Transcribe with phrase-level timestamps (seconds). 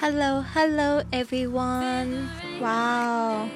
[0.00, 2.24] Hello, hello, everyone！
[2.62, 3.48] 哇哦，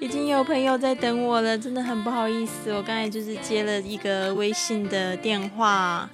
[0.00, 2.72] 已经有朋友在等我了，真的很不好意思。
[2.72, 6.08] 我刚才就是接了一个微信的电话。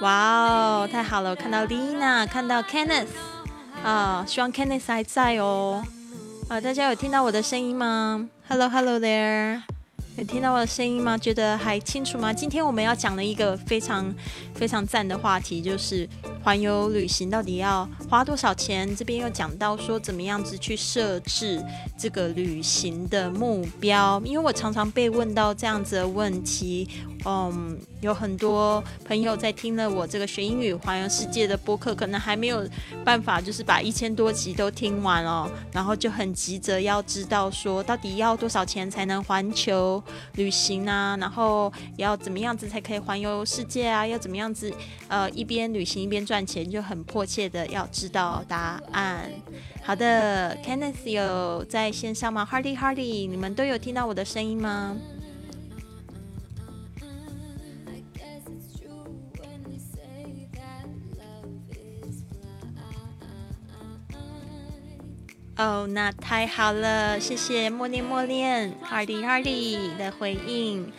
[0.00, 1.32] 哇哦，太好了！
[1.32, 3.08] 我看到 Lina，看到 Kenneth，
[3.84, 5.84] 啊，希望 Kenneth 还在哦。
[6.48, 9.60] 啊，大家有听到我的声音吗？Hello, hello there！
[10.18, 11.18] 有听到我的声音吗？
[11.18, 12.32] 觉得还清楚吗？
[12.32, 14.14] 今天我们要讲的一个非常
[14.54, 16.08] 非常赞的话题，就是
[16.42, 18.96] 环游旅行到底要花多少钱？
[18.96, 21.62] 这边又讲到说怎么样子去设置
[21.98, 26.88] 这个旅行的目标，因为我常常被问到这样子的问题。
[27.28, 32.64] 嗯，有很多朋友在听了我这个学英语环游世界的播客，可能还没有
[33.04, 40.00] 办法，就是把一千多集都听完哦，然后就很急着要知道说，到底要多少钱才能环球
[40.36, 41.16] 旅行啊？
[41.18, 44.06] 然后要怎么样子才可以环游世界啊？
[44.06, 44.72] 要怎么样子
[45.08, 49.28] 呃一边旅行一边赚钱，就很迫切的要知道答案。
[49.82, 54.96] 好的，Kenneth 有在线上吗？Hardy Hardy，你们都有听到我的声音吗？
[65.56, 70.92] 哦，那太好了，谢谢默念默念，Hardy Hardy 的回应，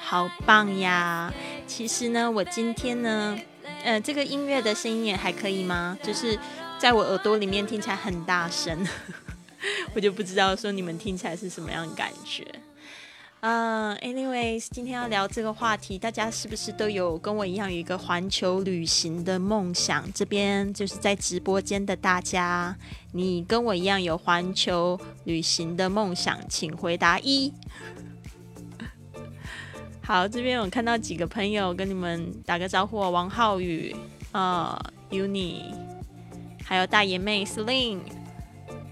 [0.00, 1.32] 好棒呀！
[1.66, 3.36] 其实呢，我今天呢，
[3.82, 5.98] 呃，这个音乐的声音也还可以吗？
[6.00, 6.38] 就是
[6.78, 8.86] 在我耳朵里面听起来很大声，
[9.94, 12.46] 我就不知道说你们听起来是什么样的感觉。
[13.46, 20.10] 嗯，anyways，今天要聊这个话题，大家是不是都有跟我一样有一个环球旅行的梦想？
[20.14, 22.74] 这边就是在直播间的大家，
[23.12, 27.52] 你跟我一样有环球旅行的梦想，请回答一。
[30.00, 33.94] 好，这边我看到几个朋友跟你们打个招呼，王浩宇，
[34.32, 34.74] 呃
[35.10, 35.64] ，Uni，
[36.64, 37.98] 还有大爷妹 Sling，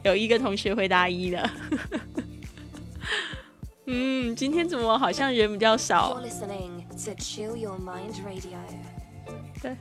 [0.02, 1.50] 有一个同学回答一了。
[3.94, 6.18] 嗯，今天怎么好像人比较少？
[9.60, 9.76] 对，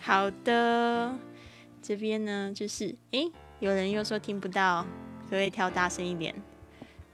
[0.00, 1.14] 好的，
[1.82, 3.30] 这边呢就是，诶，
[3.60, 4.86] 有人又说听不到，
[5.28, 6.34] 可以调大声一点。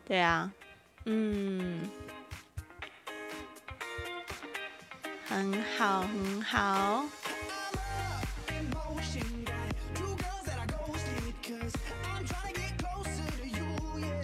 [0.06, 0.52] 对啊，
[1.06, 1.80] 嗯，
[5.26, 7.04] 很好，很好。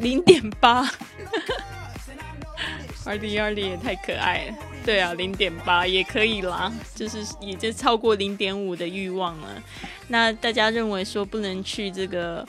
[0.01, 0.89] 零点八，
[3.05, 4.57] 二零二零也太可爱了。
[4.85, 9.63] 对啊，零点八也可以啦，就是已经超过零点五的欲望了。
[10.07, 12.47] 那大家认为说不能去这个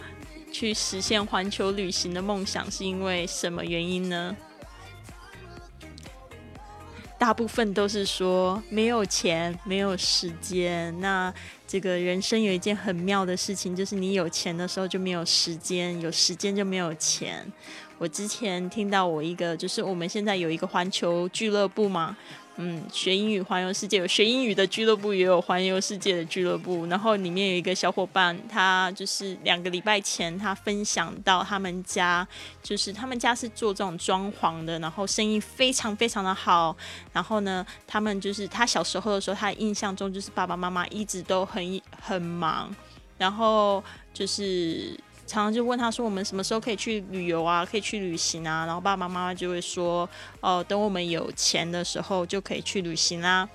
[0.52, 4.36] 去实现环球旅行的梦想，是因为什么原因呢？
[7.18, 10.98] 大部分都是说没有钱，没有时间。
[11.02, 11.34] 那
[11.72, 17.46] 这个人生有一件很妙的事情，就是你有钱的时候就没有时间，有时间就没有钱。
[18.00, 22.18] 我之前听到我一个，就是我们现在有一个环球俱乐部嘛。
[22.62, 26.86] 嗯，学英语环游世界有学英语的俱乐部，也有环游世界的俱乐部。
[26.88, 32.28] 然后里面有一个小伙伴，他就是两个礼拜前，他分享到他们家，
[32.62, 36.76] 就是他们家是做这种装潢的，然后生意非常非常的好。
[37.14, 42.76] 然后呢，他们就是他小时候的时候，他印象中就是爸爸妈妈一直都很很忙，
[43.18, 43.82] 然后
[44.14, 45.00] 就是。
[45.30, 47.64] 常常就问他说：“我们什么时候可以去旅游啊？
[47.64, 50.10] 可以去旅行啊？”然后爸爸妈妈就会说
[50.42, 53.48] ：“哦，等我们有钱的时候就可以去旅行啦。”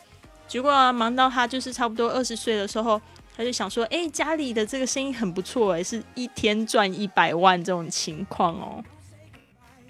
[0.47, 3.01] 结果忙到他就是差不多二十岁的时候，
[3.37, 8.85] 他就想说：“哎，家里的这个生意很不错，哎，是一天赚一百万这种情况哦。”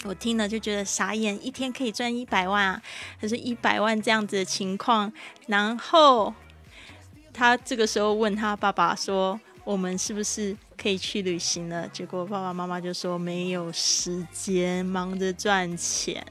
[0.04, 2.82] 我听了就觉得傻眼，一天可以赚一百万啊，
[3.20, 5.12] 还是一百万这样子的情况。
[5.48, 6.32] 然后
[7.34, 16.22] 他这个时候问他爸爸说：“我们是不是？”可以去旅行了，结果爸爸妈妈就说没有时间，忙着赚钱。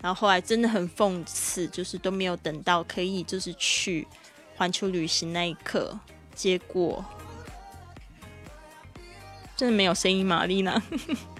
[0.00, 4.06] 然后后来真的很讽刺，就是都没有等到可以就是去
[4.54, 5.98] 环球旅行那一刻，
[6.36, 7.04] 结果
[9.56, 10.46] 真的没有声音吗？
[10.46, 10.80] 丽娜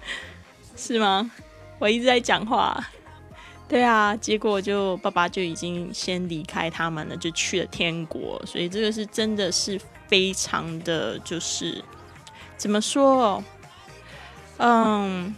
[0.75, 1.31] 是吗？
[1.79, 2.85] 我一直在讲话。
[3.69, 8.45] 对啊，结果就爸爸就已经先离开他们了，就去了天国。
[8.45, 11.81] 所以这个是真的是非常的就是。
[12.61, 13.43] 怎么说？
[14.57, 15.33] 嗯，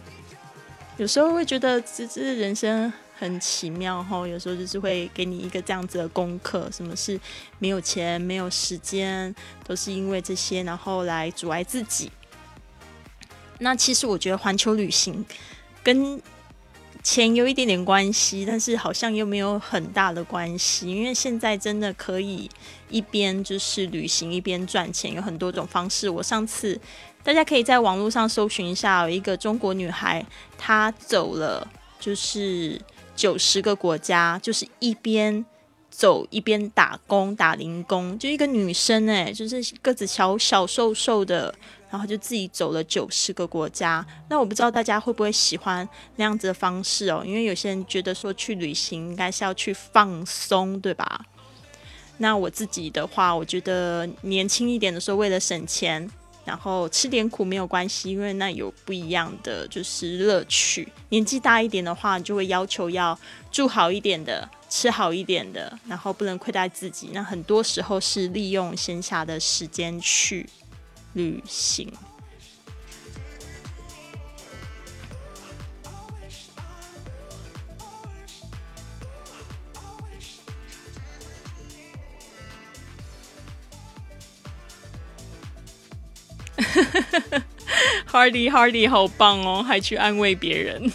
[0.98, 4.28] 有时候会觉得这这人生很奇妙哈。
[4.28, 7.18] 有时候就是会给你一个这样子的功课：什么是
[7.58, 9.34] 没有钱、没有时间，
[9.66, 12.12] 都是因为这些，然后来阻碍自己。
[13.60, 15.24] 那其实我觉得环球旅行
[15.82, 16.20] 跟
[17.02, 22.50] 钱有一点点关系，但是好像又没有很大的关系，因为现在真的可以
[22.88, 26.08] 一边就是旅行一边赚钱，有很多种方式。
[26.08, 26.80] 我上次
[27.24, 30.24] 大家可以在网络上搜寻一下，有一个中国女孩，
[30.56, 31.66] 她走了
[31.98, 32.80] 就是
[33.16, 35.44] 九十个国家，就是一边
[35.90, 41.52] 走一边打工打零工，就一个女生诶，就是个子小小瘦瘦的。
[41.90, 51.24] 然后就自己走了九十个国家，那我不知道大家会不会喜欢那样子的方式哦，因为有些人觉得说去旅行应该是要去放松，对吧？
[52.18, 56.10] 那我自己的话，我觉得年轻一点的时候为了省钱，
[56.44, 60.86] 然后吃点苦没有关系，因为那有不一样的就是乐趣。
[61.08, 63.18] 年纪大一点的话，就会要求要
[63.50, 67.10] 住好一点的，吃好一点的，然后不能亏待自己。
[67.12, 70.48] 那很多时候是利用闲暇的时间去。
[71.14, 71.92] 旅行。
[88.10, 90.92] Hardy Hardy 好棒哦，还去安慰别人，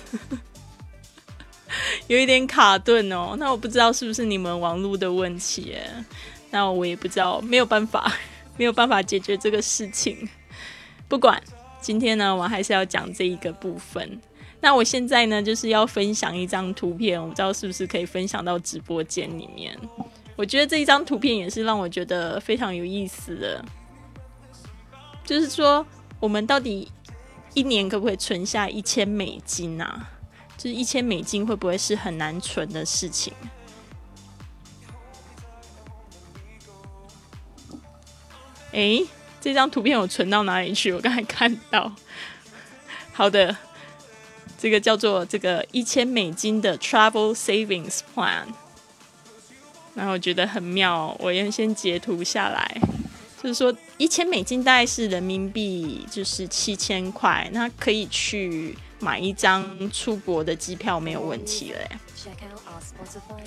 [2.07, 3.35] 有一点卡顿哦。
[3.37, 5.75] 那我不知道是不是你们网络的问题？
[6.51, 8.11] 那我也不知道，没有办法。
[8.59, 10.27] 没有办法解决这个事情，
[11.07, 11.41] 不管
[11.79, 14.19] 今天呢，我还是要讲这一个部分。
[14.59, 19.73] 那我现在呢，就是要分享一张图片，我不知道是不是可以分享到直播间里面。
[20.35, 23.63] 我觉得这一张图片也是让我觉得非常有意思的，
[25.29, 25.85] 就是说
[26.19, 26.91] 我们到底
[27.53, 30.09] 一年可不可以存下一千美金啊？
[30.57, 33.31] 就是一千美金会不会是很难存的事情？
[38.71, 39.03] 哎，
[39.39, 40.91] 这张图片我存到哪里去？
[40.91, 41.93] 我刚才看到。
[43.13, 43.55] 好的，
[44.57, 48.47] 这个叫做这个一千美金的 Travel Savings Plan，
[49.93, 52.81] 然后我觉得很妙，我要先截图下来。
[53.43, 61.79] 就是说，一千美金大概是人民币就是七千块，那可以去买一张出国的机票没有问题了，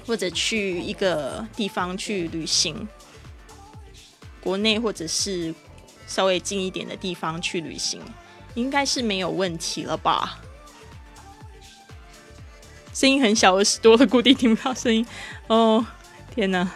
[0.07, 2.87] 或者去一个地方去旅行。
[4.43, 5.55] 国内或者是
[6.07, 8.03] 稍微近一点的地方去旅行，
[8.55, 10.39] 应该是没有问题了吧？
[12.93, 15.07] 声音很小，耳朵的固定听不到声音。
[15.47, 15.87] 哦，
[16.35, 16.71] 天哪，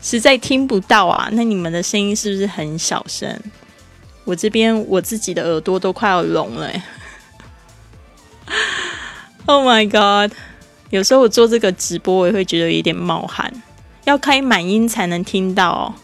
[0.00, 1.28] 实在听不到啊！
[1.32, 3.40] 那你们的声音是不是很小声？
[4.24, 6.70] 我这边我自己的耳朵都快要聋了。
[9.46, 10.36] Oh my god！
[10.90, 13.50] 有时候我做这个直播，我也会觉得有点冒汗，
[14.04, 15.94] 要开满音才能听到。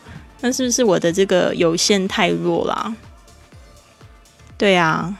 [0.40, 2.94] 那是不是我的这个有线太弱啦？
[4.56, 5.14] 对啊，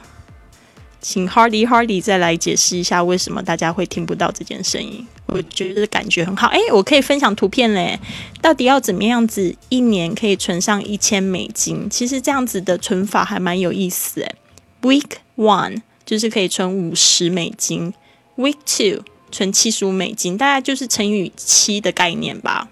[1.07, 5.05] 请 Hardy Hardy 再来解释一下为什么大家会听不到这件声音。
[5.27, 7.99] 我觉得感觉很好，哎，我可以分享图片嘞。
[8.41, 11.87] 到底要怎么样子一年可以存上一千美金？
[11.91, 14.35] 其实这样子的存法还蛮有意思诶。
[14.81, 17.93] Week one 就是可以存五十美金
[18.35, 22.67] ，Week two 存七十五美金，大概就是乘以七的概念吧。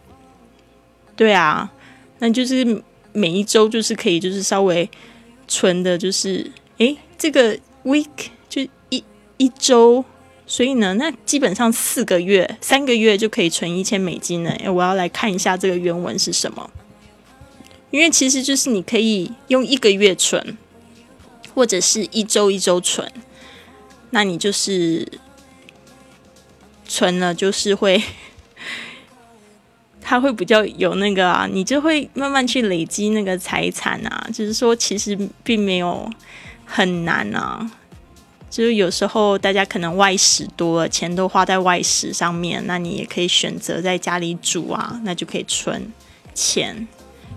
[1.16, 1.72] 对啊。
[2.18, 2.82] 那就是
[3.12, 4.90] 每一周就是可以就是稍微
[5.48, 9.04] 存的，就是诶，这个 week 就一
[9.38, 10.04] 一周，
[10.46, 14.56] 所以呢，那基本上四个月、三个月就可以存一千美金了。
[14.72, 16.70] 我要来看一下这个原文是什么，
[17.92, 20.58] 因为其实就是你可以用一个月存，
[21.54, 23.12] 或者是一周一周存，
[24.12, 25.08] 那你就是
[26.86, 28.02] 存了就是会。
[30.06, 34.28] 他会比较有那个啊，你就会慢慢去累积那个财产啊。
[34.34, 36.08] 就是说，其实并没有
[36.74, 37.70] 很难啊。
[38.50, 45.92] 就是有时候大家可能外食多了，钱都花在外食上面，那你也可以选择在家里煮啊，那就可以存
[46.34, 46.88] 钱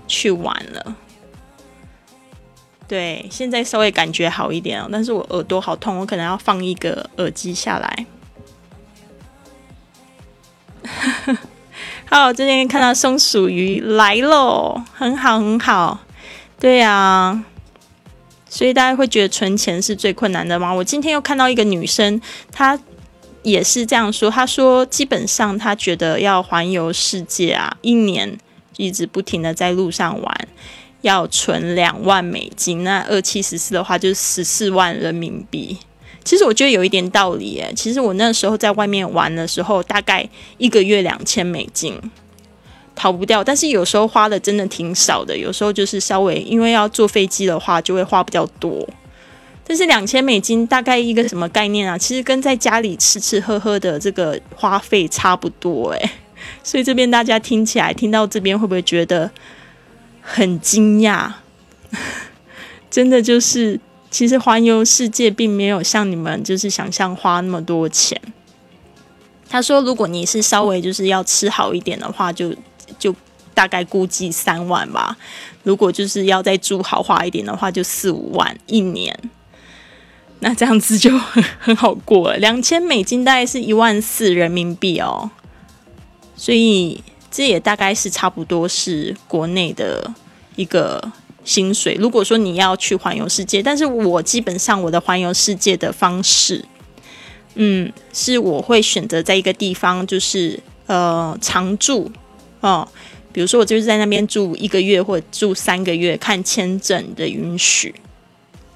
[0.06, 0.96] 去玩了。
[2.86, 8.06] 对，现在稍微感觉好一点哦，但是我耳朵好痛，我可能要放一个耳机下来。
[12.04, 16.00] 好，这边看到松鼠鱼来喽，很好很好，
[16.60, 17.42] 对呀，
[18.48, 20.72] 所以大家会觉得存钱是最困难的吗？
[20.72, 22.20] 我今天又看到一个女生，
[22.52, 22.78] 她
[23.42, 28.38] 也是这样说，她说基本上她觉得要环游世界啊，一年
[28.76, 30.48] 一直不停的在路上玩，
[31.02, 35.78] 要存两万美金，那二七十四的话就是十四万人民币。
[36.24, 37.72] 其实我觉得有一点道理诶。
[37.76, 41.96] 其实我那时候在外面玩的时候，大概一个月两千美金，
[42.96, 43.44] 逃不掉。
[43.44, 48.84] 但是有时候花的真的挺少的，有时候就是稍微因为要坐飞机的话，就会花比较多。
[49.68, 51.98] 但是两千美金大概一个什么概念啊？
[51.98, 56.10] 其实跟在家里吃吃喝喝的这个花费差不多诶。
[56.62, 59.30] 所以这边大家听起来听到这边会不会觉得
[60.20, 61.30] 很惊讶？
[62.88, 68.20] 真的就是，其实环游世界并没有像你们就是想象花那么多钱。
[69.48, 72.54] 他说，如果你是稍微就是要吃好一点的话，就
[72.98, 73.14] 就
[73.54, 75.16] 大概估计三万吧。
[75.62, 79.18] 如果就是要再住豪华一点的话，就四五万一年。
[80.40, 85.30] 那这样子就很很好过了，两千美金大概是一万四人民币哦，
[86.36, 90.12] 所以这也大概是差不多是国内的
[90.54, 91.02] 一个
[91.42, 91.94] 薪水。
[91.94, 96.62] 如果说你要去环游世界，但是我基本上我的环游世界的方式，
[97.54, 102.12] 嗯，是我会选择在一个地方就是呃常住
[102.60, 102.88] 哦，
[103.32, 107.94] 比如说我就是在那边住一个月或住三个月，看签证的允许。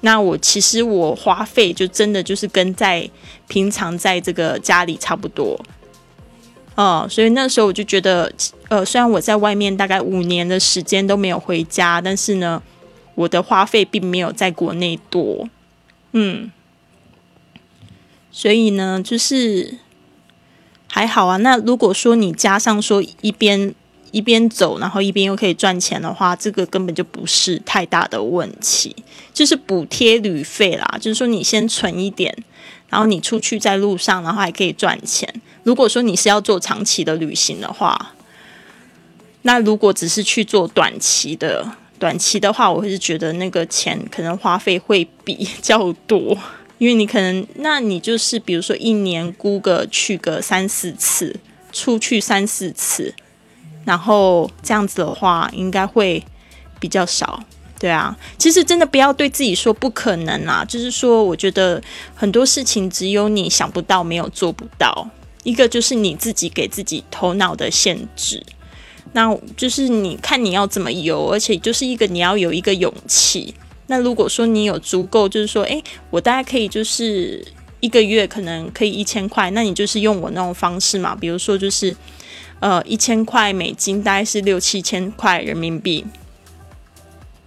[0.03, 3.07] 那我其实我花费就真的就是跟在
[3.47, 5.63] 平常在这个家里差不多，
[6.73, 8.33] 哦，所以那时候我就觉得，
[8.69, 12.63] 呃，虽然我在外面大概五年的时间都没有回家，但是呢，
[13.13, 15.47] 我的花费并没有在国内多，
[16.13, 16.51] 嗯，
[18.31, 19.77] 所以呢，就是
[20.91, 21.37] 还好啊。
[21.37, 23.73] 那如果说你加上说一边。
[24.13, 28.93] 一边走，然后一边又可以赚钱的话，这个根本就不是太大的问题，
[29.33, 30.97] 就是补贴旅费啦。
[30.99, 32.35] 就是说，你先存一点，
[32.89, 35.33] 然后你出去在路上，然后还可以赚钱。
[35.63, 38.11] 如果说你是要做长期的旅行的话，
[39.43, 41.65] 那如果只是去做短期的，
[41.97, 46.37] 短期的话，我是觉得那个钱可能花费会比较多，
[46.81, 51.39] 因为你可能，那你就是比如说一年估个去个三四次，
[51.71, 53.13] 出去三四次。
[53.85, 56.23] 然后这样子的话，应该会
[56.79, 57.43] 比较少，
[57.77, 58.17] 对啊。
[58.39, 61.79] 其实真的不要对自己说不可能啊，就是说，我觉得
[62.15, 65.07] 很多事情只有你想不到，没有做不到。
[65.43, 68.43] 一个就是你自己给自己头脑的限制，
[69.13, 73.53] 那就是你看你要怎么游，而且就是一个你要有一个勇气。
[73.91, 77.45] 那如果说你有足够，就是说，诶，我大概可以就是
[77.81, 81.93] 一个月可能可以一千块，那你就是用我那种方式嘛，比如说就是。
[82.61, 86.05] 呃，一千块美金大概是六七千块人民币，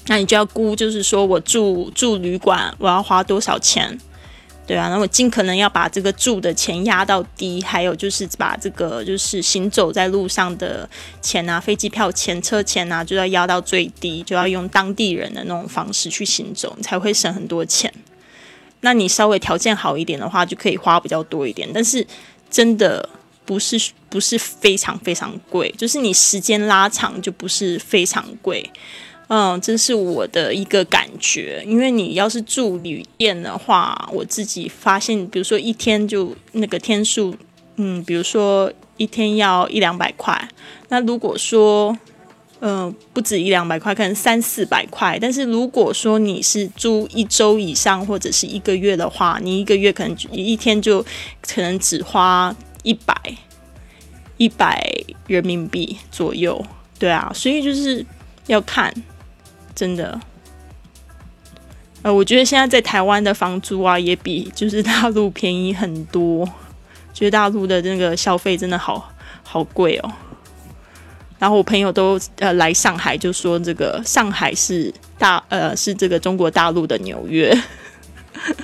[0.08, 3.96] 那你就要估，就是说我住住旅馆，我要花多少钱？
[4.66, 10.88] 对啊，那我尽可能要把这个住的钱压到低，还有就是把这个就是行走在路上的
[11.20, 17.92] 钱啊，飞机票钱、车钱啊，就要压到最低，就要用当地人的那种方式去行走，才会省很多钱。
[18.80, 22.06] 那你稍微条件好一点的话，就可以花比较多一点，但是
[22.50, 23.08] 真的。
[23.46, 23.78] 不是
[24.08, 28.70] 不是非常非常贵，就是你时间拉长就不是非常贵，
[29.28, 31.62] 嗯，这是我的一个感觉。
[31.66, 37.34] 因为你要是住旅店的话，我自己发现，比如说一天就那个天数，
[37.76, 40.48] 嗯，比如说一天要一两百块，
[40.88, 41.96] 那如果说，
[42.60, 45.18] 嗯，不止一两百块，可能三四百块。
[45.20, 51.04] 但是如果说你是住一周以上或者是一个月的话，你一个月可能一天就
[51.42, 52.54] 可能只花。
[52.84, 53.16] 一百
[54.36, 54.78] 一百
[55.26, 56.62] 人民币左右，
[56.98, 58.04] 对啊，所以就是
[58.46, 58.92] 要看，
[59.74, 60.20] 真的，
[62.02, 66.46] 呃，我觉得现在在台湾的房租啊，也比就是大陆便宜很多，
[67.12, 69.12] 觉得大陆的那个消费真的好
[69.42, 70.12] 好贵哦。
[71.38, 77.54] 然后我朋友都呃来上海，就说这个上海是大呃是这个中国大陆的纽约，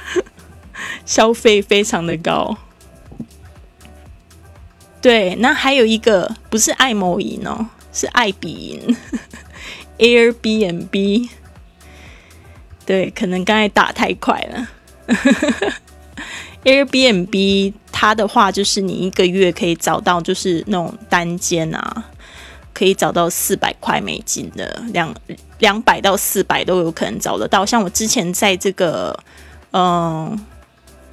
[1.04, 2.56] 消费非常的高。
[5.02, 8.96] 对，那还有一个不是爱某银哦，是爱彼银
[10.00, 11.28] ，Airbnb。
[12.84, 14.68] 对，可能刚才打太快了。
[16.64, 22.04] Airbnb 它的话就是你一个月可以找到就是那种单间啊，
[22.74, 25.14] 可以找到四百块美金的，两
[25.58, 27.64] 两百到四百都有可能找得到。
[27.64, 29.16] 像我之前在这个
[29.72, 30.38] 嗯，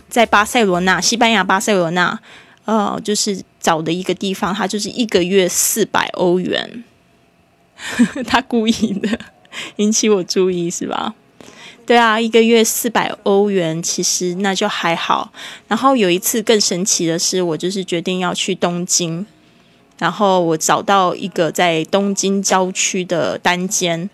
[0.10, 2.20] 在巴塞罗那，西班牙巴塞罗那。
[2.66, 6.84] 呃，就是找的一个地方，它就是一个月四百欧元，
[8.28, 9.20] 他故意的
[9.78, 11.14] 引起我注意是吧？
[11.86, 15.32] 对啊，一个月四百欧元，其实那就还好。
[15.70, 19.26] 然后有一次更神奇的是，我就是决定要去东京，
[19.98, 24.10] 然后我找到一个在东京郊区的单间，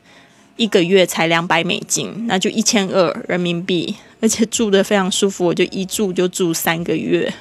[0.56, 7.34] 一个月才两百美金，那就一千二人民币，而且住的非常舒服，我就一住就住三个月。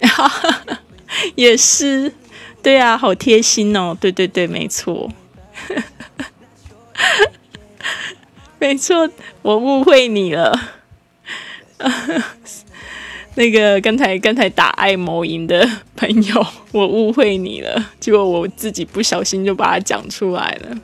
[1.36, 2.12] 也是，
[2.62, 3.96] 对啊，好贴心哦！
[4.00, 5.10] 对对对，没错。
[8.58, 9.08] 没错，
[9.42, 10.58] 我误会你了。
[13.36, 20.76] 那个刚才刚才打爱某音的朋友， 我误会你了，结果我自己不小心就把它讲出来了。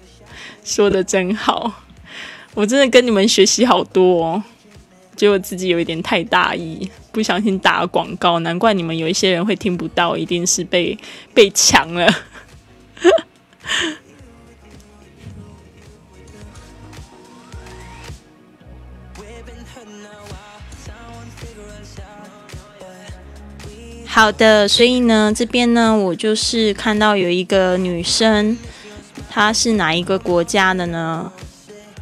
[0.62, 1.82] 说的真好，
[2.54, 4.44] 我真的跟你们学习好多，哦，
[5.22, 10.98] 觉得自己有一点太大意，不小心打了广告，难怪你们有一些人会听不到，一定是被
[11.32, 12.12] 被抢了。
[24.04, 28.58] 好的，所以呢，这边呢，我就是看到有一个女生，
[29.30, 31.30] 她是哪一个国家的呢？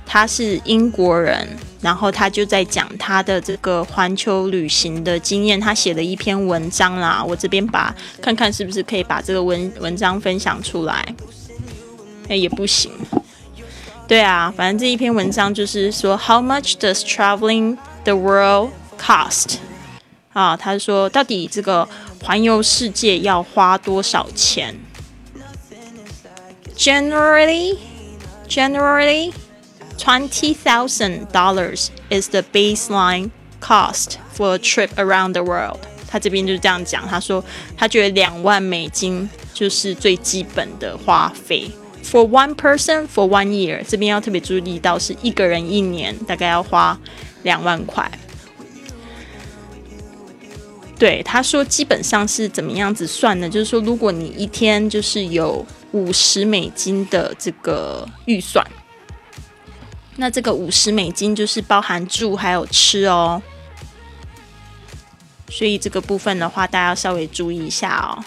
[0.06, 1.46] 她是英国人，
[1.80, 7.24] 然后他就在讲他的这个环球旅行的经验，他写了一篇文章啦。
[7.26, 11.14] 我这边把看看是不是可以把这个文文章分享出来？
[12.28, 12.92] 哎，也不行。
[14.06, 19.56] 对啊，反正这一篇文章就是说，How much does traveling the world cost？
[20.32, 21.88] 啊，他说到底这个
[22.22, 24.76] 环游世界要花多少钱
[26.76, 27.78] ？Generally,
[28.48, 29.32] generally,
[30.00, 33.30] twenty thousand dollars is the baseline
[33.60, 35.80] cost for a trip around the world。
[36.08, 37.44] 他这边就是这样讲，他说
[37.76, 41.70] 他觉得两万美金就是最基本的花费。
[42.02, 46.98] For one person for one year，这边要特别注意到是一个人一年大概要花
[47.42, 48.10] 两万块。
[50.98, 53.48] 对，他说基本上是怎么样子算呢？
[53.48, 58.66] 就是说，如果你一天就是有五十美金的这个预算，
[60.16, 63.42] 那这个五十美金就是包含住还有吃哦。
[65.48, 68.22] 所以这个部分的话，大家要稍微注意一下哦。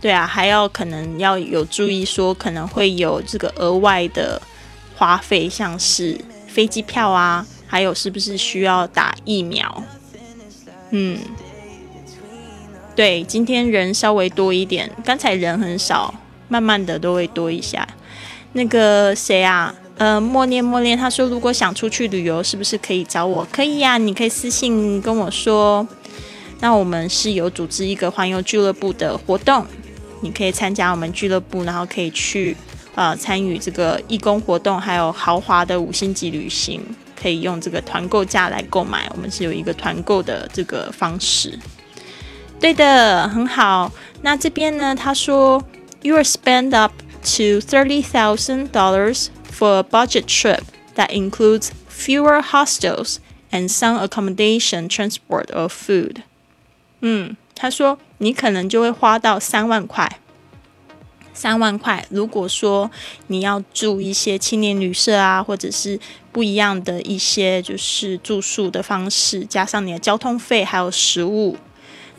[0.00, 4.40] 对啊，还要可能要有注意说，可能会有这个额外的
[4.96, 9.82] 花费，像是飞机票啊，还有是不是需要打疫苗？
[10.90, 11.18] 嗯。
[12.94, 16.14] 对，今天人稍微多一点，刚才人很少，
[16.48, 17.88] 慢慢的都会多一下。
[18.52, 23.46] 那个谁啊，呃，默念默念，他说如果想出去旅游，是不是可以找我？
[23.52, 25.86] 可以呀，你可以私信跟我说。
[26.58, 29.64] 那我们是有组织一个环游俱乐部的活动，
[30.20, 32.56] 你可以参加我们俱乐部，然后可以去
[32.96, 36.82] 呃参与这个义工活动，还有豪华的五星级旅行，
[37.14, 39.08] 可以用这个团购价来购买。
[39.14, 41.56] 我们是有一个团购的这个方式。
[42.58, 43.92] 对的，很好。
[44.22, 44.96] 那这边呢？
[44.96, 45.62] 他说
[46.02, 49.26] ，You are spend up to thirty thousand dollars
[49.61, 50.63] for a budget trip
[50.95, 53.17] that includes fewer hostels
[53.51, 56.23] and some accommodation, transport or food。
[57.01, 60.19] 嗯，他说你可能就会花到三万块。
[61.33, 62.89] 三万块，如果说
[63.27, 65.99] 你要住一些青年旅社啊，或者是
[66.31, 71.55] 不一样的一些就是住宿的方式，加上你的交通费还有食物。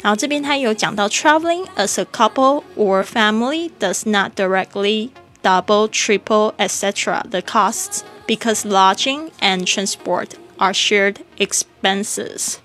[0.01, 5.09] 然后这边他有讲到，traveling as a couple or family does not directly
[5.44, 7.24] double, triple, etc.
[7.30, 12.56] the costs because lodging and transport are shared expenses。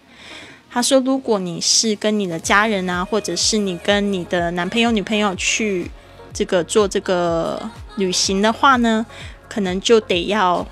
[0.70, 5.90] 他说，如果你是跟你的家人啊，或者是你跟你的男朋友、女朋友去
[6.32, 9.04] 这个做这个旅行的话呢，
[9.48, 10.66] 可能就得要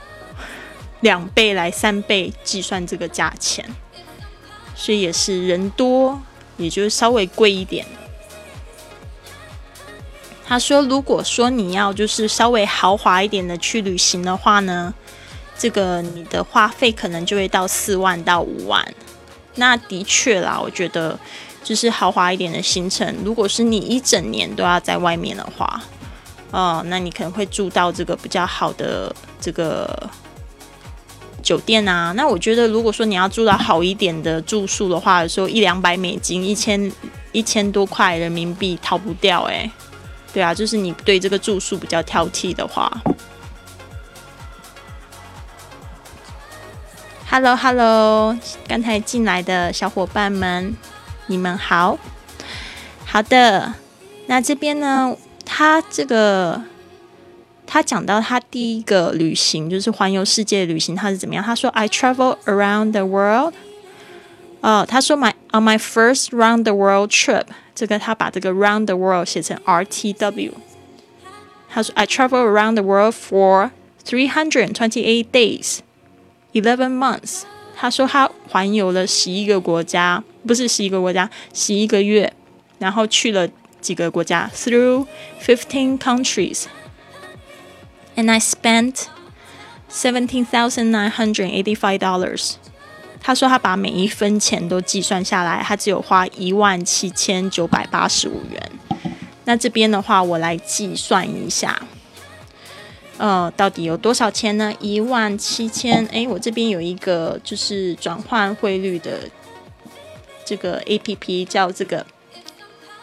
[1.01, 3.69] 两倍来三倍计算这个价钱，
[4.75, 6.23] 所以也是人多。
[6.59, 7.85] 也就是稍微贵一点。
[10.48, 14.94] 他说：“如果说你要就是稍微豪华一点的去旅行的话呢，
[15.59, 18.94] 这个你的花费可能就会到四万到五万。
[19.56, 21.18] 那的确啦，我觉得
[21.64, 25.82] 就是豪华一点的行程，如果是你一整年都要在外面的话，
[26.52, 30.09] 哦，那你可能会住到这个比较好的这个。”
[31.42, 36.90] 酒店啊，那我觉得如果说你要住到好一点的住宿的话，说一两百美金，一千
[37.30, 39.70] 一千多块人民币逃不掉哎。
[40.37, 42.92] 对啊，就是你对这个住宿比较挑剔的话。
[47.31, 48.37] Hello Hello，
[48.68, 50.77] 刚才进来的小伙伴们，
[51.29, 51.96] 你们好。
[53.07, 53.72] 好的，
[54.27, 56.61] 那这边呢，他这个。
[57.66, 61.42] 他讲到他第一个旅行就是环游世界旅行，他是怎么样？
[61.42, 63.55] 他说：“I travel around the world。”
[64.61, 70.54] 哦，他说：“My on my first round the world trip。”这个他把这个 round the world 写成 R T W。
[71.69, 73.71] 他说：“I travel around the world for
[74.04, 75.80] three hundred twenty eight days,
[76.54, 77.43] eleven months。”
[77.75, 82.34] 他说他环游了十一个国家，不是十一个国家，十一个月，
[82.77, 83.47] 然后去了
[83.80, 85.08] 几个国家，through
[85.41, 89.06] fifteen countries。and I spent
[89.89, 92.56] seventeen thousand nine hundred eighty five dollars。
[93.26, 98.72] 他说他把每一分钱都计算下来，他只有花一万七千九百八十五元。
[99.46, 101.82] 那这边的话，我来计算一下，
[103.16, 104.72] 呃，到底有多少钱呢？
[104.78, 109.28] 一万七千，哎，我这边有一个就是转换汇率的
[110.44, 112.06] 这个 A P P，叫这个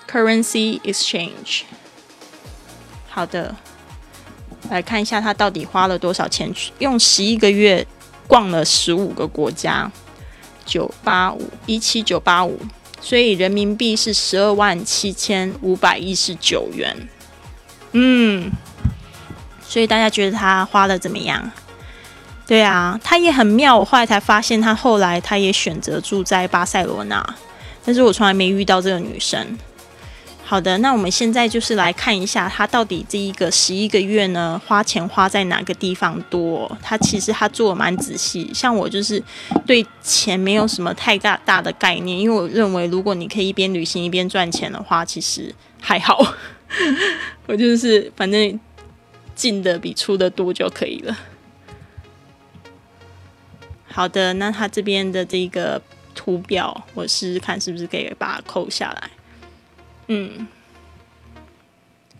[0.10, 1.64] Currency Exchange。
[3.10, 3.54] 好的，
[4.70, 7.86] 来看一下他到底花了多少钱，用十一个月
[8.26, 9.92] 逛了十五个国家。
[10.66, 12.60] 九八五一七九八五，
[13.02, 16.96] 所以人民币是十二万七千五百一十九元。
[17.92, 18.52] 嗯，
[19.68, 21.52] 所以大家觉得他花的怎么样？
[22.46, 23.78] 对啊，他也很妙。
[23.78, 27.24] 我后来才发现，他后来他也选择住在巴塞罗那，
[27.86, 29.58] 但是我从来没遇到这个女生。
[30.54, 36.72] 好的，那我们现在就是来看一下，他到底这一个十一个月呢，花钱花在哪个地方多？
[36.80, 39.20] 他其实他做的蛮仔细，像我就是
[39.66, 46.24] 对钱没有什么太大大的概念，因为我认为如果你可以一边旅行一边赚钱的话，其实还好。
[47.48, 48.60] 我就是反正
[49.34, 51.18] 进的比出的多就可以了。
[53.88, 55.82] 好的，那他这边的这个
[56.14, 59.10] 图表，我试试看是不是可以把它扣下来。
[60.08, 60.48] 嗯，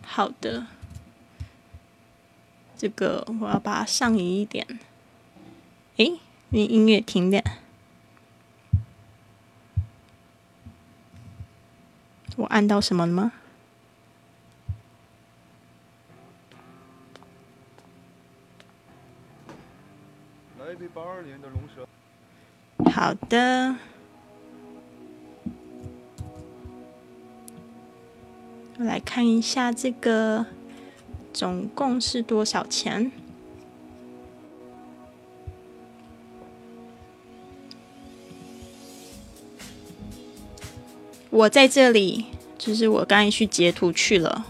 [0.02, 0.68] 好的，
[2.78, 4.80] 这个我要把它上移一点。
[5.98, 6.20] 诶，
[6.50, 7.44] 你音乐停点，
[12.38, 13.34] 我按到什么了吗？
[20.60, 21.86] 来一杯八二年的龙舌。
[22.90, 23.76] 好的。
[28.78, 30.46] 来看一下这个
[31.32, 33.12] 总共是多少钱？
[41.30, 42.26] 我在这里，
[42.58, 44.46] 就是我刚才去截图去了。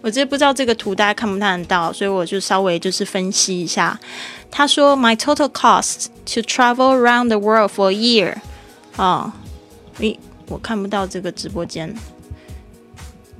[0.00, 4.00] 我这不知道这个图大家看不看得到，所以我就稍微就是分析一下。
[4.50, 8.38] 他说：“My total cost to travel around the world for a year。”
[8.96, 9.34] 啊，
[9.98, 10.18] 你。
[10.48, 11.94] 我看不到这个直播间，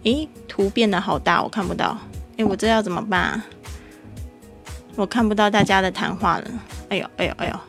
[0.04, 1.98] 诶，图变得好大，我看不到。
[2.36, 3.42] 诶，我这要怎么办？
[4.96, 6.50] 我看不到大家的谈话了。
[6.88, 7.60] 哎呦，哎呦，哎呦！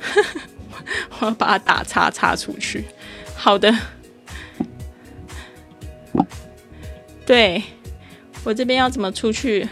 [1.20, 2.84] 我要把它打叉叉出去。
[3.36, 3.72] 好的。
[7.26, 7.62] 对，
[8.42, 9.68] 我这边要怎么出去？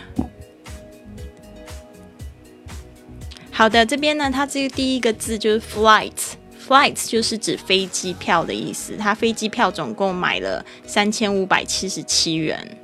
[3.51, 6.35] 好的，这边呢，它这个第一个字就是 flight。
[6.66, 12.76] Flights 就是指飞机票的意思，他飞机票总共买了三千五百七十七元。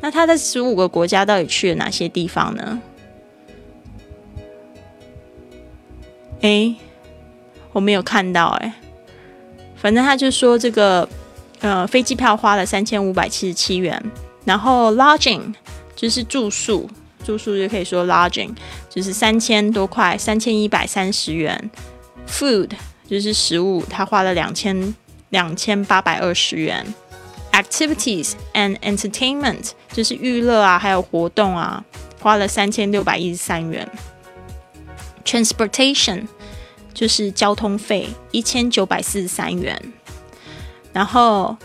[0.00, 2.80] 那他的十五个国家到底去了哪些地方呢？
[6.40, 6.74] 哎，
[7.72, 8.74] 我没有看到哎。
[9.76, 11.06] 反正他就说这个
[11.60, 14.02] 呃飞机票花了三千五百七十七元，
[14.46, 15.54] 然后 lodging
[15.94, 16.88] 就是住宿，
[17.22, 18.54] 住宿就可以说 lodging
[18.88, 21.70] 就是三千多块，三千一百三十元。
[22.26, 22.70] Food
[23.10, 24.94] 就是食物，他花了两千
[25.30, 26.86] 两千八百二十元。
[27.50, 31.84] Activities and entertainment 就是娱乐啊，还有活动啊，
[32.20, 33.90] 花了三千六百一十三元。
[35.24, 36.28] Transportation
[36.94, 39.92] 就是交通费，一千九百四十三元。
[40.92, 41.56] 然后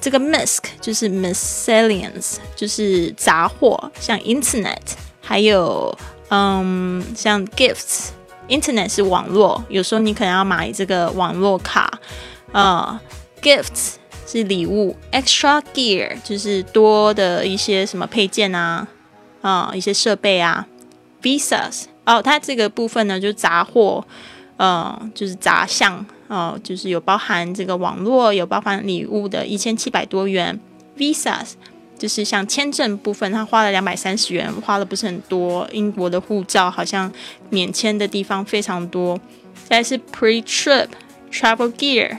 [0.00, 4.78] 这个 misc 就是 miscellaneous 就是杂货，像 Internet，
[5.20, 5.94] 还有
[6.30, 8.08] 嗯像 gifts。
[8.48, 12.00] Internet 是网络，有时候你可能要买这个网络卡。
[12.52, 12.98] 呃
[13.42, 13.94] ，Gifts
[14.26, 18.88] 是礼物，Extra Gear 就是多的一些什么配件啊，
[19.42, 20.66] 啊，一些设备啊。
[21.20, 24.06] Visas 哦，它这个部分呢就是杂货，
[24.56, 30.58] 呃，就是杂项，哦，就是有包含这个网络，有包含礼物的，一千七百多元。
[30.96, 31.52] Visas。
[31.98, 35.68] 就是像签证部分，他花了两百三十元，花了不是很多。
[35.72, 37.12] 英国的护照好像
[37.50, 39.18] 免签的地方非常多。
[39.68, 40.86] 再是 pre-trip
[41.30, 42.18] travel gear，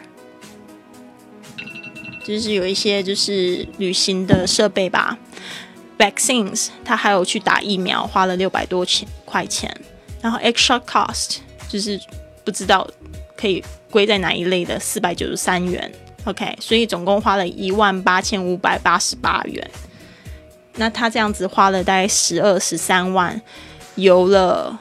[2.23, 5.17] 就是有一些就是旅行的设备吧。
[5.97, 9.73] Vaccines，他还有去打疫苗，花了六百多钱块钱。
[10.21, 11.37] 然后 extra cost，
[11.69, 11.99] 就是
[12.43, 12.85] 不知道
[13.37, 15.91] 可以归在哪一类的，四百九十三元。
[16.25, 19.71] OK，所以总共花了一万八千五百八十八元。
[20.75, 23.41] 那他这样子花了大概十二十三万，
[23.95, 24.79] 游了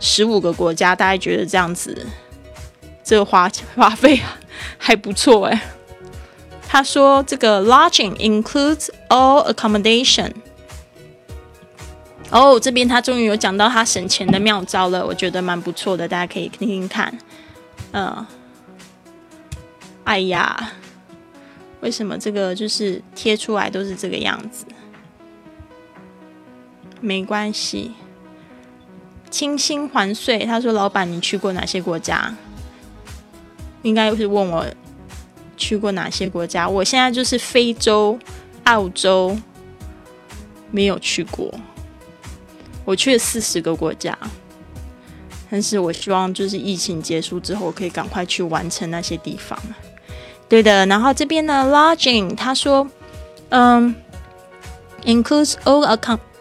[0.00, 2.06] 十五个国家，大家觉得这样子
[3.02, 4.20] 这个花 花费
[4.76, 5.62] 还不错哎。
[6.66, 10.30] 他说这个 lodging includes all accommodation，
[12.30, 17.16] 哦，这边他终于有讲到他省钱的妙招了，我觉得蛮不错的，大家可以听听看。
[17.92, 18.26] 嗯，
[20.08, 20.72] 哎呀，
[21.82, 24.64] 为什么这个就是贴出来都是这个样子？
[26.98, 27.92] 没关系，
[29.28, 30.46] 清心还税。
[30.46, 32.34] 他说：“老板，你去过哪些国家？”
[33.84, 34.66] 应该是问我
[35.58, 36.66] 去过哪些国家。
[36.66, 38.18] 我现在就是非洲、
[38.64, 39.36] 澳洲
[40.70, 41.52] 没有去过。
[42.86, 44.16] 我去了四十个国家，
[45.50, 49.60] 但是我希望就是疫情结束之后，可以赶快去完成那些地方。
[50.48, 52.88] 对的，然后这边呢，lodging，他说，
[53.50, 53.94] 嗯
[55.04, 55.84] ，includes all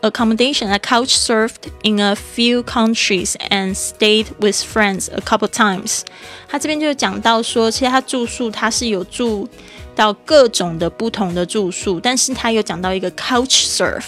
[0.02, 6.02] accommodation, a couch surfed in a few countries and stayed with friends a couple times.
[6.48, 9.50] 他这边就讲到说，其实他住宿他是有住
[9.96, 14.04] 到各种的不同的住宿，但是他有讲到一个 couch surf。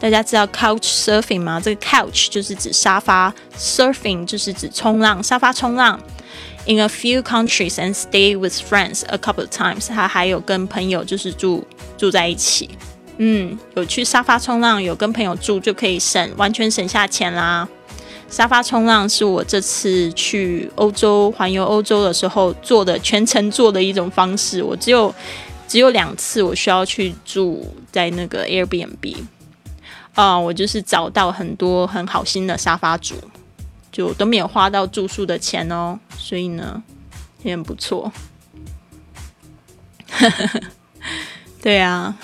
[0.00, 1.60] 大家知道 couch surfing 吗？
[1.60, 6.00] 这个 couch 就是指沙发，surfing 就是指冲浪，沙发冲浪。
[6.68, 12.68] In a few countries and stay with friends a couple of times，他还有跟朋友就是住住在一起。
[13.16, 17.66] 嗯，有去沙发冲浪，有跟朋友住就可以省完全省下钱啦。
[18.28, 24.62] 沙发冲浪是我这次去欧洲环游欧洲的时候做的全程做的一种方式。
[24.62, 25.14] 我只有
[25.66, 29.16] 只有两次我需要去住在那个 Airbnb。
[30.12, 33.14] 啊，我就是找到很多很好心的沙发主，
[33.90, 36.82] 就都没有花到住宿的钱哦，所以呢
[37.42, 38.12] 也很不错。
[41.62, 42.16] 对啊，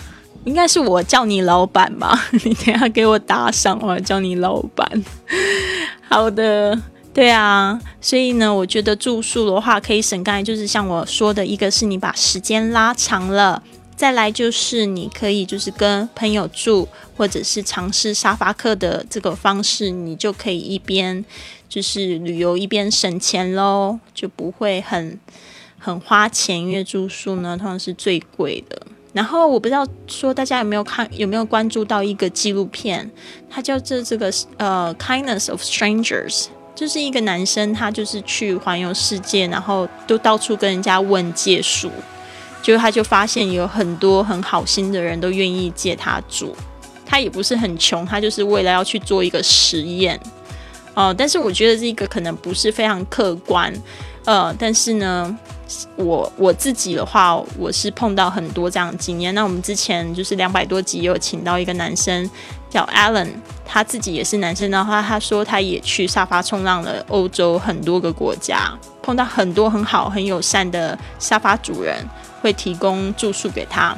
[0.44, 2.18] 应该是我叫你老板吧？
[2.44, 5.04] 你等下给我打赏，我要叫你老板。
[6.08, 6.80] 好的，
[7.12, 13.62] 对啊，所以呢，我觉得住宿的话可以省，刚才就是像我说的，一个是你把时间拉长了。
[13.96, 21.24] 再来就是你可以就是跟朋友住，或者是尝试沙发客的这个方式，你就可以一边
[21.68, 25.18] 就是旅游一边省钱喽，就不会很
[25.78, 28.82] 很花钱，因为住宿呢通常是最贵的。
[29.12, 33.08] 然后我不知道说大家有没有看有没有关注到一个纪录片，
[33.48, 36.42] 它叫做这个呃《Kindness of Strangers》，
[36.74, 41.88] 就是一个男生他就是去环游世界，然后都到处跟人家问借书。
[42.64, 46.56] 就他就发现有很多很好心的人都愿意借他住，
[47.04, 50.18] 他也不是很穷，他就是为了要去做一个实验，
[50.94, 53.70] 哦，但是我觉得这个可能不是非常客观，
[54.24, 55.38] 呃，但是呢，
[55.96, 59.34] 我我自己的话，我是碰到很多这样的经验。
[59.34, 62.30] 那我们之前就是两百多集有请到一个男生
[62.70, 63.28] 叫 Alan，
[63.66, 68.72] 他自己也是男生的话，他说他也去沙发冲浪了欧洲很多个国家，
[69.02, 72.02] 碰到很多很好很友善的沙发主人。
[72.44, 73.96] 会提供住宿给他。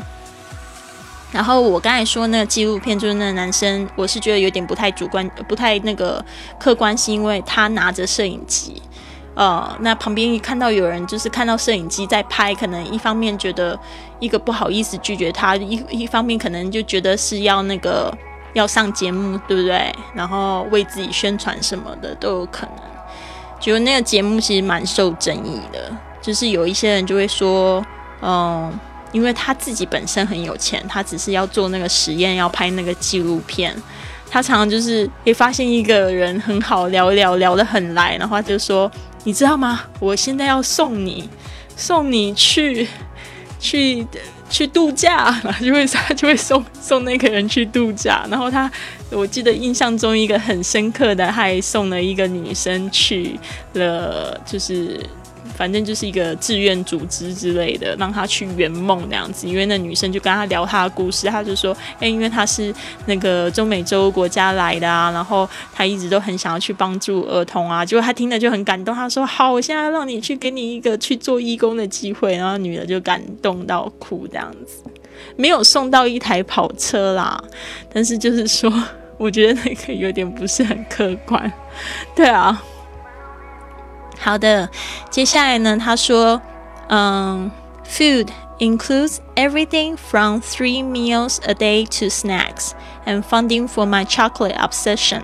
[1.33, 6.25] 然后我刚才说那个纪录片，就是那个男生，我是觉得有点不太主观，不太那个
[6.61, 8.81] 客观，是因为他拿着摄影机，
[9.35, 13.79] 呃，那旁边一看到有人就是看到摄影机在拍，可能一方面觉得
[14.21, 18.17] 一个不好意思拒绝他，一一方面可能就觉得是要那个
[18.55, 19.93] 要上节目，对不对？
[20.15, 22.77] 然后为自己宣传什么的都有可能。
[23.59, 27.85] 就那个节目其实蛮受争议的，就是有一些人就会说。
[28.23, 28.73] 嗯，
[29.13, 33.75] 因为他自己本身很有钱，他只是要做那个实验，要拍那个纪录片。
[34.29, 38.91] 他常常就是会发现一个人很好聊聊聊得很来，然后他就说
[39.23, 39.85] ：“你知道吗？
[40.01, 41.29] 我现在要送你，
[41.77, 42.89] 送你去
[43.61, 44.05] 去
[44.51, 48.27] 去度假。”然后就会他 就会送送那个人去度假。
[48.29, 48.69] 然后他，
[49.11, 53.39] 我记得印象中一个很深刻的，还送了一个女生去
[53.75, 55.01] 了，就是。
[55.57, 59.49] 反正就是一个志愿组织之类的，让他去圆梦那样子。
[59.49, 62.73] 因为那女生就跟他聊她的故事，他就说：“哎，因为他是
[63.07, 74.83] 那个中美洲国家来的啊，然后他一直都很想要去帮助儿童啊。”结果他听了就很感动，他说：“好，我现在让你去给你一个去做义工的机会。”然后女的就感动到哭这样子，
[75.37, 77.43] 没有送到一台跑车啦，
[77.91, 78.71] 但是就是说，
[79.17, 81.51] 我觉得那个有点不是很客观，
[82.15, 82.63] 对啊。
[84.19, 84.69] 好的，
[85.11, 85.77] 接下来呢？
[85.77, 86.41] 他说，
[86.89, 87.51] 嗯
[87.89, 92.71] ，food includes everything from three meals a day to snacks
[93.05, 95.23] and funding for my chocolate obsession。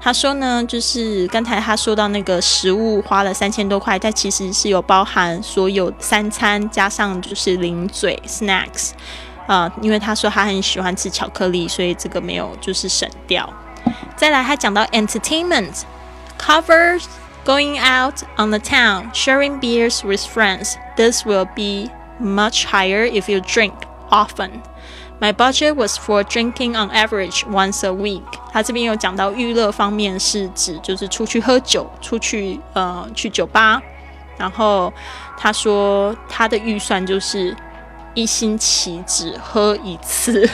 [0.00, 8.92] 他说呢，就是刚才他说到那个食物花了三千多块，但其实是有包含所有三餐加上就是零嘴 snacks
[9.46, 13.52] 啊，因为他说他很喜欢吃巧克力，所以这个没有就是省掉。
[14.16, 15.82] 再来，他讲到 entertainment
[16.40, 17.02] covers。
[17.47, 20.77] Going out on the town, sharing beers with friends.
[20.95, 23.73] This will be much higher if you drink
[24.09, 24.61] often.
[25.19, 28.23] My budget was for drinking on average once a week.
[28.51, 33.81] 他这边有讲到娱乐方面是指就是出去喝酒，出去呃去酒吧，
[34.37, 34.91] 然后
[35.37, 37.55] 他说他的预算就是
[38.13, 40.49] 一星期只喝一次，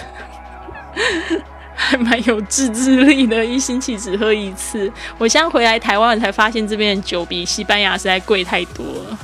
[1.75, 4.91] 还蛮有自制力的，一星期只喝一次。
[5.19, 9.19] 我现在回来台湾才发现这边的酒比西班牙实在贵太多了，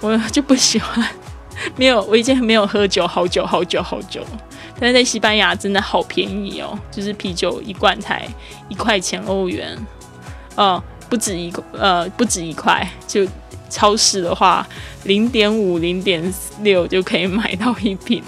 [0.00, 1.06] 我就不喜欢。
[1.76, 4.24] 没有，我已经没有喝酒好久好久好久。
[4.78, 8.26] 但是在西班牙真的好便宜哦，就是啤酒一罐才
[8.68, 9.76] 一块钱欧元，
[10.54, 13.26] 哦，不止一呃不止一块，就
[13.68, 14.66] 超市的话
[15.04, 18.22] 零点五零点六就可以买到一瓶。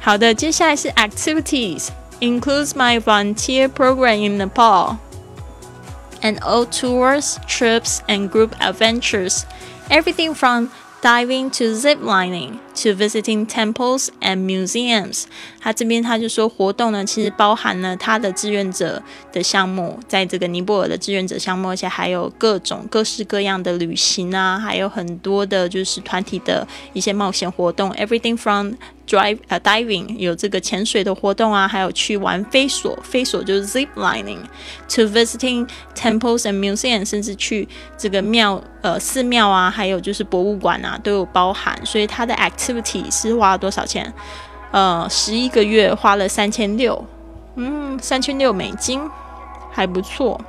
[0.00, 1.88] 好的，接下来是 activities
[2.20, 4.96] includes my volunteer program in Nepal
[6.22, 9.42] and all tours, trips and group adventures,
[9.88, 10.70] everything from
[11.02, 15.23] Diving to zip lining To visiting temples and museums。
[15.59, 27.91] 他这边他就说，活动呢其实包含了他的志愿者的项目，在这个尼泊尔的志愿者项目，而且还有各种各式各样的旅行啊，还有很多的就是团体的一些冒险活动。
[27.91, 28.73] Everything from
[29.07, 41.77] drive 呃 diving 有这个潜水的活动啊，还有去玩飞索，飞索就是 zip lining，to visiting temples and museums，甚至去这个庙呃寺庙啊，还有就是博物馆啊都有包含。
[41.85, 44.13] 所以他的 act 是不是是花了多少钱？
[44.71, 47.03] 呃，十一个月花了三千六，
[47.55, 49.01] 嗯，三千六美金，
[49.71, 50.39] 还不错。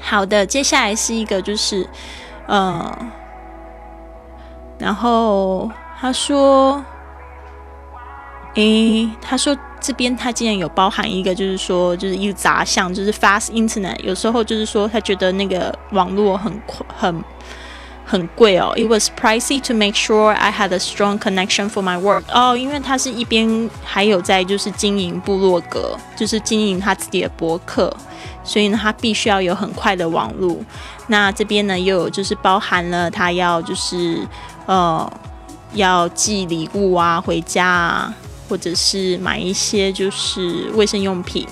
[0.00, 1.88] 好的，接下来是一个就是
[2.46, 2.96] 呃，
[4.78, 5.70] 然后。
[5.96, 6.84] 他说
[8.56, 13.98] ：“诶，他说这边他竟然有包含一个，就是说，就是一个杂项，就是 fast internet。
[14.00, 16.60] 有时候就是说，他觉得那个网络很
[16.94, 17.24] 很
[18.04, 18.72] 很贵哦。
[18.76, 22.22] It was pricey to make sure I had a strong connection for my work。
[22.32, 27.94] 哦，因为他是一边还有在就是经营部落格，就是经营他自己的博客，
[28.44, 30.56] 所以呢，他必须要有很快的网络。
[31.06, 34.26] 那这边呢，又有就是包含了他要就是
[34.66, 35.10] 呃。”
[35.74, 38.14] 要寄礼物啊，回家啊，
[38.48, 41.48] 或者是买一些就是卫生用品。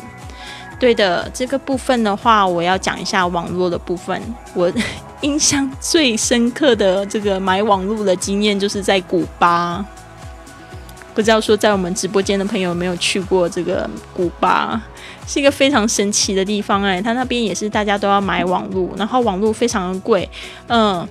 [0.83, 4.21] 对的，这个部分的话，我要讲一下网络的部分。
[4.53, 4.68] 我
[5.23, 9.85] 印象最深刻的这个买网络的经验，就是在古巴。
[11.14, 14.83] 不知道说在我们直播间的朋友有没有去过这个古巴？
[15.25, 20.29] 是一个非常神奇的地方哎，它那边也是大家都要买网络，然后网络非常的贵，
[20.66, 21.09] 嗯。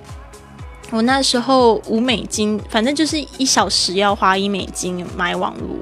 [0.90, 5.74] 我那时候五美金，反正就是一小时要花一美金买网络，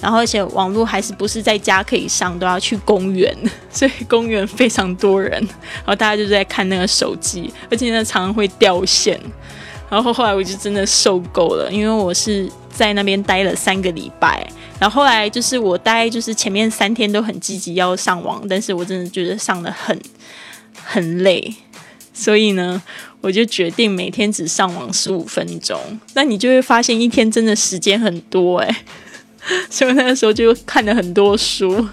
[0.00, 3.36] 然后而且网络还是不是在家可以上，都要去公园，
[3.70, 9.20] 所以公园非常多人，然后大家就在看那个手机，而且呢常常会掉线，
[9.90, 14.46] 然后后来我就真的受够了，因为我是在那边待了三个礼拜，
[14.78, 20.00] 然后后来就是我待就是前面三天都很积极要上网，但是我真的觉得上的很
[20.84, 21.54] 很累，
[22.12, 22.82] 所以呢。
[23.20, 25.76] 我就决定每天只上网十五分钟，
[26.14, 28.76] 那你就会发现一天真的时间很多诶。
[29.70, 31.86] 所以那个时候就看了很多书，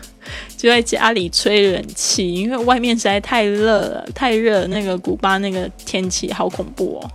[0.58, 7.12] 就在家里吹冷气，因为外面实在太热了，太热，那个古巴那个天气好恐怖哦。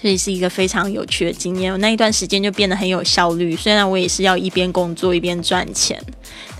[0.00, 1.72] 这也是一个非常有趣的经验。
[1.72, 6.00] 我那一段时间就变得很有效率，虽然我也是要一边工作一边赚钱，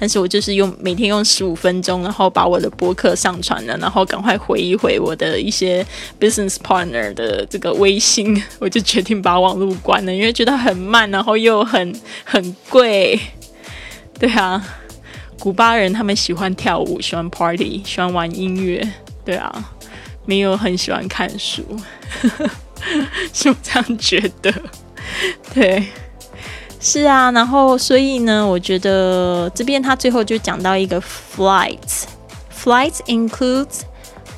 [0.01, 5.87] 但是我就是用每天用十五分钟，然后把我的博客上传了，然后赶快回一回我的一些
[6.19, 13.19] business partner 的这个微信，我就决定把网络关了，因为觉得很慢，然后又很很贵。
[14.19, 14.61] 对啊，
[15.39, 18.85] 古巴人他们喜欢跳舞，喜欢 party，喜欢玩音乐。
[19.25, 19.71] 对啊，
[20.27, 21.65] 没有很喜欢看书。
[23.33, 24.53] 是这样觉得，
[25.55, 25.87] 对，
[26.81, 33.81] 是啊，然后所以呢，我觉得这边他最后就讲到一个 flights，flights includes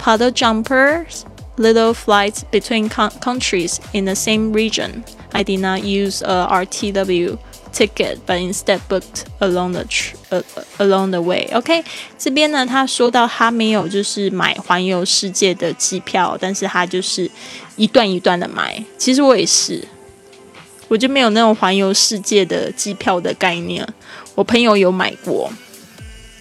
[0.03, 1.23] puddle jumpers,
[1.57, 5.03] little flights between countries in the same region.
[5.33, 7.39] I did not use a RTW
[7.73, 9.85] ticket, but instead booked along the
[10.31, 10.43] uh
[10.79, 11.49] along the way.
[11.53, 11.85] OK，
[12.19, 17.31] 这边呢，他说到他没有就是买环游世界的机票，但是他就是
[17.81, 18.85] 一段一段的买。
[18.99, 19.83] 其实我也是，
[20.87, 23.87] 我就没有那种环游世界的机票的概念。
[24.35, 25.51] 我朋友有买过，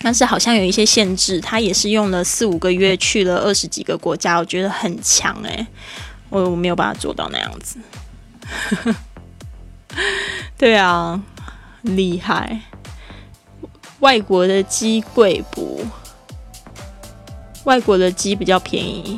[0.02, 5.66] 但是好像有一些限制，他也是用了四五个月去了二十几个国家，我觉得很强诶，
[6.30, 7.78] 我我没有办法做到那样子。
[10.60, 11.22] 对啊，
[11.84, 12.60] 厉害！
[14.02, 15.86] 外国的鸡贵不？
[17.64, 19.18] 外国的鸡比较便宜。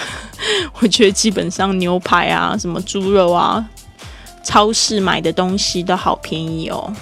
[0.80, 3.64] 我觉得基本上牛排啊，什么猪肉啊，
[4.42, 6.92] 超市买的东西都好便宜哦。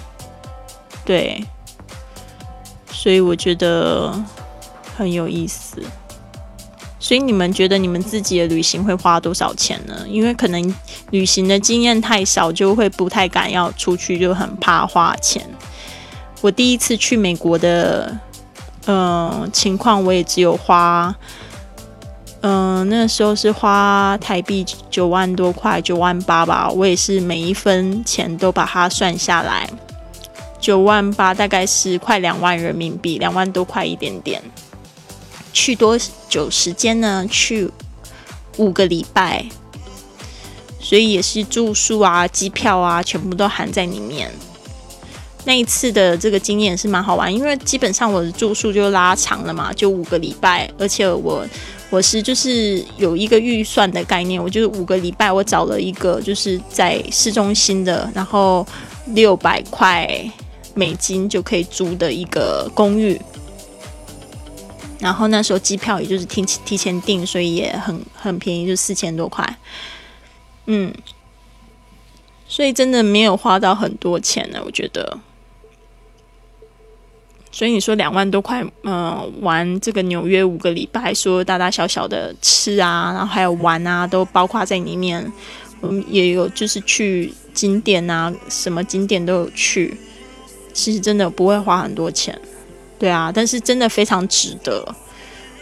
[1.04, 1.44] 对，
[2.90, 4.12] 所以我觉得
[4.96, 5.82] 很有意思。
[6.98, 9.94] 所以你们觉得你们自己的旅行会花多少钱呢？
[10.08, 10.74] 因为可能
[11.10, 15.48] 旅行的经验太少，就会不太敢要出去，就很怕花钱。
[16.40, 18.18] 我第一次去美国的，
[18.86, 21.14] 嗯，情况我也只有花，
[22.48, 26.70] 嗯，那时候是花台币九万多块，九万八吧。
[26.70, 29.68] 我也是每一分钱都把它算下来，
[30.60, 34.40] 九万八大概是快两万人民币，两万多块一点点。
[35.52, 37.26] 去多久时间呢？
[37.28, 37.68] 去
[38.58, 39.44] 五个礼拜，
[40.78, 44.30] 所以也是住宿啊、机票啊，全部都含在里面。
[45.44, 51.44] 那一次的这个经验是蛮好玩，因为基本上我的住宿就拉长了嘛，就五个礼拜，而且我
[51.88, 58.66] 我是就是有一个预算的概念，我就是五个礼拜，我找了一个就是在市中心的，然后
[59.14, 60.08] 六百块
[60.74, 63.20] 美金就可以租的一个公寓。
[64.98, 69.58] 然后那时候机票也就是提提前订，所以也很很便宜，就四千多块。
[70.64, 70.92] 嗯，
[72.48, 75.18] 所以真的没有花到很多钱呢，我觉得。
[77.56, 85.32] 所以你说两万多块，嗯，玩这个纽约五个礼拜，说大大小小的吃啊，然后还有玩啊，都包括在里面。
[85.80, 89.96] 我们也有就是去景点啊，什么景点都有去。
[90.74, 92.38] 其实真的不会花很多钱。
[92.98, 94.94] 对啊，但是真的非常值得。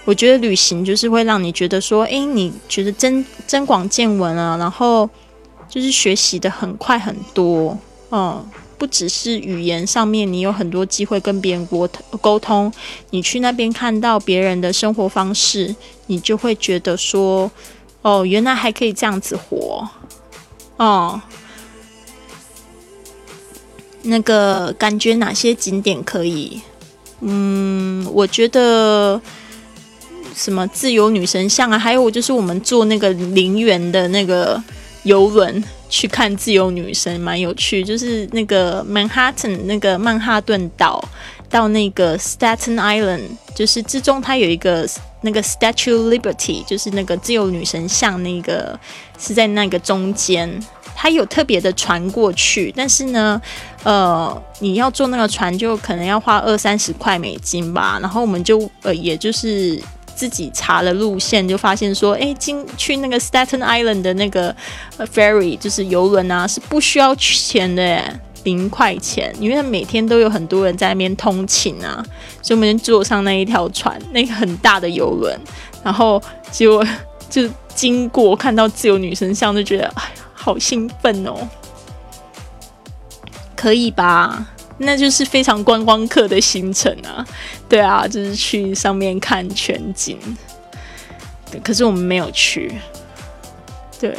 [0.04, 5.08] 我觉得旅行就是会让你觉得说，诶，你觉得增增广见闻啊，然后
[5.68, 7.78] 就是学习的很快很多，
[8.10, 8.44] 嗯，
[8.78, 11.88] 不只是语言上面，你有很多机会跟别人沟
[12.20, 12.72] 沟通。
[13.10, 15.74] 你去那边看到别人的生活方式，
[16.06, 17.50] 你就会觉得说，
[18.02, 19.88] 哦，原来还可以这样子活，
[20.76, 21.20] 哦，
[24.02, 26.60] 那个感觉哪些景点可以。
[27.20, 29.18] 嗯，我觉得
[30.34, 34.62] 什么自由女神像啊，还有就是我们坐那个陵园的那个
[35.04, 37.82] 游轮去看自由女神，蛮有趣。
[37.84, 41.02] 就是那个 Manhattan 那个曼哈顿岛
[41.48, 43.22] 到那个 Staten Island，
[43.54, 44.88] 就是之中它有一个
[45.22, 48.78] 那个 Statue Liberty，就是那个自由女神像，那个
[49.18, 50.60] 是在那个中间。
[50.96, 53.40] 它有特别的船过去，但是呢，
[53.82, 57.98] 呃，你要坐那个船就可能要花二三十块美金吧。
[58.00, 59.76] 然后我们就呃，也就是
[60.14, 64.54] 自己查了路线，就发现说，哎，进去那个 Staten Island 的那个
[65.12, 68.02] ferry 就是游轮啊，是不需要钱的，
[68.44, 72.04] 零块钱，因为每天都有很多人在那边通勤啊，
[72.40, 75.38] 所以我们就坐上那一条船，那个很大的游轮，
[75.82, 76.86] 然后结果
[77.28, 80.20] 就经过看到自由女神像，就觉得，哎呀。
[80.36, 81.48] 好兴奋哦！
[83.56, 84.46] 可以吧？
[84.78, 87.26] 那就是非常观光客的行程啊。
[87.68, 90.18] 对啊，就是去上面看全景。
[91.62, 92.72] 可是我们没有去。
[94.00, 94.16] 对。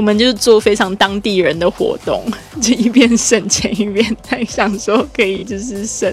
[0.00, 2.24] 我们就是做非常当地人的活动，
[2.58, 6.10] 就一边省钱一边在想说可以就是省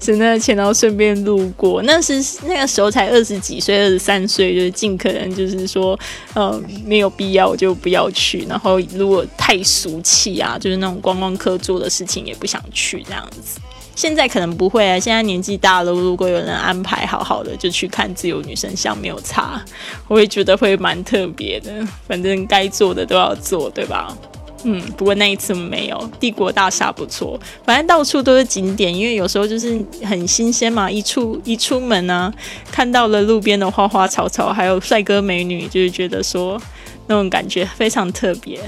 [0.00, 1.82] 省那个钱，然后顺便路过。
[1.82, 5.98] 那是那个时候才二十几岁，二十三岁，就是尽可能就是说，
[6.34, 8.46] 呃，没有必要就不要去。
[8.48, 13.58] 然后如果太俗气啊，就是那种观光客做的事情也不想去这样子。
[13.96, 19.60] 现在可能不会啊，现在年纪大了，如果有人安排好好的，就去看自由女神像没有差，
[20.06, 21.72] 我也觉得会蛮特别的。
[22.06, 24.16] 反正该做的都要做，对吧？
[24.64, 26.10] 嗯，不过那一次没有。
[26.18, 32.32] 帝国大厦不错，反正到处都是景点，因为有时候就是很新鲜嘛，一出一出门呢，
[32.70, 36.60] 看到了路边的花花草草，还有帅哥美女，就是觉得说
[37.06, 38.60] 那种感觉非常特别。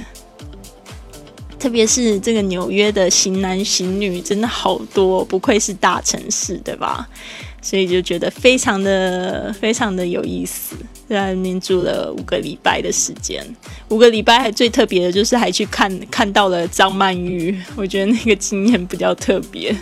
[1.59, 7.09] 特别是这个纽约的型男型女真的好多，不愧是大城市，对吧？
[7.61, 10.77] 所以就觉得非常的非常的有意思，
[11.09, 13.45] 在那边住了五个礼拜的时间，
[13.89, 19.77] 五个礼拜还最特别的就是还去看看到了张曼玉，我觉得那个经验比较特别。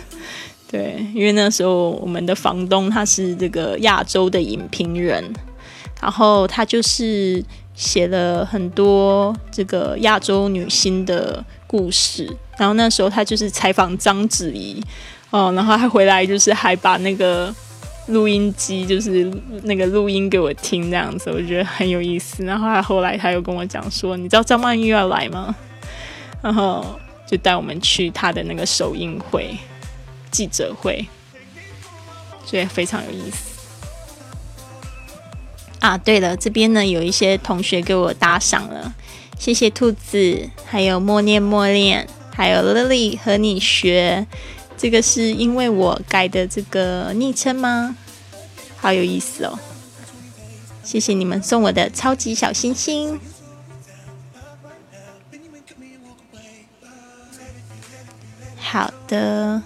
[0.69, 5.23] 对，因为那时候我们的房东他是这个亚洲的影评人，
[6.01, 7.41] 然后他就是
[7.75, 11.45] 写了很多这个亚洲女星的。
[11.67, 12.25] 故事，
[12.57, 14.81] 然后那时候他就是采访章子怡，
[15.29, 17.53] 哦，然后他回来就是还把那个
[18.07, 19.29] 录音机，就是
[19.63, 22.45] 那个录音给我听，这样子我觉得很有意思。
[22.45, 25.53] 然后他后来他又跟我讲说，你知道张曼玉要来吗？
[26.41, 26.97] 然后
[27.27, 29.57] 就带我们去他的那个首映会、
[30.31, 31.05] 记者会，
[32.45, 33.51] 所以非常有意思。
[35.79, 38.95] 啊，对了，这边呢有一些同学给我打赏了。
[39.39, 44.27] 谢谢兔子，还有默念默念，还有 Lily 和你学，
[44.77, 47.95] 这个是因为我改的这个昵称吗？
[48.77, 49.57] 好有意思哦！
[50.83, 53.19] 谢谢你们送我的超级小星星。
[58.57, 59.61] 好的。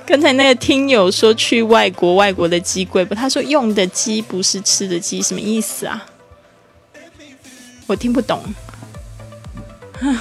[0.05, 3.13] 刚才那个听友说去外国，外国的鸡贵不？
[3.13, 6.05] 他说用的鸡不是吃的鸡，什么意思啊？
[7.85, 8.41] 我听不懂。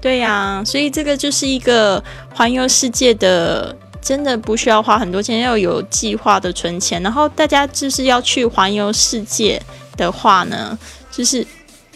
[0.00, 2.02] 对呀，所以这个就是一个
[2.34, 7.00] 环游世界的，真的不需要花很多钱，要有计划的存钱。
[7.02, 9.62] 然后大家就是要去环游世界
[9.96, 10.76] 的话呢，
[11.12, 11.46] 就是。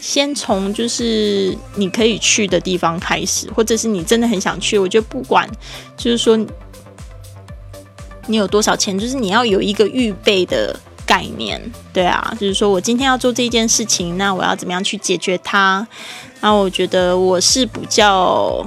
[0.03, 5.49] 先从就是你可以去的地方开始，或者是你真的很想去，我觉得不管
[5.95, 6.37] 就是说
[8.27, 11.61] 你有多少钱，就是你要有一个预备的概念，
[11.93, 15.87] 对啊，就是说我今天要做这件事情，那我要怎么样去解决它？
[16.41, 18.61] 那我觉得我是比较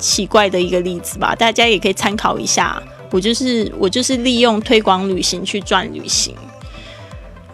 [0.00, 2.82] 奇怪的一个例子吧，大家也可以参考一下。
[3.12, 6.34] 我就是我就是利用推广旅行去赚旅行。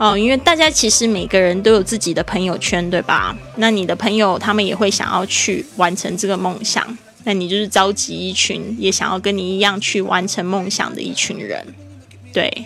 [0.03, 3.37] 哦，因为大家其实每个人都有自己的朋友圈，对吧？
[3.55, 11.65] 那你的朋友他们也会想要去完成这个梦想，那你就是召集一群也想要跟你一样去完成梦想的一群人，
[12.33, 12.65] 对，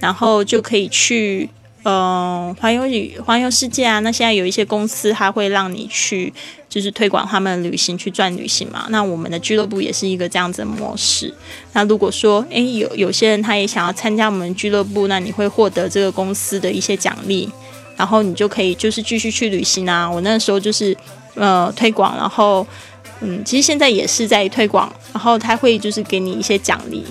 [0.00, 1.48] 然后就可以去。
[1.84, 6.32] 嗯，环游旅环游世界啊，那现在有一些公司，它会让你去，
[6.66, 8.86] 就是推广他们的旅行去赚旅行嘛。
[8.88, 11.32] 那我们的俱乐部也是一个这样子的模式。
[11.74, 17.46] 那如果说，诶，有有些人他也想要参加我们俱乐部，那你会获得这个公司的一些奖励，
[17.98, 20.10] 然后你就可以就是继续去旅行啊。
[20.10, 20.96] 我那时候就是
[21.34, 22.66] 呃推广，然后
[23.20, 27.04] 嗯，其实现在也是在推广，然后他会就是给你一些奖励。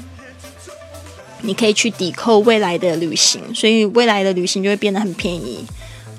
[1.46, 5.60] 你可以去抵扣未来的旅行，所以未来的旅行就会变得很便宜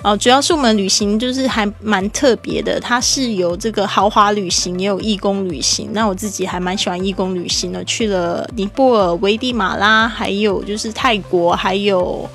[0.03, 0.15] 哦。
[0.17, 5.89] 主要是我们旅行就是还蛮特别的，它是有这个豪华旅行，也有义工旅行。
[5.93, 12.29] 那我自己还蛮喜欢义工旅行的，去了尼泊尔、危地马拉，还有就是泰国，还有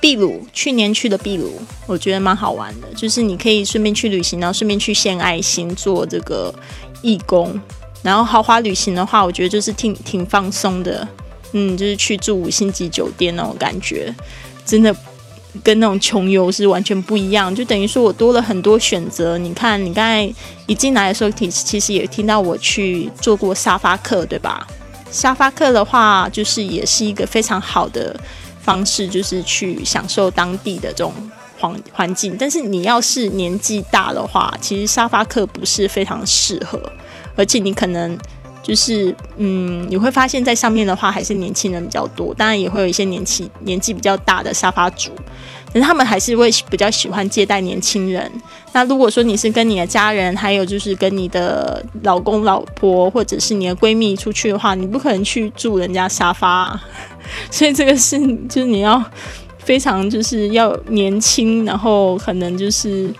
[0.00, 0.46] 秘鲁。
[0.52, 6.54] 去年去的秘鲁，我觉得蛮好玩的，就是你可以顺便去旅行，然后顺便去献爱心，做这个
[7.02, 7.60] 义工。
[8.02, 11.06] 然后豪华旅行的话，我觉得就是挺挺放松的。
[11.56, 14.12] 嗯，就是去住五星级酒店那种感觉，
[14.66, 14.94] 真的
[15.62, 17.54] 跟那种穷游是完全不一样。
[17.54, 19.38] 就等于说我多了很多选择。
[19.38, 20.34] 你看，你刚才
[20.66, 24.66] 一进来的时候，其其实也听到我去做过沙发客，对吧？
[25.12, 28.18] 沙发客的话，就是也是一个非常好的
[28.60, 31.14] 方式，就是去享受当地的这种
[31.60, 32.36] 环环境。
[32.36, 36.82] 但是你要是年纪大的话，其实沙发客不是非常适合，
[37.36, 38.18] 而且你可能。
[38.64, 45.10] 就是，嗯，你会发现在上面的话还是年轻人比较多，当然也会有一些年纪年纪比较大的沙发主，
[45.70, 48.32] 但是他们还是会比较喜欢接待年轻人。
[48.72, 56.80] 那如果说你是跟你的家人，还有就是跟你的老公老婆或者是你的闺蜜出去的话，你不可能去住人家沙发，
[57.52, 59.04] 所以这个是就是你要
[59.58, 63.12] 非常就是要年轻，然后可能就是。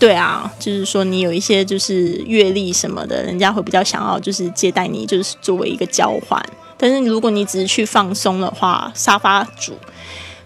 [0.00, 6.42] 对啊，就是说你有一些就是阅历什么的，人家会比较想要就是接待你，就是作为一个交换。
[6.78, 9.74] 但是如果你只是去放松的话，沙发主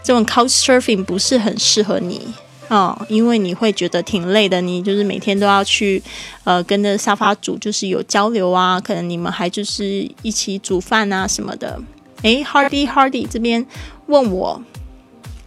[0.03, 2.21] 这种 couch surfing 不是很适合你
[2.67, 4.61] 啊，因为你会觉得挺累的。
[4.61, 6.03] 你就是每天都要去
[6.43, 11.81] 呃跟着沙发主就是有交流啊，可能你们还就是一起煮饭啊什么的。
[12.23, 13.65] 诶 h a r d y Hardy 这边
[14.07, 14.61] 问我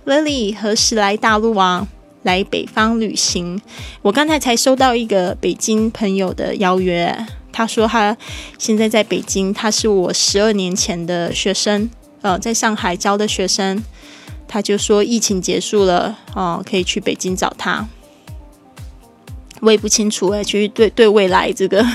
[0.06, 1.86] ，Lily 何时来大陆啊？
[2.28, 3.60] 来北方旅行，
[4.02, 7.26] 我刚才才收到一个北京朋友的邀约。
[7.54, 8.16] 他说他
[8.60, 11.90] 现在在北京，他是我十二年前的学生，
[12.22, 13.82] 呃，在上海教的学生。
[14.46, 17.88] 他就说疫情结束了，哦，可以去北京找他。
[19.62, 21.86] 我也不清楚哎，其实对对未来这个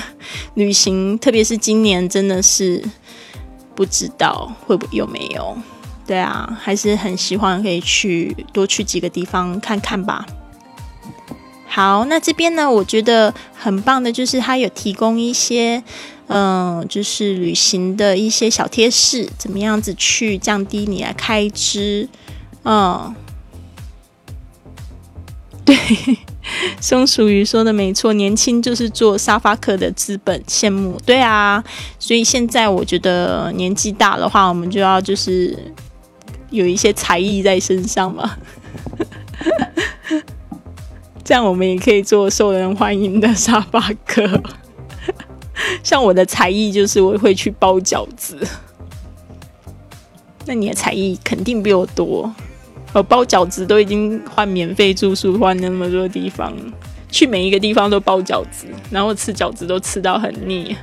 [0.55, 2.83] 旅行，特别是今年，真的是
[3.75, 5.55] 不知道会不会有没有。
[6.05, 10.25] 对啊，还是很希望可以去多去几个地方看看吧。
[11.65, 15.81] 好，那这边呢，我觉得很棒的，就是它有提供一些，
[16.27, 22.09] 嗯，就是旅行的一些小贴士，怎么样子去降低你的开支。
[22.63, 23.15] 嗯，
[25.65, 25.75] 对，
[26.79, 30.99] 松鼠鱼说的没错，年轻就是做沙发客的资本，羡慕。
[31.05, 31.63] 对啊，
[31.97, 35.57] 所以现在我觉得年纪大的话，我们就要就是。
[36.53, 38.37] 有一些才艺在身上嘛，
[41.25, 44.41] 这样我们也可以做受人欢迎的沙发客。
[45.81, 48.37] 像我的才艺就是我会去包饺子，
[50.45, 52.31] 那你的才艺肯定比我多。
[52.93, 56.53] 我包饺子都已经换免费住宿，换那么多地方，
[57.09, 60.77] 去每一个地方都包饺子，然后吃饺子都吃到很腻。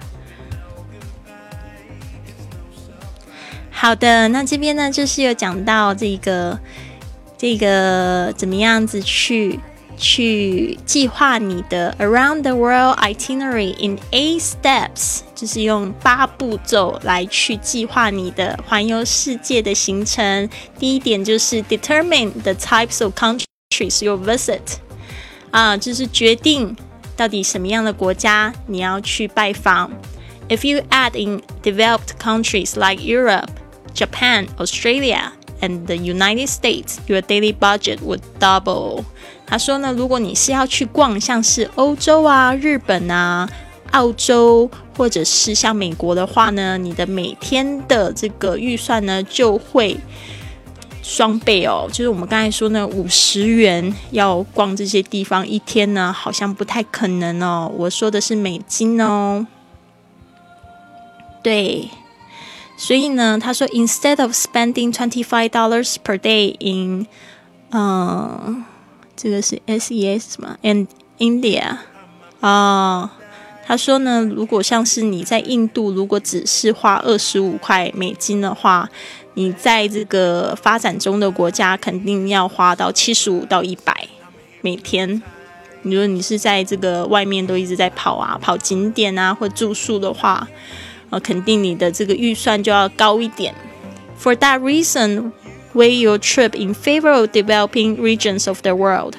[3.80, 6.57] 好的，那这边呢就是有讲到这个
[7.38, 9.59] 这个怎么样子去
[9.97, 20.49] 去计划你的 Around the World Itinerary in Eight Steps，就是用八步骤来去计划你的环游世界的行程。
[20.80, 24.61] 第一点就是 Determine the types of countries you visit，
[25.51, 26.76] 啊，就是决定
[27.15, 29.91] 到底什么样的国家你要去拜访。
[30.47, 33.49] If you add in developed countries like Europe
[33.95, 39.05] Japan, Australia, and the United States, your daily budget would double.
[39.47, 43.49] 他说呢，如果你是要去逛像是欧洲啊、日本啊、
[43.91, 49.99] 澳洲，或者是像美国的话呢，你的每天的这个预算呢就会
[51.03, 51.88] 双倍哦。
[51.88, 57.70] 就是我们刚才说呢，五十元要逛这些地方，一天呢好像不太可能哦。
[57.76, 59.47] 我说的是美金哦，
[61.43, 61.88] 对。
[62.81, 67.07] 所以呢，他说，instead of spending twenty five dollars per day in，
[67.72, 68.64] 嗯，
[69.14, 70.87] 这个是 S E S 嘛，and
[71.18, 71.76] India，
[72.41, 73.12] 啊，
[73.66, 78.89] 他说呢，如果像是你在印度，如果只是花二十五块美金的话，
[79.35, 84.09] 你在这个发展中的国家肯定要花到七十五到一百
[84.62, 85.22] 每天。
[85.83, 90.49] 如果你是在这个外面都一直在跑啊，跑景点啊，或住宿的话。
[91.11, 93.54] 呃，肯定你的这个预算就要高一点。
[94.20, 95.32] For that reason,
[95.74, 99.14] weigh your trip in favor of developing regions of the world.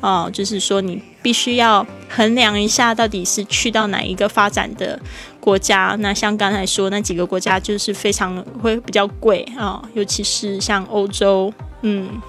[0.00, 4.98] 哦，就是说你必须要衡量一下，到底是去到哪一个发展的
[5.38, 5.96] 国家。
[6.00, 11.52] 那像刚才说那几个国家，就是非常会比较贵啊，尤其是像欧洲。
[11.82, 12.20] 嗯，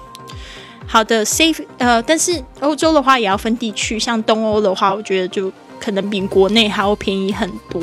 [0.86, 1.64] 好的，safe。
[1.78, 7.82] 呃，但是欧洲的话也要分地区，像东欧的话，我觉得就可能比国内还要便宜很多。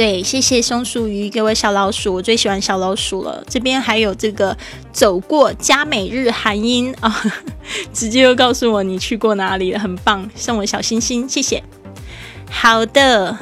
[0.00, 3.44] 对，谢谢松鼠鱼给我小老鼠，我最喜欢小老鼠了。
[3.46, 4.56] 这边还有这个
[4.94, 7.22] 走过加美日韩音啊，
[7.92, 11.62] 直接又告诉我你去过哪里了，很棒，送我小心心，谢谢。
[12.50, 13.36] 好的。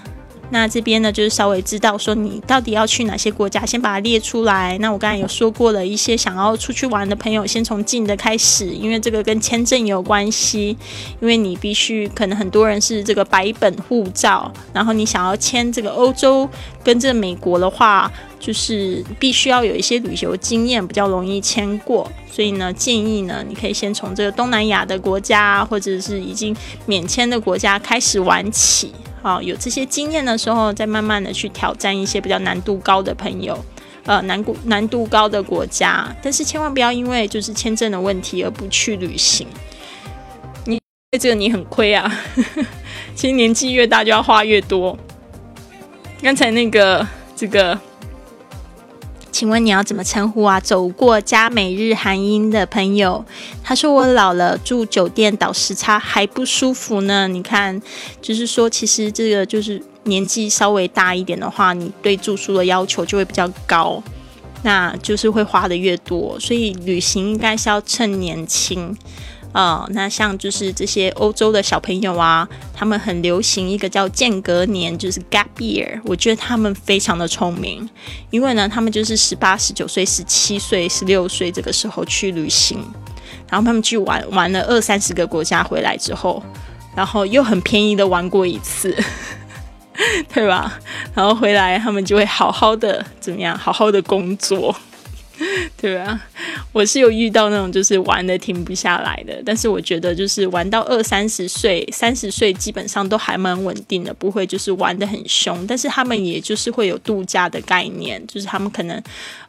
[0.51, 4.79] 那这边呢，就是稍微知道说你到底要去哪些国家，先把它列出来。
[4.79, 10.77] 那我刚才有说过了一些想要出去玩的朋友，先从近的开始，因为这个跟签证有关系。
[11.21, 16.49] 因为你必须，可能很多人是这个白本护照，然后你想要签这个欧洲
[16.83, 22.11] 跟这美国的话，就是必须要有一些旅游经验，比较容易签过。
[22.31, 28.93] 所以呢，建议呢，你可以先从这个东南亚的国家，或者是已经免签的国家开始玩起。
[29.23, 33.59] 好，有这些经验的时候，再慢慢的去挑战一些比较难度高的朋友，
[34.05, 36.15] 呃，难难度高的国家。
[36.23, 39.47] 但是千万不要因为就是签证的问题而不去旅行。
[40.65, 40.81] 你
[41.19, 42.13] 这个你很亏啊！
[43.15, 44.97] 其实年纪越大就要花越多。
[46.23, 47.79] 刚才那个这个。
[49.31, 50.59] 请问你要怎么称呼啊？
[50.61, 53.25] 走过加美日韩英的朋友，
[53.63, 57.29] 他说我老了，住酒店倒时差还不舒服呢。
[57.29, 57.81] 你看，
[58.21, 64.03] 就是说，其实这个就是年纪稍微大一点的话，你对住宿的要求就会比较高，
[64.63, 66.39] 那就是会花的越多。
[66.41, 68.97] 所以旅行应该是要趁年轻。
[69.53, 76.01] 呃，那像就是这些欧洲的小朋友啊，他们很流行一个叫间隔年，就是 gap year。
[76.05, 77.89] 我觉得他们非常的聪明，
[78.31, 82.79] 因为呢，他们就是十八、十九岁、十七岁、十六岁这个时候去旅行，
[83.51, 86.43] 然后他们去玩玩了二三十个国家回来之后，
[86.95, 88.95] 然后又很便宜的玩过一次，
[90.33, 90.79] 对吧？
[91.15, 94.77] 然后回来他们就会好好的怎么样，好好的工作。
[95.81, 96.21] 对啊，
[96.73, 105.65] 我是有遇到那种就是玩的停不下来的，但是我觉得就是玩到二三十岁、三十岁基本上都还蛮稳定的，不会就是玩的很凶。
[105.69, 109.01] 但是他们也就是会有度假的概念，就是他们可能，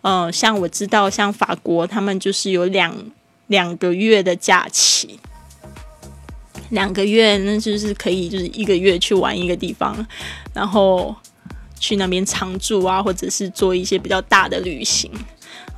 [0.02, 2.96] 呃，像我知道像法国，他们就是有两
[3.48, 5.20] 两个月的假期，
[6.70, 10.06] 两个月那就是可以就是一个月去玩一个地方，
[10.54, 11.16] 然后
[11.80, 15.12] 去那边常住啊，或者是做一些比较大的旅行。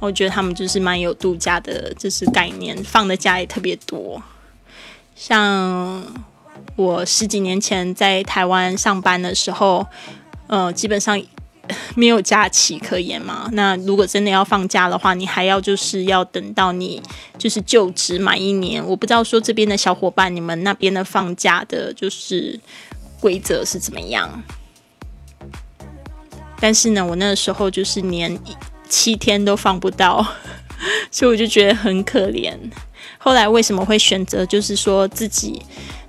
[0.02, 4.22] 我觉得他们就是蛮有度假的，就是概念，放的假也特别多。
[5.16, 6.04] 像
[6.76, 9.86] 我十几年前在台湾上班的时候，
[10.48, 11.22] 呃，基本上
[11.96, 13.48] 没有假期可言嘛。
[13.54, 17.00] 那如果真的要放假的话，你还要就是要等到你
[17.38, 18.84] 就是就职满一年。
[18.84, 22.60] 我不知道说这边的小伙伴，你们那边的放假的，就是
[23.20, 24.42] 规则是怎么样。
[26.60, 28.36] 但是呢，我那个时候就是连
[28.92, 30.24] 七天都放不到，
[31.10, 32.54] 所以我就觉得很可怜。
[33.18, 35.62] 后来为什么会选择就是说自己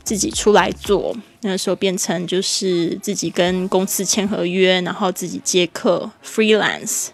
[0.02, 1.16] 自己出来做？
[1.42, 7.08] 那时候变成就是自己跟公司签合约，然后自己接客，freelance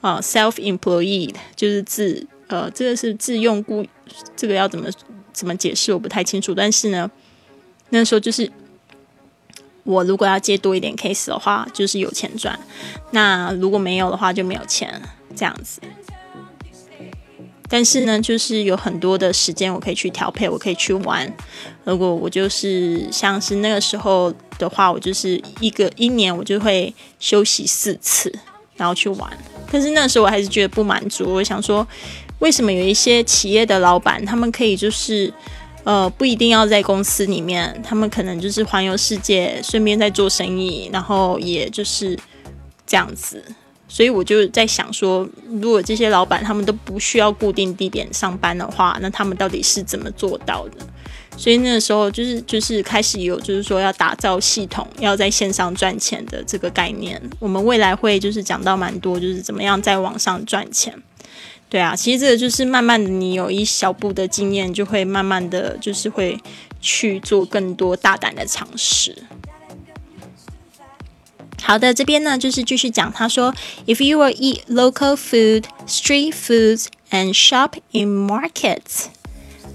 [0.00, 3.86] 啊，self-employed 就是自呃，这个是自用雇，
[4.36, 4.88] 这个要怎么
[5.32, 6.54] 怎么解释我不太清楚。
[6.54, 7.10] 但是呢，
[7.90, 8.50] 那时候就是
[9.84, 12.54] 我如果要接多一点 case 的话，就是有钱赚；
[13.12, 15.00] 那如果没有的话，就没有钱
[15.36, 15.80] 这样子。
[17.66, 21.30] 但是呢，就是有很多的时间我可以去调配，我可以去玩。
[21.84, 28.32] 如果我就是像是那个时候的话，我就是一个一年我就会休息四次，
[28.76, 29.30] 然后去玩。
[29.72, 31.84] 但是那时候我还是觉得不满足，我想说，
[32.38, 35.32] 为什么有一些企业的老板他们可以就是
[35.84, 42.18] 呃不一定要在公司里面，他们可能就是环游世界，顺便在做生意，然后也就是
[42.86, 43.42] 这样子。
[43.86, 45.28] 所以我就在想说，
[45.60, 50.78] 如果这些老板他们都不需要固定地点上班的话，那他们到底是怎么做到的？
[51.36, 57.20] 所以那个时候就是就是开始有就是说要打造系统，要在线上赚钱的这个概念。
[57.38, 60.92] 我们未来会就是讲到蛮多，就是怎么样在网上赚钱。
[61.74, 66.38] 对啊，其实这个就是慢慢的，你有一小步的经验，就会慢慢的就是会
[66.80, 69.24] 去做更多大胆的尝试。
[71.60, 73.12] 好的，这边呢就是继续讲。
[73.12, 73.52] 他说
[73.86, 79.06] ：“If you will eat local food, street foods, and shop in markets，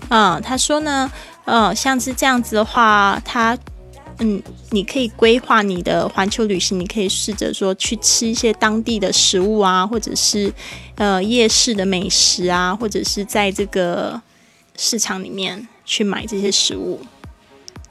[0.08, 1.12] 嗯，他说呢，
[1.44, 3.58] 呃，像是这样子的话，他，
[4.20, 4.42] 嗯，
[4.72, 10.54] 你可以规划你的环球旅行，你可以试着说去吃一些当地的食物啊，或者是
[10.96, 14.22] 呃夜市的美食啊，或者是在这个
[14.76, 17.00] 市场里面去买这些食物。”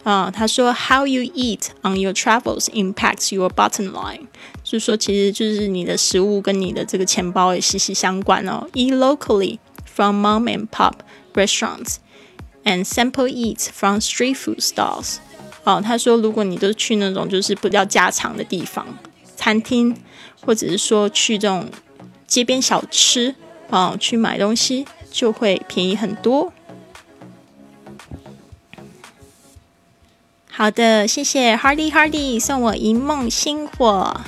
[0.05, 4.27] 啊，他说，How you eat on your travels impacts your bottom line，
[4.63, 8.67] 就是说，其实就是你的食物跟你的这个钱包也息息相关哦。
[8.73, 10.95] Eat locally from mom and pop
[11.35, 11.97] restaurants
[12.65, 15.17] and sample eat from street food stalls。
[15.69, 18.87] 哦，他说，如果你都去那种就是比较家常的地方，
[19.37, 19.95] 餐厅，
[20.41, 21.69] 或者是说去这种
[22.27, 23.35] 街边小吃，
[23.69, 26.51] 哦，去买东西就会便宜很多。
[30.51, 34.23] 好的，谢谢 Hardy Hardy 送我一梦星火，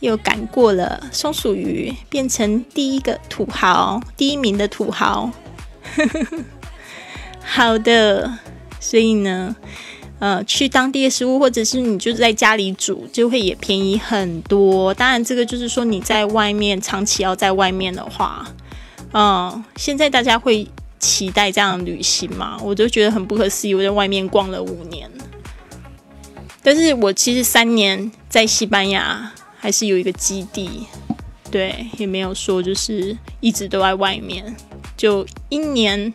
[0.00, 5.30] 又赶过了松鼠鱼，变成第一个土豪，第一名的土豪。
[7.44, 8.38] 好的，
[8.80, 9.54] 所以呢，
[10.22, 14.94] 呃，去当地的食物，或者是你就在家里煮，就会也便宜很多。
[14.94, 18.48] 当然，这个就是说你在外面长期要在外面的话，
[19.12, 20.68] 嗯，现在大家会
[21.00, 22.56] 期待这样旅行吗？
[22.62, 25.10] 我就觉得很不可思议，我在外面逛了五年。
[26.62, 30.86] 但是我其实三年在西班牙还是有一个基地，
[31.50, 34.54] 对，也没有说就是一直都在外面，
[34.96, 36.14] 就一年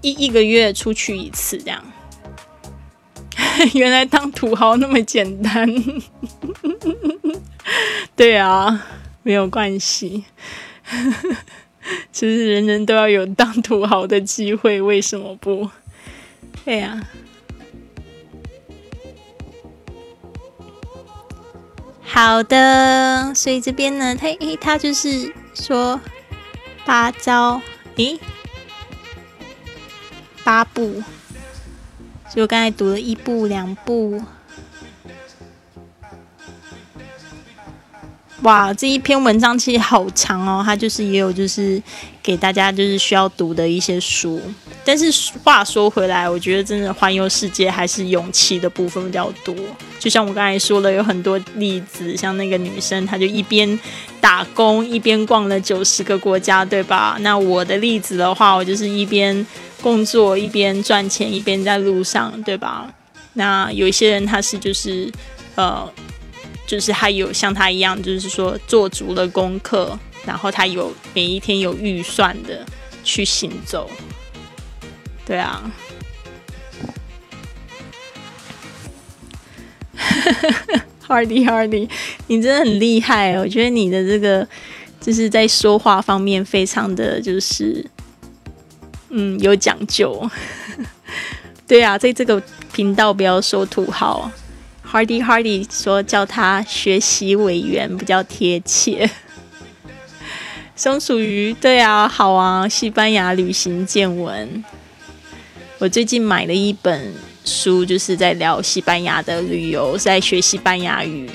[0.00, 1.82] 一一个月出去一次这样。
[3.74, 5.66] 原来当土豪那么简单，
[8.16, 8.84] 对啊，
[9.22, 10.24] 没有关系，
[12.12, 15.70] 其实人人都要有当土豪的机会，为什么不？
[16.64, 17.00] 对呀。
[22.10, 26.00] 好的，所以这边呢，他诶，他就是说
[26.84, 27.60] 八招，
[27.96, 28.18] 诶，
[30.42, 31.02] 八步，
[32.34, 34.22] 就刚才读了一步两步，
[38.42, 41.82] 哇，这一篇文章其实好长哦，它就是也有就是
[42.22, 44.40] 给大家就是需要读的一些书。
[44.84, 45.10] 但是
[45.42, 49.54] 话说回来，我觉得真的环游世界还是勇气的部分比较多。
[49.98, 53.78] 就像我刚才说了，有很多例子，像那个女生，她就一边
[54.20, 57.18] 打工一边逛了九十个国家，对吧？
[57.20, 59.44] 那我的例子的话，我就是一边
[59.80, 62.92] 工作一边赚钱，一边在路上，对吧？
[63.34, 65.10] 那有一些人他是就是
[65.54, 65.88] 呃，
[66.66, 72.66] 就是他有像他一样，就是说做足了功课，然后他有每一天有预算的
[73.04, 73.88] 去行走。
[75.24, 75.70] 对啊，
[81.06, 81.88] Hardy Hardy，
[82.26, 84.46] 你真的很厉害，我觉得你的这个
[85.00, 87.84] 就是在说话方面非常的就是，
[89.10, 90.30] 嗯，有讲究。
[91.66, 92.42] 对啊，在这个
[92.72, 94.30] 频道不要说土豪
[94.90, 99.10] ，Hardy Hardy 说叫他学习委员比较贴切。
[100.74, 104.64] 松鼠鱼，对啊，好啊，西班牙旅行见闻。
[105.78, 107.12] 我最近买了一本
[107.44, 111.28] 书，就是在聊西班牙的旅游，在学西班牙语，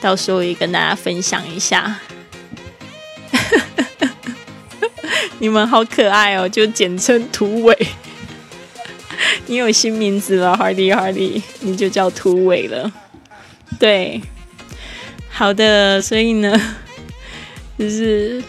[0.00, 1.98] 到时候也跟大家分享一下。
[5.40, 7.74] 你们好可爱哦，就简称土尾。
[9.46, 12.92] 你有新名字了，Hardy Hardy，你就叫土尾了。
[13.78, 14.20] 对，
[15.30, 16.60] 好的，所以呢，
[17.78, 18.42] 就是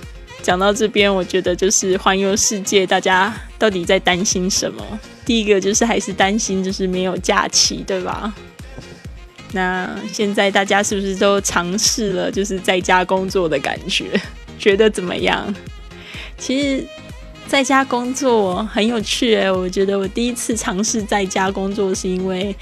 [0.43, 4.99] 讲到这边，我觉得就是环游世界，大家到底在担心什么？
[5.25, 8.33] 第一个就是还是担心就是没有假期，对吧？
[9.53, 14.19] 那现在大家是不是都尝试了就是在家工作的感觉？
[14.59, 15.55] 觉得怎么样？
[16.41, 16.83] 其实。
[17.47, 22.55] 在家工作很有趣诶，我觉得我第一次尝试在家工作是因为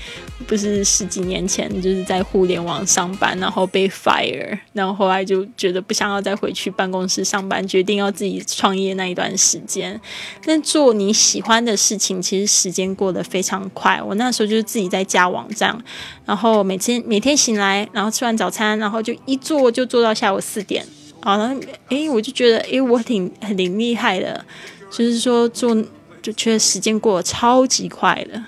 [0.48, 10.00] 不是十几年前就是在互联网上班，然后被 fire，然后后来就觉得不想要再回去办公室上班，决定要自己创业那一段时间。
[10.44, 14.02] 但做你喜欢的事情，其实时间过得非常快。
[14.02, 15.78] 我那时候就是自己在家网站，
[16.26, 20.84] 然后每天每天醒来，然后吃完早餐，然后就一做就做到下午四点。
[21.22, 21.54] 好了，
[21.90, 24.46] 诶，我就觉得诶，我挺很挺厉害的。
[24.92, 25.76] 就是说，做
[26.22, 28.44] 就觉得时间过得超级快的。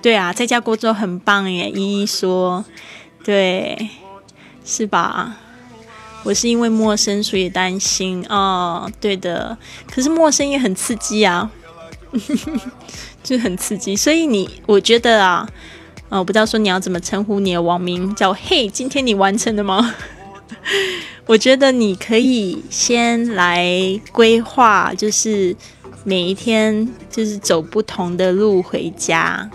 [0.00, 1.70] 对啊，在家工作很棒耶！
[1.70, 2.64] 依依说，
[3.24, 3.88] 对，
[4.64, 5.36] 是吧？
[6.24, 8.90] 我是因为陌生所以担心哦。
[9.00, 9.56] 对的，
[9.90, 11.50] 可是陌生也很刺激啊，
[13.22, 13.94] 就很刺激。
[13.96, 15.48] 所以你，我觉得啊，
[16.10, 19.94] 啊，我不知道说你要怎么称呼你的网名，叫嘿，今天你完成了吗？
[21.26, 23.66] 我觉得你可以先来
[24.12, 25.56] 规划，就是
[26.04, 29.50] 每一天就是走不同的路回家，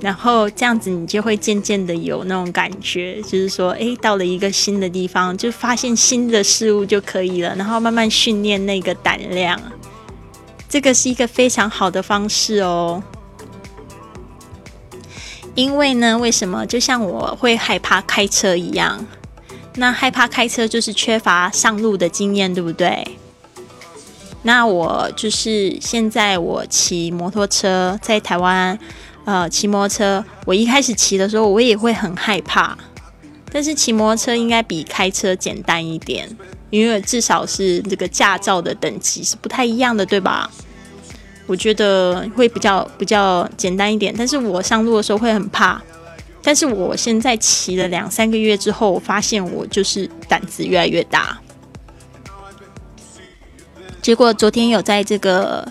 [0.00, 9.58] 然后这样子你就会渐渐的有那种感觉，就是说，哎，到了一个新的地方，就发现新的事物就可以了，然后慢慢训练那个胆量，
[10.68, 13.00] 这个是一个非常好的方式哦。
[15.54, 16.66] 因为呢，为什么？
[16.66, 19.06] 就像我会害怕开车一样。
[19.76, 23.06] 那害怕开车就是缺乏上路的经验，对不对？
[24.42, 28.78] 那我就是现在我骑摩托车在台湾，
[29.24, 32.76] 呃，骑摩托车，我一开始骑的时候我也会很害怕，
[33.52, 36.28] 但是骑摩托车应该比开车简单一点，
[36.70, 40.50] 因为至少是这个驾照的等级是不太一样的，对吧？
[41.46, 45.82] 我觉得会比较比较简单一点，但是我上路的时候会很怕。
[46.44, 51.38] 但是我现在骑了两三个月之后，我发现我就是胆子越来越大。
[54.00, 55.70] 结果昨天有在这个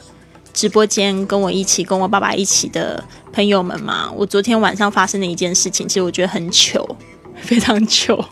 [0.53, 3.03] 直播间跟我一起、跟我爸爸一起的
[3.33, 6.95] 朋友们嘛，我昨天晚上发生的一件事情，其实我觉得很糗，
[7.35, 8.23] 非常糗，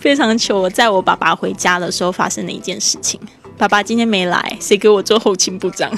[0.00, 0.60] 非常糗。
[0.62, 3.20] 我在我爸爸回家的时候发生的一件事情。
[3.58, 5.90] 爸爸今天没来，谁给我做后勤部长？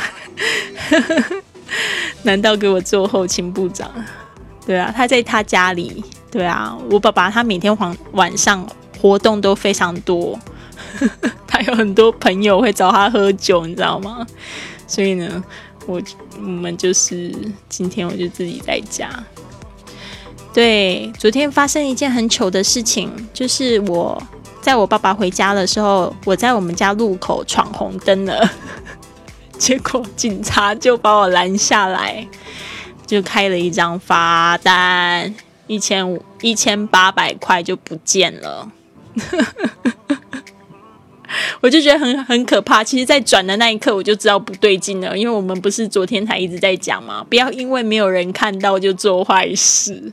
[2.23, 3.91] 难道给我做后勤部长？
[4.67, 6.05] 对啊，他在他家里。
[6.31, 8.67] 对啊，我爸爸他每天晚晚上
[9.01, 10.39] 活动都非常多，
[11.47, 14.27] 他有很多朋友会找他喝酒，你知道吗？
[14.87, 15.43] 所以呢，
[15.87, 16.03] 我
[16.37, 17.33] 我们就是
[17.69, 19.09] 今天我就自己在家。
[20.53, 24.21] 对，昨天发生一件很糗的事情，就是我
[24.65, 28.51] 在我爸爸回家的时候，我在我们家路口闯红灯了，
[29.59, 32.27] 结果警察就把我拦下来。
[33.07, 35.35] 就开了一张罚单，
[35.67, 38.73] 一千五一千八百块就不见了，
[41.61, 42.83] 我就觉得很很可怕。
[42.85, 47.25] 其实，在转的那一刻，我就知道不对劲了，因为我们不是昨天才一直在讲嘛？
[47.29, 50.11] 不要因为没有人看到就做坏事。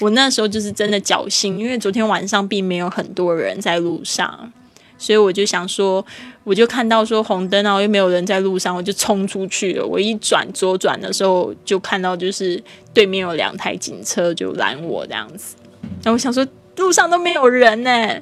[0.00, 4.52] 我那时候就是真的侥幸，因为昨天晚上并没有很多人在路上。
[4.98, 6.04] 所以我就想说，
[6.44, 9.86] 我就看到说红灯啊，又没有人在路上，我就冲出去了。
[9.86, 12.62] 我一转左转的时候，就看到就是
[12.92, 15.56] 对面有两台警车就拦我这样子。
[16.02, 16.46] 然后我想说，
[16.76, 18.20] 路上都没有人呢，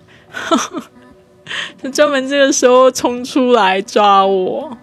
[1.83, 4.77] 他专门这个时候冲出来抓我，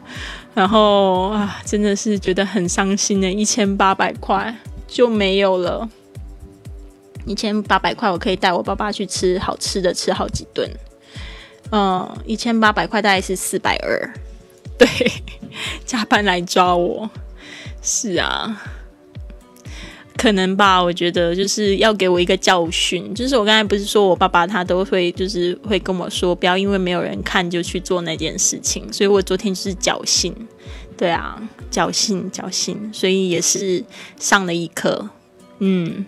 [0.53, 4.55] 然后啊，真的是觉得很伤心的，一千八百块
[4.87, 5.89] 就没有了。
[7.25, 10.69] 一千八百块，我可以带我爸爸去吃好吃的，吃好几顿。
[11.71, 14.13] 嗯，一千八百块大概是四百二，
[14.77, 14.87] 对，
[15.83, 17.09] 加班来抓我，
[17.81, 18.61] 是啊，
[20.17, 20.81] 可能吧？
[20.81, 30.33] 我觉得就是要给我一个教训，就是我刚才不是说我爸爸他都会就是会跟我说，不要因为没有人看就去做那件事情，所以我昨天就是侥幸，
[30.97, 31.37] 对啊，
[31.69, 33.83] 侥幸侥幸，所以也是
[34.17, 35.09] 上了一课，
[35.59, 36.05] 嗯，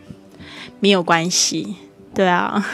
[0.80, 1.76] 没有关系，
[2.16, 2.66] 对啊。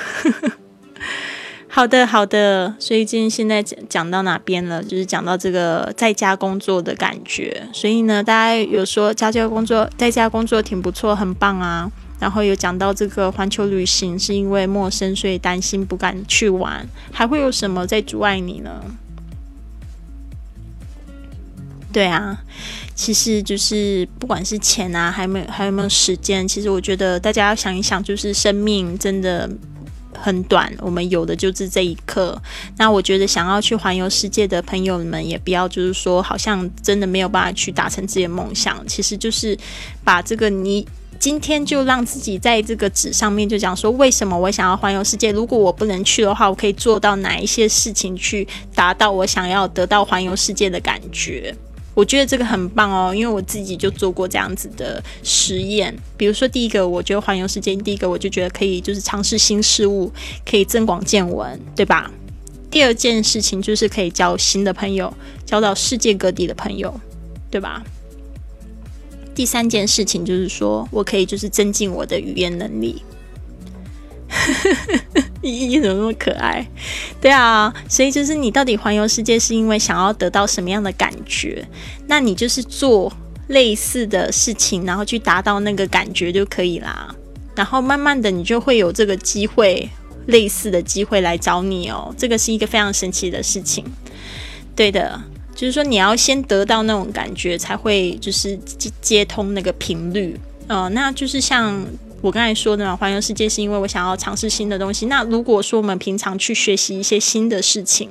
[1.76, 2.76] 好的，好的。
[2.78, 4.84] 所以今天现在讲讲到哪边了？
[4.84, 7.67] 就是讲到这个在家工作的感觉。
[7.74, 11.91] 所以呢，大家有说家教工作在家工作挺不错，很棒啊。
[12.19, 16.88] 然后有讲到这个环球旅行是因为陌生，所以担心不敢去玩。
[17.11, 18.69] 还会有什么在阻碍你呢？
[21.91, 22.38] 对啊，
[22.93, 29.49] 其实就是不管是钱啊，还没有还有没有时间，其实我觉得大家要想一想，就是生命真的。
[30.20, 32.41] 很短，我们有的就是这一刻。
[32.78, 38.86] 那我觉得想要去环游世界的朋友们，也不要就是说，好像真的没有办法去达成自己的梦想。
[38.88, 39.57] 其实就是
[40.03, 40.88] 把这个，你
[41.20, 45.32] 今天就让自己在这个纸上面就讲说，为什么我想要环游世界？
[45.32, 51.55] 如果我不能去的话，我可以做到哪一些事情去达到我想要得到环游世界的感觉？
[51.93, 55.95] 我觉得这个很棒哦，因为我自己就做过这样子的实验。
[56.17, 60.11] 比如说，第一个，我觉得环游世界，第一个我就觉得可以，就是尝试新事物，
[60.45, 62.11] 可以增广见闻，对吧？
[62.71, 65.13] 第二件事情就是可以交新的朋友，
[65.45, 66.99] 交到世界各地的朋友，
[67.51, 67.83] 对吧？
[69.35, 73.01] 第三件事情就是说我可以就是增进我的语言能力。
[75.41, 76.65] 依依怎么那么可爱？
[77.21, 81.65] 对啊，所以就是你到底环游世界是因为想要得到什么样的感觉？
[82.07, 83.11] 那你就是做
[83.47, 87.13] 类似的事情，然后去达到那个感觉就可以啦。
[87.55, 89.89] 然后慢慢的，你就会有这个机会，
[90.27, 92.13] 类似的机会来找你哦。
[92.17, 93.86] 这个是一个非常神奇的事情。
[94.75, 95.21] 对的，
[95.53, 100.39] 就是说你要先得到那种感觉，才会就是接接通那个频率。
[100.69, 101.86] 哦，那就是像。
[102.24, 105.07] 我刚才说的嘛，环游世界是因为我想要尝试新的东西。
[105.07, 108.09] 那如果说我们平常去学习一些新的事情，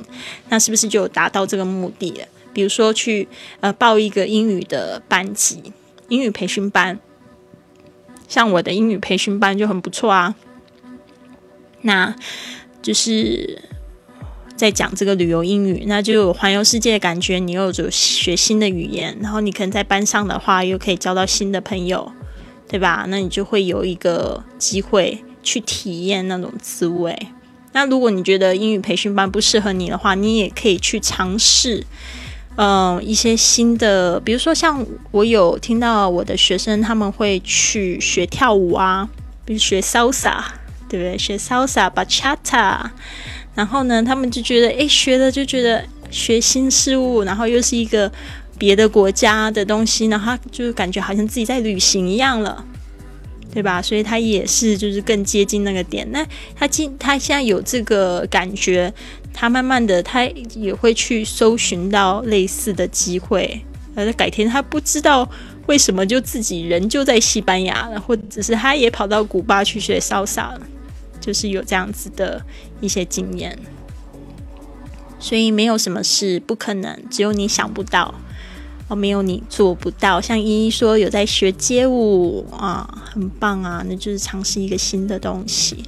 [0.51, 2.27] 那是不是就达到这个目的了？
[2.53, 3.27] 比如说去
[3.61, 5.73] 呃报一个英语的班级，
[6.09, 7.01] 英语培训班，
[8.29, 10.35] 像我的英语培训班就很不错啊。
[11.81, 12.15] 那
[12.83, 13.63] 就是
[14.55, 17.39] 在讲这个旅游英语，那就环游世界的感觉。
[17.39, 22.13] 你又有学新的语言，然后你可能在班上的话，又可以交到新的朋友。
[22.73, 23.05] 对吧？
[23.09, 27.15] 那你就会有一个机会去体验那种滋味。
[27.73, 31.85] 那如果你觉得英语培训班不适合你的话，你也可以去尝试，
[32.57, 39.07] 嗯，一些新的，比如说像我有听到我的学生他们会去学跳舞啊，
[39.45, 40.43] 比如学 salsa，
[40.89, 41.19] 对不对？
[41.19, 42.91] 学 salsa bachata，
[43.55, 48.11] 然后呢，他们就觉得，诶，学了就觉得学新事物，然后又是一个。
[48.63, 52.65] 别的国家的东西呢，他就是感觉好像自己在旅行一样了，
[53.53, 53.83] 对吧？
[53.83, 56.09] 所以他也是就是更接近那个点。
[56.13, 58.95] 那他今他现在有这个感觉，
[59.35, 63.61] 他慢慢的他也会去搜寻到类似的机会。
[63.97, 65.29] 而，改天他不知道
[65.67, 70.61] 为什么就自己人就在西班牙了，或者是他也跑到古巴去学潇洒了，
[71.21, 72.41] 就是有这样子的
[72.81, 73.59] 一些经验。
[75.19, 78.15] 所以没有什么事不可能，只有你想不到。
[78.95, 85.85] 没有你做不到，像依依说有在学街舞啊，很棒啊，那就是尝试一个新的东西。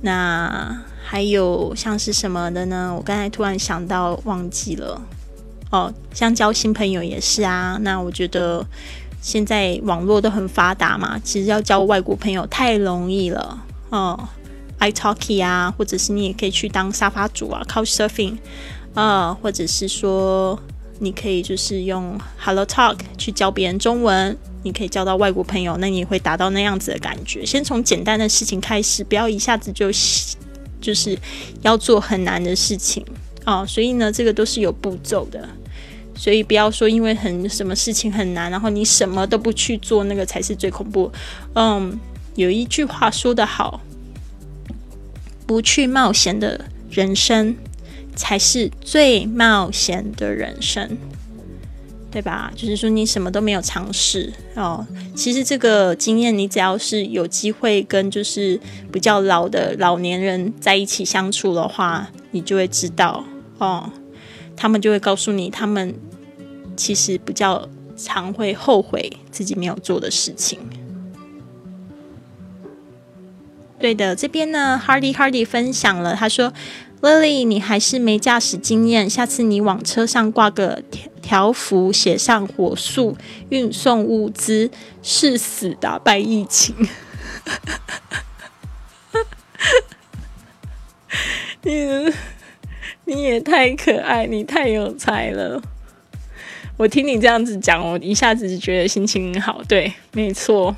[0.00, 2.94] 那还有像是什么的呢？
[2.96, 5.00] 我刚才突然想到忘记了
[5.70, 7.78] 哦，像交新朋友也是啊。
[7.82, 8.66] 那我觉得
[9.20, 14.28] 现在网络都很发达嘛，其实要交外国朋友太容易了哦。
[14.80, 18.38] iTalki 啊，或者是你也可以去当沙发主啊，Couch Surfing
[18.94, 20.58] 啊，或者是说。
[21.02, 27.44] 你可以就是用 Hello Talk 去教别人中文，你可以交到外国朋友，那你会达到那样子的感觉。
[27.44, 29.90] 先从简单的事情开始，不要一下子就
[30.80, 31.18] 就是
[31.62, 33.04] 要做很难的事情
[33.44, 33.66] 哦。
[33.66, 35.48] 所以呢，这个都是有步骤的，
[36.14, 41.10] 所以不要说因为很什么事情很难，然后你什么都不去做，那个才是最恐怖。
[41.54, 41.98] 嗯，
[42.36, 43.80] 有一句话说得好，
[45.48, 47.56] 不去冒险的人生。
[48.14, 50.98] 才是最冒险的人生，
[52.10, 52.52] 对吧？
[52.54, 54.86] 就是说你什么都没有尝试哦。
[55.16, 58.60] 其实这个经验，你只要是有机会跟就是
[58.92, 63.24] 比较老的老年人在一起相处的话，你就会知道
[63.58, 63.90] 哦。
[64.54, 65.94] 他们就会告诉你，他们
[66.76, 70.58] 其实比较常会后悔自己没有做的事情。
[73.78, 76.52] 对的，这边呢，Hardy Hardy 分享了，他说。
[77.02, 83.16] Lily，你还是没驾驶经验，下次你往车上挂个条条幅，写上火速
[83.48, 84.70] 运送物资，
[85.02, 86.74] 誓死打败疫情。
[91.62, 92.12] 你
[93.04, 95.60] 你也太可爱，你太有才了。
[96.76, 99.60] 我听你这样子讲，我一下子就觉得心情很好。
[99.66, 100.76] 对，没错。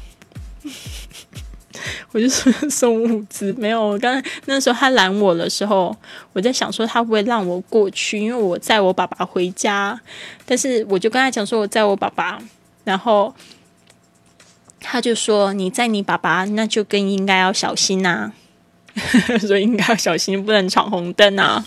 [2.12, 3.82] 我就说 送物资，没有。
[3.82, 5.94] 我刚那时候他拦我的时候，
[6.32, 10.00] 我在想说他不会让我过去，因为我载我爸爸回家。
[10.46, 12.38] 但是我就跟他讲说我载我爸爸，
[12.84, 13.34] 然后
[14.80, 18.32] 他就说你载你爸爸，那就更应该要小心呐，
[19.40, 21.64] 所以应该要小心，不能闯红灯啊。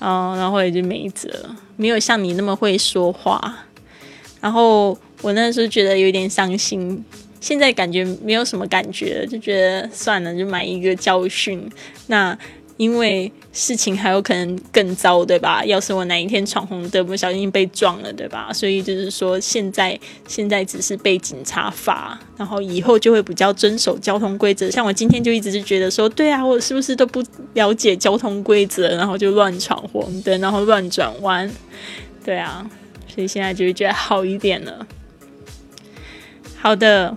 [0.00, 1.30] 哦，然后也就没辙，
[1.76, 3.64] 没有像你那么会说话。
[4.40, 7.02] 然后我那时候觉得有点伤心。
[7.44, 11.70] 现在感觉没有什么感觉，就觉得算了，就买一个教训。
[12.06, 12.36] 那
[12.78, 15.62] 因为事情还有可能更糟，对吧？
[15.62, 18.50] 要是我哪一天闯红灯，不小心被撞了，对吧？
[18.50, 24.70] 所以就是说，现在现在只是被警察罚，然后以后就会比较遵守交通规则。
[24.70, 27.22] 像我今天就一直就觉得说，对啊，我是不是都不
[27.52, 31.48] 了解交通规则，然后就乱闯红灯，然后乱转弯，
[32.24, 32.66] 对啊，
[33.06, 34.86] 所以现在就会觉得好一点了。
[36.56, 37.14] 好的。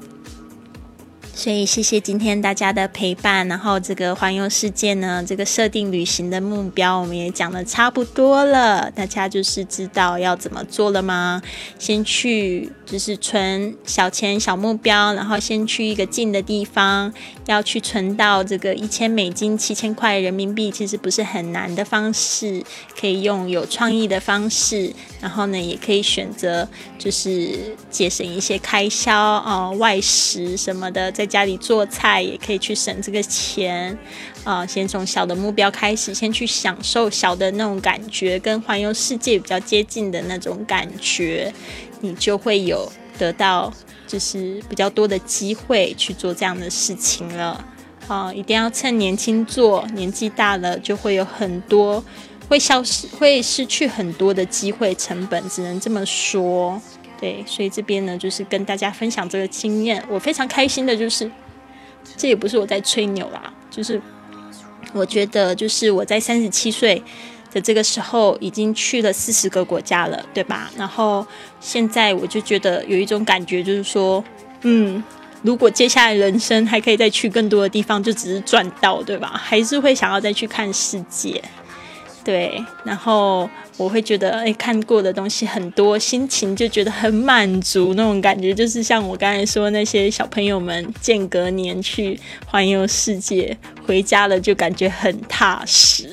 [1.38, 11.40] 所以谢谢今天大家的陪伴，然后这个环游世界呢，这个设定旅行的目标我们也讲的差不多了，大家就是知道要怎么做了吗？
[11.78, 17.14] 先去就是存小钱小目标，然后先去一个近的地方，
[17.46, 22.64] 要去存到这个一千美金七千块人民币，其实不是很难的方式，
[23.00, 26.68] 可以用有创意的方式，然后呢也可以选择
[26.98, 33.98] 就是节省一些开销啊，外食什么的，在家里做菜也可以去省这个钱
[34.44, 34.66] 啊！
[34.66, 41.54] 先从小的目标开始，先去享受小的那种感觉，跟环游世界比较接近的那种感觉，
[42.00, 43.72] 你就会有得到
[44.08, 47.64] 就是比较多的机会去做这样的事情了
[48.08, 48.34] 啊！
[48.34, 52.04] 一定要趁年轻做，年纪大了就会有很多
[52.48, 56.82] 会消失、会失去很多的机会成本，只能这么说。
[57.20, 60.04] 对，所以这边呢，就是跟大家分享这个经验。
[60.10, 61.30] 我非常开心的，就是
[62.16, 64.02] 这也不是我在吹牛啦，就是
[64.94, 67.02] 我觉得，就是我在三十七岁
[67.52, 70.72] 的这个时候，已经去了四十个国家了，对吧？
[70.78, 71.26] 然后
[71.60, 74.24] 现在我就觉得有一种感觉，就是说，
[74.62, 75.04] 嗯，
[75.42, 79.32] 如果接下来人生还可以再去更多的地方，就只是赚到，对吧？
[79.36, 81.42] 还是会想要再去看世界。
[82.24, 93.56] 对，然后我会觉得，哎，看过的东西很多，心情就觉得很满足，那种感觉就是像我刚才说那些小朋友们间隔年去环游世界，
[93.86, 96.10] 回家了就感觉很踏实。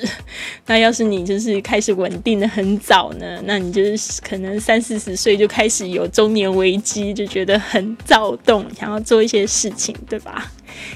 [0.67, 10.53] 那要是你就是开始稳定的很早呢，那你就是可能三四十岁就开始有中年危机，就觉得很躁动，想要做一些事情，对吧？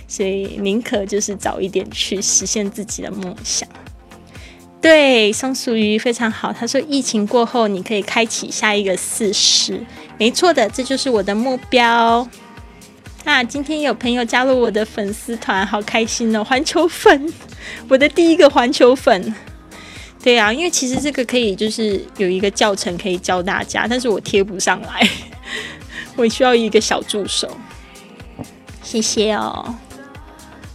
[0.07, 3.67] 所以宁可就是早一点去实现自己的梦想。
[4.81, 6.53] 对，松鼠鱼非常好。
[6.53, 9.85] 他说，疫情过后你可以开启下一个四十，
[10.17, 12.27] 没错的，这就是我的目标。
[13.25, 16.45] 那今天有朋友加入我的粉丝团，好开心哦！
[16.45, 17.33] 环球粉，
[17.89, 19.35] 我的第一个环球粉。
[20.23, 25.09] 对啊，因为其实这个可以就是有一个教程可以教大家，但是我贴不上来，
[26.17, 27.51] 我需要一个小助手。
[28.83, 29.75] 谢谢哦。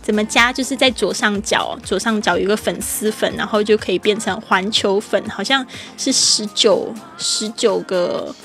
[0.03, 0.51] 怎么加？
[0.51, 5.65] 就是在左上角，左上角有个粉丝粉，然后就可以变成环球粉，好像
[5.97, 8.35] 是十九十九个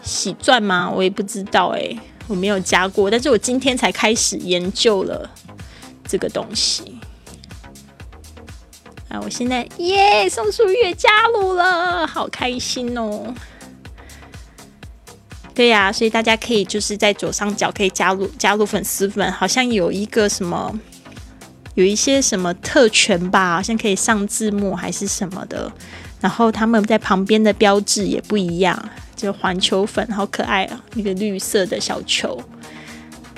[0.00, 0.88] 喜钻吗？
[0.88, 1.98] 我也不知道哎，
[2.28, 5.28] 我没有加过，但是我今天才开始研究了
[6.06, 7.00] 这个东西。
[9.08, 13.34] 啊，我现在耶，宋树月加入了，好开心哦！
[15.52, 20.78] 对呀，所以大家可以就是在左上角可以加入加入粉丝粉，好像有一个什么。
[21.74, 25.72] 有一些什么特权吧，好像可以上字幕还是什么的，
[26.20, 32.38] 然后他们在旁边的标志也不一样，就环球粉好可爱啊，一个绿色的小球，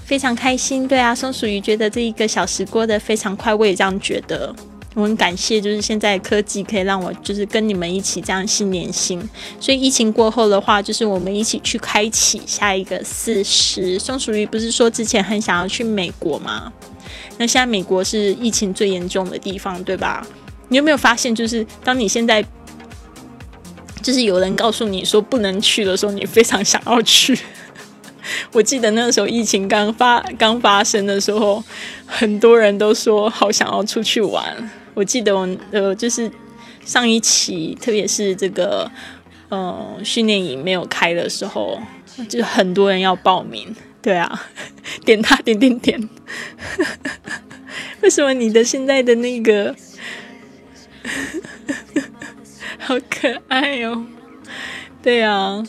[0.04, 0.88] 非常开心。
[0.88, 4.54] 对啊，松鼠鱼觉得这一个小时过得非常快，我也这样觉得。
[4.94, 9.20] 我很感谢，就是现在科技可以让我就是跟你们一起这样心连心。
[9.58, 13.98] 所以疫情过后的话，就是我们一起去开启下一个四十。
[13.98, 16.72] 松鼠鱼不是说之前很想要去美国吗？
[17.38, 20.24] 那现在美国是疫情最严重的地方，对吧？
[20.68, 22.44] 你有没有发现，就是当你现在
[24.00, 27.36] 就是有人告诉你说不能去的时候，你非常想要去。
[28.52, 31.62] 我记得那个时候疫情刚发刚发生的时候，
[32.06, 34.70] 很多人都说好想要出去玩。
[34.94, 36.30] 我记得我呃，就是
[36.84, 38.90] 上一期，特别是这个
[39.48, 41.80] 呃训练营没有开的时候，
[42.28, 43.74] 就很多人要报名。
[44.00, 44.42] 对啊，
[45.04, 46.08] 点他点点点。
[48.02, 49.74] 为什么你的现在的那个
[52.78, 54.04] 好可爱哦？
[55.02, 55.64] 对啊，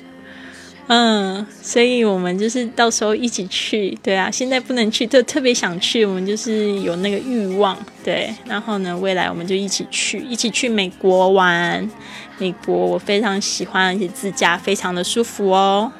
[0.88, 11.90] 嗯，所以我们就是到时候一起去，对啊，现在不能去，就特别想去，我们就是有那个欲望，对，然后呢，未来我们就一起去，一起去美国玩，
[12.38, 15.91] 美国我非常喜欢，而且自驾非常的舒服哦。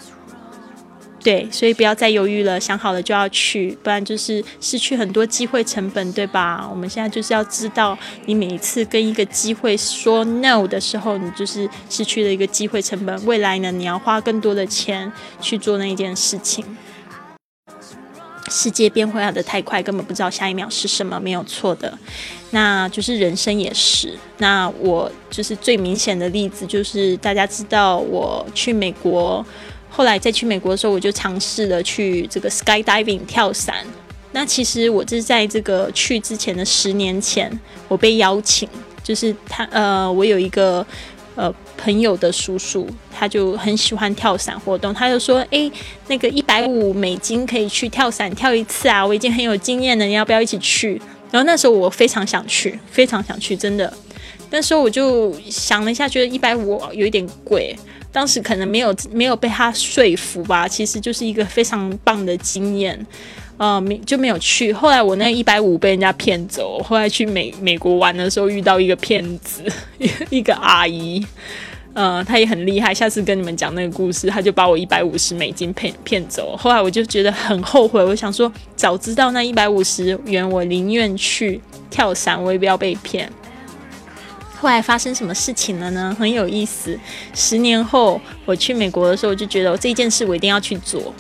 [1.26, 6.68] 对，所以不要再犹豫了，想好了就要去，不然就是失去很多机会成本，对吧？
[6.70, 7.98] 我们现在就是要知道，
[8.28, 13.26] 你每一次跟一个机会说 no 的时候，你就是失去了一个机会成本。
[13.26, 15.12] 未来呢，你要花更多的钱
[15.42, 16.64] 去做那一件事情。
[18.48, 21.98] 世界变化的太快，根本不知道下一秒是什么，没有错的。
[22.52, 24.16] 那就是人生也是。
[24.38, 29.44] 那我就是最明显的例子，就是大家知道我去美国。
[29.96, 33.78] 后来再去美国的时候，我就尝试了去这个 skydiving 跳伞。
[34.34, 37.50] 那其实我这是在这个去之前的十年前，
[37.88, 38.68] 我被邀请，
[39.02, 40.86] 就是他呃，我有一个
[41.36, 45.72] 呃朋友的叔叔，他就很喜欢跳伞活动，他就说：“哎，
[46.08, 51.02] 那个一百五美金可以去跳伞跳一次啊，我已经很有经验了，你要不要一起去？”
[51.32, 53.92] 然后那时候我非常想去，非常想去，真的。
[54.50, 57.74] 那时候我就想了一下，觉得一百五有一点贵。
[58.16, 62.98] 当时可能没有没有被他说服吧，其实就是一个非常棒的经验，
[63.58, 64.72] 呃，没就没有去。
[64.72, 69.62] 后来我那一百五被人家骗走，后来去美美国玩的时候遇到一个骗子，
[70.32, 71.22] 一个阿姨，
[71.94, 72.94] 呃，她也很厉害。
[72.94, 76.56] 下次跟你们讲那个故事，她就把我一百五十美金骗骗走。
[76.56, 81.60] 后来我就觉得很后悔，我想说早知道那一百五十元，我宁愿去
[81.90, 83.30] 跳伞，我也不要被骗。
[84.58, 86.16] 后来发生什么事情了呢？
[86.20, 86.98] 很有意思。
[87.34, 91.14] 十年后我去美国的时候，我就觉得这件事我一定要去做。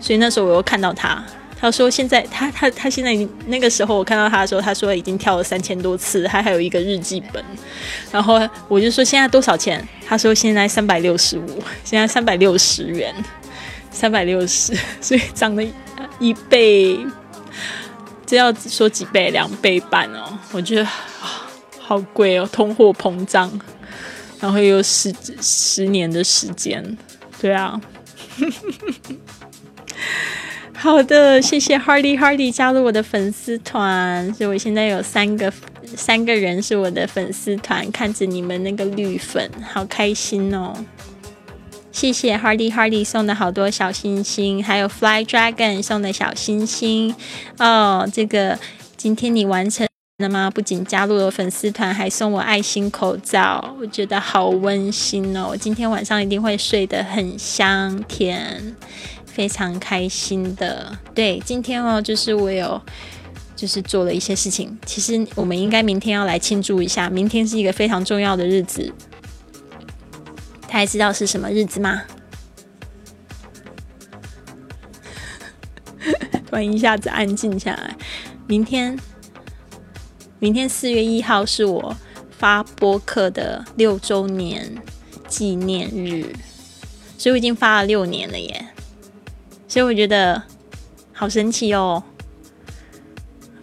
[0.00, 1.22] 所以那时候我又看到他，
[1.60, 3.14] 他说现在他他他现在
[3.46, 7.44] 那个时候我看到他的时候，他说已经跳了三千多次，他还有一个日记本。
[8.10, 9.86] 然后我就说现在多少钱？
[10.06, 13.14] 他说现在三百六十五，现在三百六十元，
[13.90, 15.62] 三百六十，所以涨了
[16.18, 16.98] 一倍。
[18.24, 19.30] 这要说几倍？
[19.30, 20.38] 两倍半哦。
[20.52, 20.86] 我觉得。
[21.88, 23.50] 好贵哦，通货膨胀，
[24.38, 25.10] 然后又十
[25.40, 26.84] 十年的时间，
[27.40, 27.80] 对啊。
[30.76, 35.50] 好的，谢谢 Hardy Hardy 加入我的粉丝团，所以我现在有三个
[35.96, 40.74] 三个人是我的粉丝团，看着你们那个绿粉，好开心哦。
[41.90, 47.14] 谢谢 Hardy Hardy 送的好多小星星，还有 Fly Dragon 送的小星星
[47.58, 48.06] 哦。
[48.12, 48.58] 这个
[48.98, 49.87] 今天你完成。
[50.20, 55.46] 那么不仅加入了粉丝团，还送我爱心口罩，我觉得好温馨哦！
[55.50, 58.74] 我今天晚上一定会睡得很香甜，
[59.24, 60.98] 非常开心的。
[61.14, 62.82] 对，今天哦，就是我有
[63.54, 64.76] 就是做了一些事情。
[64.84, 68.92] 其实我们应该明天要来庆祝一下，明天是一个非常重要的日子。
[70.62, 72.02] 大家知道是什么日子吗？
[76.50, 77.96] 突然一下子安静下来，
[78.48, 78.98] 明天。
[80.40, 81.96] 明天四月一号是我
[82.30, 84.80] 发播客的六周年
[85.26, 86.32] 纪念日，
[87.18, 88.66] 所以我已经发了六年了耶！
[89.66, 90.44] 所以我觉得
[91.12, 92.04] 好神奇哦，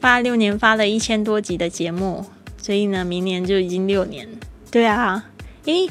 [0.01, 2.25] 发了六年，发了一千多集的节目，
[2.61, 4.27] 所以呢，明年就已经六年。
[4.69, 5.29] 对啊，
[5.63, 5.89] 诶，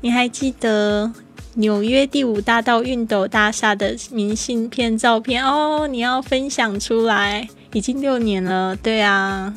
[0.00, 1.12] 你还记得
[1.54, 5.88] 纽约第五大道熨斗大厦的明信片照片哦？
[5.88, 8.76] 你要分享出来，已经六年了。
[8.76, 9.56] 对啊。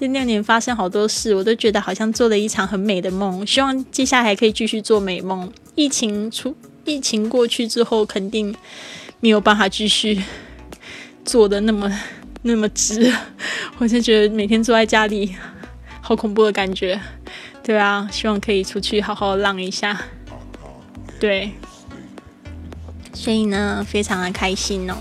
[0.00, 3.46] 这六年发生好多事，我都觉得好像做了一场很美的梦。
[3.46, 5.52] 希望接下来还可以继续做美梦。
[5.74, 6.56] 疫情出，
[6.86, 8.56] 疫情过去之后，肯定
[9.20, 10.18] 没有办法继续
[11.22, 11.92] 做的那么
[12.40, 13.12] 那么直。
[13.76, 15.36] 我就觉得每天坐在家里，
[16.00, 16.98] 好恐怖的感觉。
[17.62, 20.00] 对啊，希望可以出去好好浪一下。
[21.20, 21.52] 对，
[23.12, 24.96] 所以呢，非常的开心哦。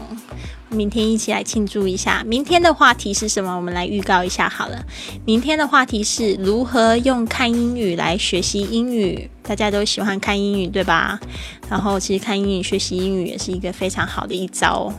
[0.69, 2.23] 明天一起来庆祝一下。
[2.25, 3.55] 明天的话题是什么？
[3.55, 4.85] 我们来预告一下好了。
[5.25, 9.29] 明天的话题是如何用看英语来学习英语。
[9.41, 11.19] 大家都喜欢看英语，对吧？
[11.67, 14.93] 然后其实看英语学习英语也是一个非常好的一招。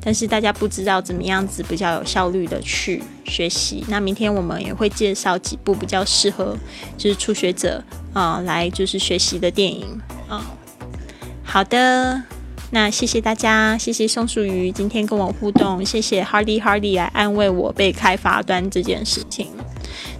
[0.00, 3.84] 但是大家不知道怎么样子比较有效率的去学习。
[3.88, 6.56] 那明天我们也会介绍几部比较适合
[6.96, 9.86] 就是初学者啊来就是学习的电影
[10.28, 10.44] 啊。
[11.44, 12.22] 好的。
[12.70, 19.48] 那谢谢大家，谢谢松鼠鱼今天跟我互动，谢谢 Hardy Hardy 来安慰我被开罚单这件事情。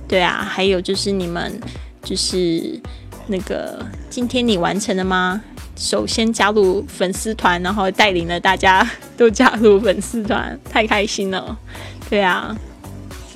[0.08, 1.60] 对啊，还有就是你们
[2.02, 2.80] 就是
[3.26, 5.42] 那个今天你完成了吗？
[5.76, 8.84] 首先加入粉丝团，然后带领了大家
[9.16, 11.56] 都加入粉丝团，太开心了。
[12.08, 12.56] 对啊，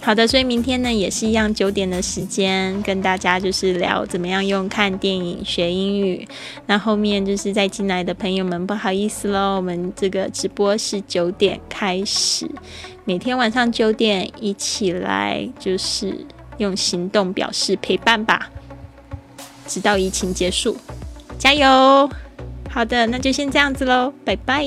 [0.04, 6.26] 好的，所以明天呢也是一样九点的时间，跟大家就是聊怎么样用看电影学英语。
[6.66, 12.50] 那后面就是在进来的朋友们，不好意思喽，我们这个直播是九点开始，
[13.04, 16.26] 每天晚上九点一起来，就是
[16.58, 18.50] 用行动表示陪伴吧，
[19.68, 20.76] 直到疫情结束，
[21.38, 22.10] 加油！
[22.68, 24.66] 好的，那就先这样子喽，拜拜。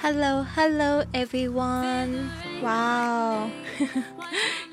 [0.00, 2.28] Hello, hello, everyone!
[2.62, 3.50] 哇哦，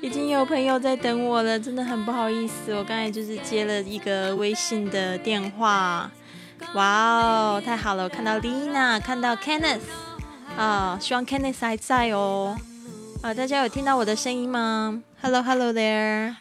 [0.00, 2.74] 已经有朋友在等我了，真的很不好意思。
[2.74, 6.10] 我刚才就是接了一个微信的电话。
[6.74, 8.04] 哇哦，太好了！
[8.04, 9.80] 我看到 Lina，看到 Kenneth，
[10.56, 12.56] 啊，希望 Kenneth 还在哦。
[13.22, 16.34] 啊，大家有听到我的声音吗？Hello, hello there！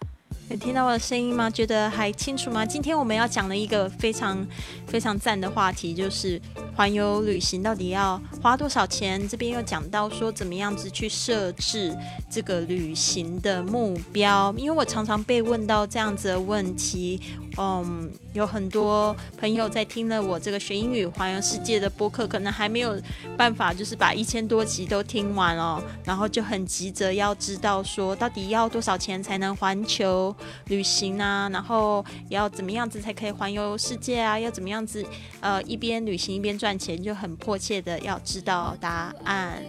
[0.50, 1.48] 有听到我的声音吗？
[1.48, 2.66] 觉得还清楚吗？
[2.66, 4.44] 今天我们要讲的一个非常
[4.88, 6.42] 非常赞的话题，就是
[6.76, 9.30] 环游旅行到底要花多少钱？
[9.30, 11.96] 这边又讲到说怎么样子去设置
[12.32, 17.22] 这个旅行的目标，因为我常常被问到这样子的问题。
[17.58, 22.98] 嗯，有很多朋友在听了我这个学英语环游世界的播客，可能还没有
[23.36, 30.34] 办法，就是把一千多集都听完哦，然后就很急着要知道说，到底要多少钱才能环球
[30.68, 31.50] 旅行啊？
[31.52, 34.40] 然后要怎么样子才可以环游世界啊？
[34.40, 35.06] 要怎么样子
[35.40, 39.64] 呃一边旅行一边赚钱，就很迫切的要知道答案。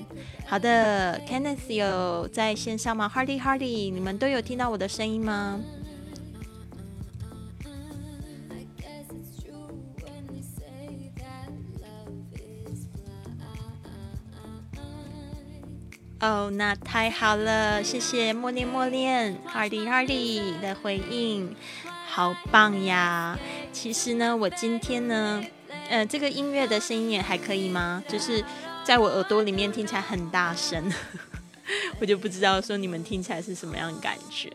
[0.47, 5.61] 好的，Kenneth 有在线上吗？Hardy Hardy，你们都有听到我的声音吗？
[16.21, 21.57] 哦，那太好了，谢谢默念默念二零二零的回应，
[22.07, 23.39] 好棒呀！
[23.73, 25.43] 其实呢，我今天呢，
[25.89, 28.05] 呃，这个音乐的声音也还可以吗？
[28.07, 28.45] 就是
[28.85, 30.93] 在我耳朵里面听起来很大声，
[31.99, 34.53] 我就不知道说你们听起来是什么样的感觉。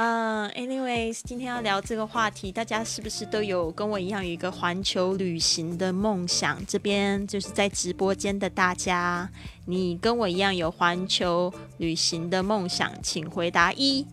[0.00, 6.64] 嗯，anyways，今天要聊这个话题，大家是不是都有跟我一样有一个环球旅行的梦想？
[6.66, 9.28] 这边就是在直播间的大家，
[9.66, 14.06] 你跟我一样有环球旅行的梦想，请回答一。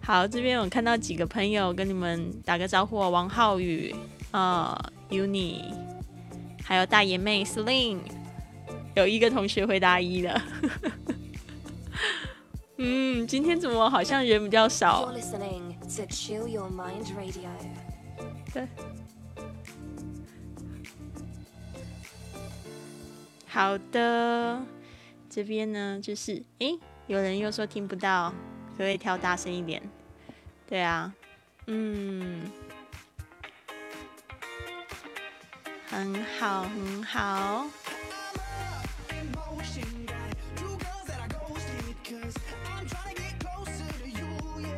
[0.00, 3.94] 好，这边我看到几个朋友跟你们打个招呼，王浩宇
[4.30, 5.60] 啊，Uni，
[6.62, 7.98] 还有大爷妹 Sling，
[8.94, 10.42] 有一个同学回答一了。
[12.76, 15.12] 嗯，今天怎么好像人比较少？
[18.52, 18.66] 对，
[23.46, 24.60] 好的，
[25.30, 26.76] 这边呢就是，诶，
[27.06, 29.80] 有人又说听不到，可不可以调大声一点？
[30.68, 31.14] 对啊，
[31.66, 32.50] 嗯，
[35.86, 37.66] 很好，很好。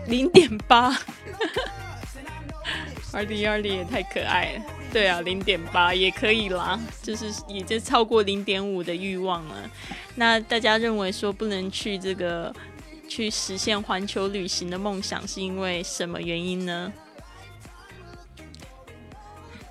[0.08, 0.96] 零点八，
[3.12, 4.62] 二零二零也太可爱了。
[4.92, 9.70] 对啊，零点八也可以啦，就是已经超过零点五的欲望了。
[10.14, 12.54] 那大家认为说不能去这个
[13.08, 16.92] 去实现环球旅行的梦想，是因为什么原因呢？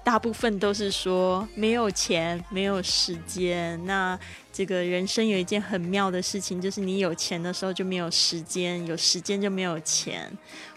[0.04, 3.84] 大部分都是说没有钱，没有时间。
[3.88, 4.20] 那
[4.56, 10.32] 这个人生有一件很妙的事情，就是你有钱的时候就没有时间，有时间就没有钱。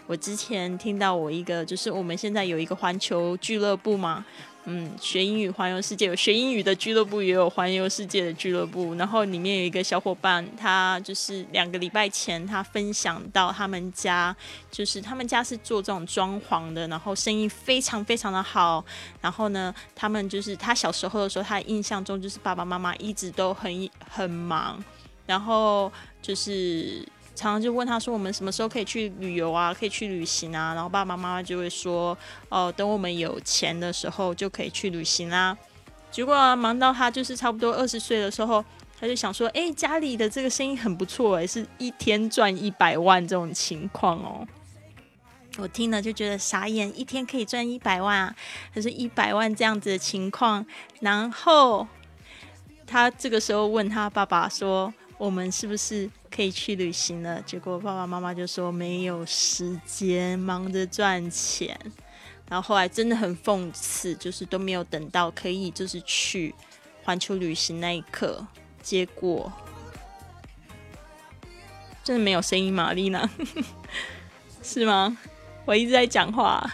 [0.09, 4.27] 我之前听到我一个，就是我们现在有一个环球俱乐部嘛。
[4.71, 8.95] 嗯，学英语环游世界有学英语的俱乐部，也有环游世界的俱乐部。
[8.97, 14.37] 然后里面有一个小伙伴，他就是两个礼拜前，他分享到他们家，
[14.71, 18.85] 就是他们家是做这种装潢的，然后生意非常非常的好。
[19.23, 24.85] 然后呢，他们就是他小时候的时候，他印象中就是爸爸妈妈一直都很很忙，
[25.25, 25.91] 然后
[26.21, 27.03] 就是。
[27.39, 29.73] 常常就问他说：“我们什么时候可以去旅游啊？
[29.73, 32.19] 可以去旅行啊？”然后爸爸妈妈就会说
[32.51, 35.57] ：“哦，等我们有钱的时候就可以去旅行啦。”
[36.11, 38.65] 结果忙到他就是差不多二十岁的时候，
[38.99, 44.45] 他就想说：“哎，家里的这个生意很不错哎，是一天赚一百万这种情况哦。”
[45.59, 48.35] 我听了就觉得傻眼，一天可以赚一百万啊，
[48.75, 50.67] 可是一百万这样子的情况。
[50.99, 51.87] 然后
[52.85, 61.77] 他这个时候问他爸爸说：“我们是不是？”可以去旅行了，结果爸爸妈妈就说没有时间，忙着赚钱。
[62.49, 66.55] 然后后来真的很讽刺，就是都没有等到可以就是去
[67.03, 68.47] 环球旅行那一刻，
[68.83, 69.53] 结果
[72.05, 72.93] 真的没有声音吗？
[72.93, 73.29] 丽娜
[74.63, 75.19] 是吗？
[75.65, 76.65] 我一直在讲话。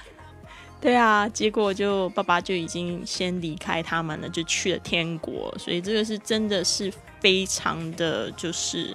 [0.81, 5.57] 对啊，结果就爸爸就已经先离开他们了，就去了天国。
[5.59, 6.93] 所以这个是真的是
[7.25, 8.95] 非常的就是。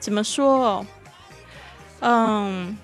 [0.00, 0.84] 怎么说？
[2.00, 2.76] 嗯，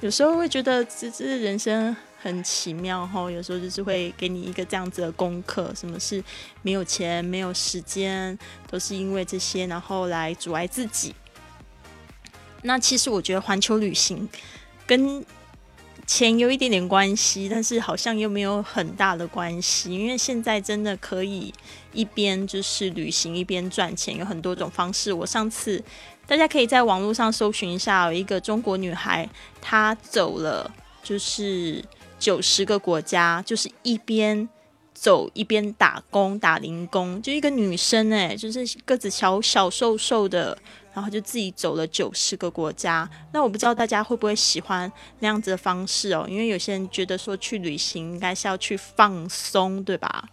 [0.00, 3.30] 有时候会觉得这这人生很奇妙哈。
[3.30, 6.22] 有时候就是会给你一个这样子的功课：什么是
[6.60, 8.36] 没有钱、没有时间，
[8.68, 11.14] 都是因为这些，然后来阻碍自己。
[12.62, 14.28] 那其实我觉得环球旅行
[14.86, 15.24] 跟
[16.08, 21.54] 钱有一点点关系，但是好像又没有很大的关系，因为现在真的可以
[21.92, 25.12] 一边就是旅行一边赚钱，有很多种方式。
[25.12, 25.84] 我上次。
[26.26, 29.26] 大家可以在网络上搜寻一下，有一个中国女孩，
[29.62, 30.70] 她走了
[31.02, 31.82] 就是
[32.18, 34.46] 九十个国家，就是一边
[34.92, 40.58] 走一边打工打零工，就一个女生哎，就是个子小小瘦瘦的，
[40.98, 43.08] 然后就自己走了九十个国家。
[43.32, 50.28] 那我不知道大家会不会喜欢那样子的方式哦，因为有些人觉得说去旅行应该是要去放松，对吧？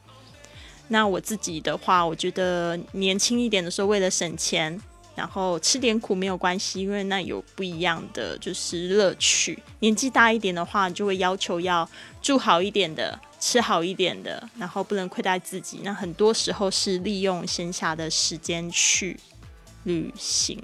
[0.87, 4.81] 那我自己的话，我觉得年轻一点的时候，为了省钱。
[5.15, 9.57] 然后吃点苦没有关系，因为那有不一样的就是乐趣。
[9.79, 11.89] 年纪大一点的话，就会要求要
[12.21, 15.79] 住好一点的，吃好一点的，然后不能亏待自己。
[15.85, 19.17] 那很多时候是利用闲暇的时间去
[19.85, 20.61] 旅行。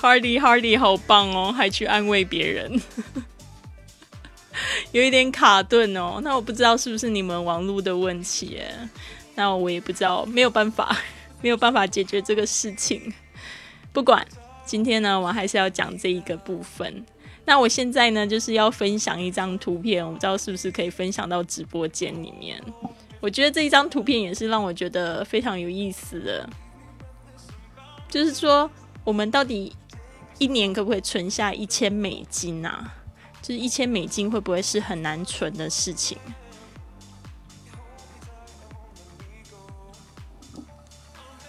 [0.00, 2.80] Hardy Hardy 好棒哦，还去安慰别人，
[4.92, 6.20] 有一点卡顿哦。
[6.22, 8.88] 那我不知道是不是你们网络的问题耶？
[9.34, 10.96] 那我也不知道，没有办法，
[11.44, 13.12] 没有办法解决这个事情。
[13.92, 14.26] 不管，
[14.64, 17.04] 今天呢，我还是要讲这一个部分。
[17.44, 22.58] 那我现在呢，就是要分享一张图片，我不知道是不是可以分享到直播间里面。
[23.20, 26.48] 我觉得这一张图片也是让我觉得非常有意思的。
[28.08, 28.70] 就是说，
[29.04, 29.70] 我们到底
[30.38, 32.90] 一年可不可以存下一千美金啊？
[33.42, 36.16] 就是一千美金会不会是很难存的事情？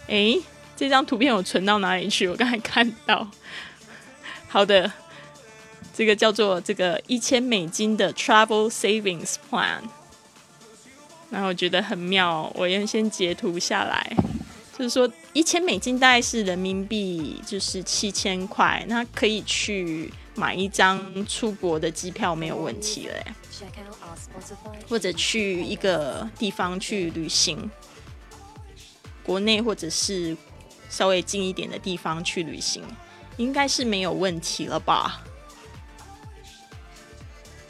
[0.07, 0.37] 哎，
[0.75, 2.27] 这张图片我存到哪里去？
[2.27, 3.27] 我刚才看到。
[4.47, 4.91] 好的，
[5.93, 9.81] 这个叫做这个一千美金的 Travel Savings Plan，
[11.29, 14.15] 然后我觉得很妙，我要先截图下来。
[14.77, 23.15] 就是说，一千美金大概是人民币，就是七千块，那可以去买一张出国的机票没有问题了，
[24.89, 27.71] 或者去一个地方去旅行，
[29.25, 30.35] 国内或者是
[30.89, 32.83] 稍微近一点的地方去旅行，
[33.37, 35.21] 应该是没有问题了吧？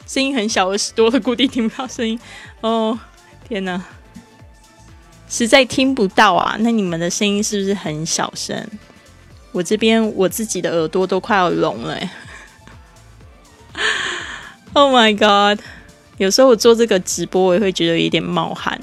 [0.06, 2.18] 声音很小，耳朵的固定听不到声音。
[2.60, 2.98] 哦，
[3.48, 3.82] 天哪！
[5.28, 6.56] 实在听不到啊！
[6.60, 8.64] 那你们的声音是不是很小声？
[9.50, 11.98] 我这边我自己的耳朵都快要聋了。
[14.74, 15.64] Oh my god！
[16.18, 18.78] 有时候我做这个直播，我也会觉得有点冒汗，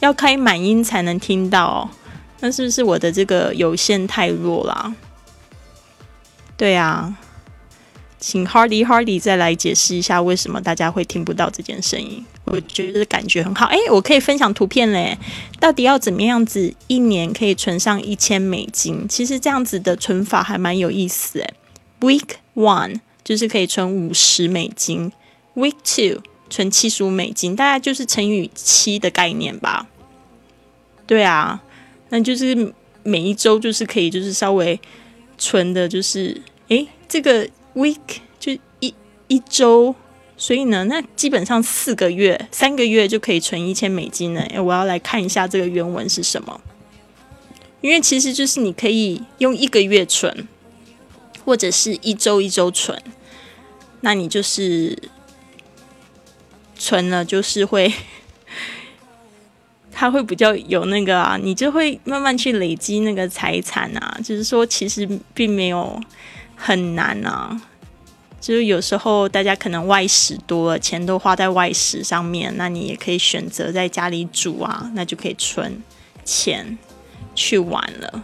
[0.00, 1.90] 要开满音才能听到哦。
[2.44, 4.94] 那是不是我的这个有线太弱啦？
[6.58, 7.16] 对啊。
[8.20, 12.24] 请 Hardy Hardy 再来解释一下为什么大家会听不到这件声音。
[12.44, 15.18] 我觉得感觉很好，哎，我可以分享图片嘞。
[15.58, 19.06] 到底要怎么样子一年可以存上一千美金？
[19.08, 21.52] 其实这样子的存法还蛮有意思哎。
[22.00, 25.12] Week one 就是可以存五十美金
[25.54, 29.86] ，Week two 存七十五美金，大概就是乘以七的概念吧。
[31.06, 31.62] 对啊，
[32.14, 32.72] 那就是
[33.02, 34.78] 每一周就是可以就是稍微
[35.36, 37.50] 存的，就是诶，这个。
[37.74, 37.98] week
[38.38, 38.94] 就一
[39.26, 39.92] 一周，
[40.36, 44.42] 所以呢，那基本上四个月、三个月就可以存一千美金了。
[44.42, 46.60] 哎，我要来看一下这个原文是什么，
[47.80, 50.46] 因为其实就是你可以用一个月存，
[51.44, 53.02] 或者是一周一周存，
[54.02, 54.96] 那你就是
[56.78, 57.92] 存了，就是会，
[59.96, 64.18] 它会比较有那个啊，你就会慢慢去累积那个财产啊。
[64.24, 65.98] 就是说，其实并没有
[66.56, 67.58] 很难啊。
[68.40, 75.82] 就是有时候大家可能外食多了，钱都花在外食上面，那你也可以选择在家里煮啊，那就可以存
[76.24, 76.76] 钱
[77.34, 78.22] 去玩了。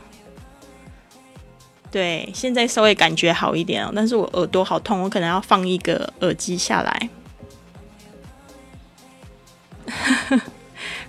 [1.91, 7.09] 对，现在稍微感觉好一点哦，但是我耳朵好痛，我可能要放一个耳机下来。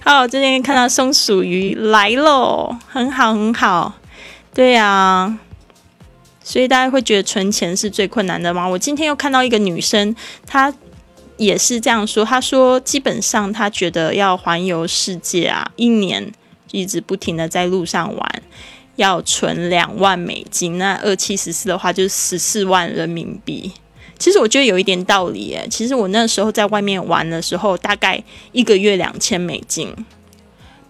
[0.03, 3.93] 好，今天看到松鼠鱼来喽，很好很好，
[4.51, 5.37] 对呀。
[6.43, 8.67] 所以大家会觉得存钱是最困难的吗？
[8.67, 10.15] 我今天又看到一个女生，
[10.47, 10.73] 她
[11.37, 12.25] 也是这样说。
[12.25, 16.31] 她说，基本上她觉得要环游世界啊，一年
[16.71, 18.41] 一直不停的在路上玩，
[18.95, 20.79] 要存两万美金。
[20.79, 23.71] 那二七十四的话，就是十四万人民币。
[24.21, 25.67] 其实我觉得有一点道理诶。
[25.67, 29.91] 其实我那时候在外面玩的时候，大概一个月两千美金。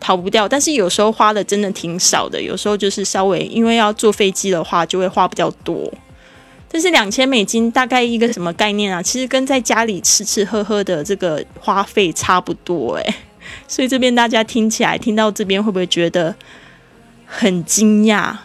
[0.03, 5.94] 逃不掉，但是有时候花的真的挺少的，有时候就是稍微因为要坐飞机的话，就会花比较多。
[6.72, 8.99] 但是两千美金大概一个什么概念啊？
[8.99, 13.16] 其实跟在家里吃吃喝喝的这个花费差不多诶。
[13.68, 16.36] 所以这边大家听起来听到这边会不会觉得
[17.28, 18.36] 很惊讶？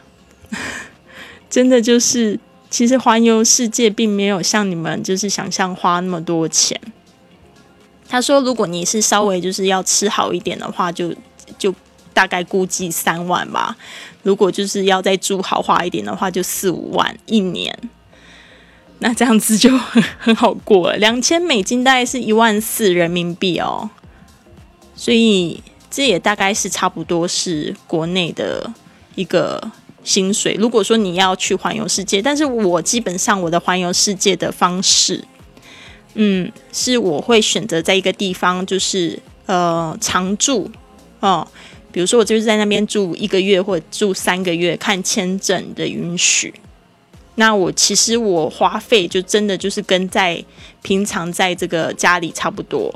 [1.48, 2.38] 真的就是，
[2.70, 6.80] 其实环游世界并没有像你们就是想象花那么多钱。
[8.08, 11.14] 他说，如果你是稍微就是要吃好一点的话，就。
[11.58, 11.72] 就
[12.12, 13.76] 大概估计三万吧，
[14.24, 17.72] 如果就是要再住豪华一点的话，就四五万一年。
[18.98, 23.88] 那这样子就很很好过了，两千美金大概是一万四人民币哦，
[24.96, 28.72] 所以这也大概是差不多是国内的
[29.14, 29.70] 一个
[30.06, 30.54] 薪水。
[30.54, 35.22] 如果说你要去环游世界，但是我基本上我的环游世界的方式，
[36.14, 40.70] 嗯，是我会选择在一个地方就是呃常住。
[41.20, 41.46] 哦，
[41.90, 46.54] 比如说我就是在那边住一个月或者住三个月，看签证的允许。
[47.34, 50.42] 那我其实我花费就真的就是跟在
[50.82, 52.94] 平常在这个家里差不多。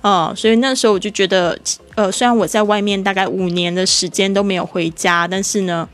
[0.00, 1.58] 哦，所以那时候我就觉得，
[1.94, 5.88] 呃，虽然我在外面大概五年的时间都没有回家，但是呢，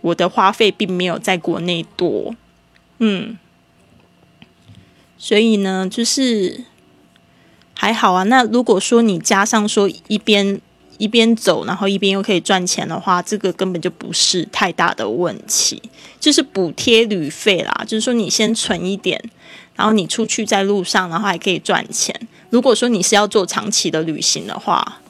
[0.00, 2.34] 我的花费并没有在国内多。
[2.98, 3.36] 嗯，
[5.16, 6.64] 所以呢，就是
[7.74, 8.22] 还好啊。
[8.24, 10.60] 那如果说你加上说一边。
[10.98, 15.80] 一边走，然后一边又可以赚钱的话，这个根本就不是太大的问题，
[16.18, 17.84] 就是补贴旅费啦。
[17.86, 19.22] 就是说，你先存一点，
[19.78, 22.12] 然后你出去在路上，然后还可以赚钱。
[22.50, 25.00] 如果说你是要做长期的旅行的话，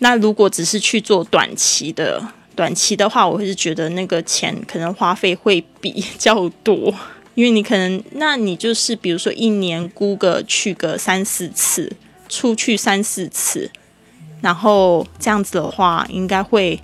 [0.00, 2.22] 那如果只是去做短期的，
[2.54, 6.94] 短期的话，我会是觉得那个钱可能花费会比较多，
[7.34, 11.90] 因为你可能，那你就是比如说一年估个去个三四次，
[12.28, 13.70] 出去三四次。
[14.42, 16.78] 然后这样子的话，应该会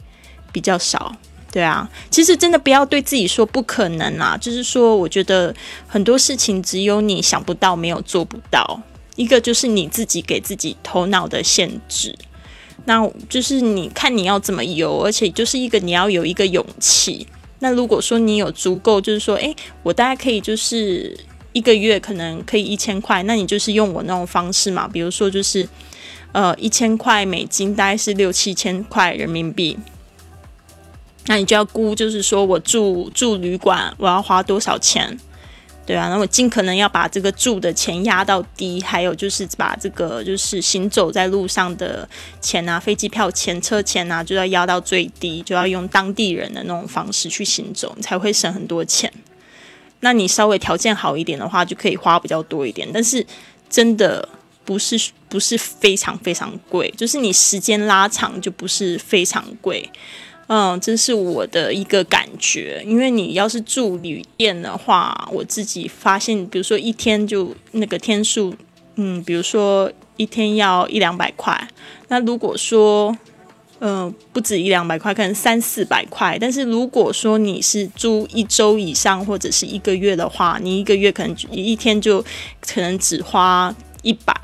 [0.50, 1.14] 比较少，
[1.54, 1.88] 对啊。
[2.10, 5.54] 其实真的不要对自己说不可能啊，就是说，我觉得
[5.86, 8.82] 很多事情只有你想不到，没有做不到。
[9.14, 12.18] 一个就是你自己给自己头脑的限制，
[12.86, 17.24] 那就是你看你要怎么游，而且就是一个你要有一个勇气。
[17.60, 19.54] 那如果说你有足够，就是说，诶，
[19.84, 21.16] 我大概可以就是
[21.52, 25.68] 一个月可能可以一千块，那你就是用我那种方式嘛，比如说就是。
[26.32, 29.78] 呃，一千块美金大概是六七千块人民币，
[31.26, 35.18] 那你就要估，就是说我住住旅馆，我要花多少钱？
[35.86, 42.08] 对啊，那我尽可能要把这个住的钱压到低，还有就是把这个就是行走在路上的
[42.40, 49.12] 钱啊，飞机票钱、车钱啊，就要压到最低，就要用当地人的那种方式去行走，你才会省很多钱。
[50.00, 53.26] 那你稍微条件好一点的话，就可以花比较多一点，但是
[53.68, 54.28] 真的。
[54.66, 54.98] 不是
[55.28, 59.86] 不是非常非常贵，就是你时间拉长就不是非常贵，
[60.46, 62.82] 嗯，这是我的一个感觉。
[62.86, 68.54] 因为你要是住旅店的话，我自己发现，比如说一天就那个天数，
[68.96, 71.68] 嗯，比如说一天要一两百块，
[72.08, 73.16] 那如果说，
[73.80, 76.38] 嗯，不止一两百块，可能三四百块。
[76.40, 82.24] 但是如果说你是租一周以上或者是一个月的话，你一个月可能一天就
[82.60, 83.74] 可能只花。
[84.04, 84.34] 一百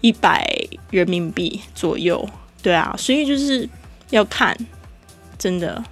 [0.00, 0.42] 一百
[0.90, 2.26] 人民币左右，
[2.62, 3.68] 对啊，所以就是
[4.08, 4.56] 要看，
[5.38, 5.82] 真的。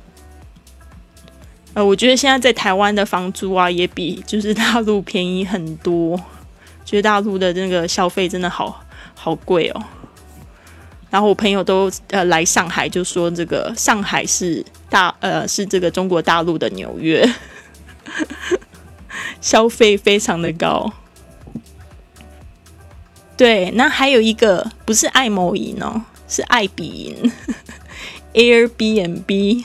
[1.75, 6.19] 呃，我觉得现在在台湾的房租啊，也比就是大陆便宜很多。
[6.85, 9.83] 觉得大陆的那个消费真的好好贵哦。
[11.11, 17.29] 然后我朋友都呃来上海，就说这个上海是大呃是这个中国大陆的纽约。
[19.41, 20.93] 消费非常的高。
[23.37, 27.33] 对，那还有一个不是爱某银哦，是爱彼银
[28.37, 29.65] ，Airbnb。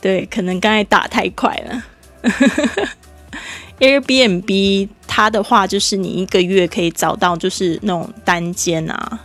[0.00, 1.84] 对，可能刚才打太快了。
[3.80, 9.20] Airbnb 它的话就是你一个月可以找到就是那种单间啊，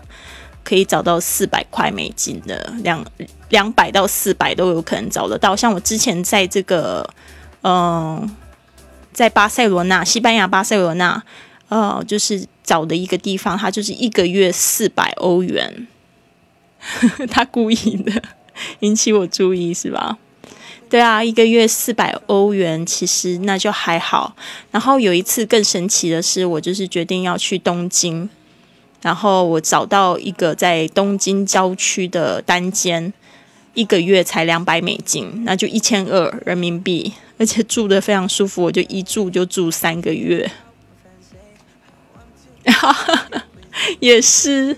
[0.64, 3.06] 可以找到四百块美金的，两
[3.50, 5.56] 两百到四百都有可能找得到。
[5.56, 7.08] 像我之前在这个，
[7.62, 8.30] 嗯，
[9.14, 11.22] 在巴塞罗那，西班牙巴塞罗那，
[11.70, 15.88] 呃，就是找的一个地方，它就是一个月四百欧元。
[17.30, 18.22] 他故意的
[18.80, 20.18] 引起我注意是吧？
[20.90, 24.36] 对啊，一个月四百欧元，其实那就还好。
[24.72, 28.28] 然后有一次更神奇的是，我就是决定要去东京，
[29.02, 33.14] 然后我找到一个在东京郊区的单间，
[33.74, 40.52] 一个月才两百美金，那就一千二人民币，而且住的非常舒服，我就一住就住三个月。
[44.02, 44.78] 也是，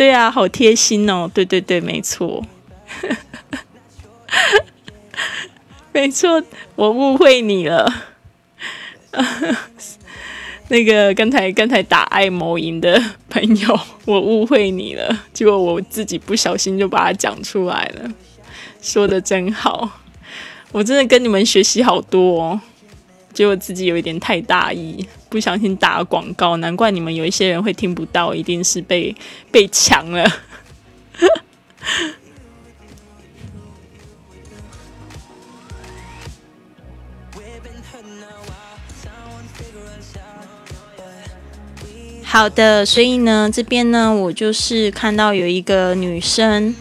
[0.00, 2.42] 对啊，好贴心哦，对对对，没错。
[5.92, 6.42] 没错，
[6.74, 7.86] 我误会你了。
[10.68, 12.98] 那个刚才刚才打爱某赢的
[13.28, 15.24] 朋友， 我误会你了。
[15.34, 18.10] 结果我自己不小心就把它讲出来了，
[18.80, 20.00] 说的真好。
[20.72, 22.60] 我真的跟你们学习好多，哦，
[23.32, 26.56] 结果自己有一点太大意，不小心打广告。
[26.58, 29.14] 难怪你们有一些人会听不到，一定是被
[29.50, 30.30] 被抢了。
[42.22, 46.72] 好的，所以呢，这边呢，我就是看到有一个女生，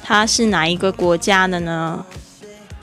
[0.00, 2.06] 她是哪一个国家的呢？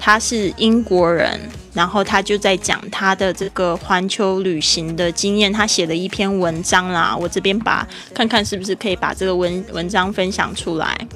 [0.05, 1.39] 他是英国人，
[1.73, 7.15] 然后他就在讲他的这个环球旅行的经验，他写了一篇文章啦。
[7.17, 11.07] 我这边把看看是不是可以把这个文文章分享出来。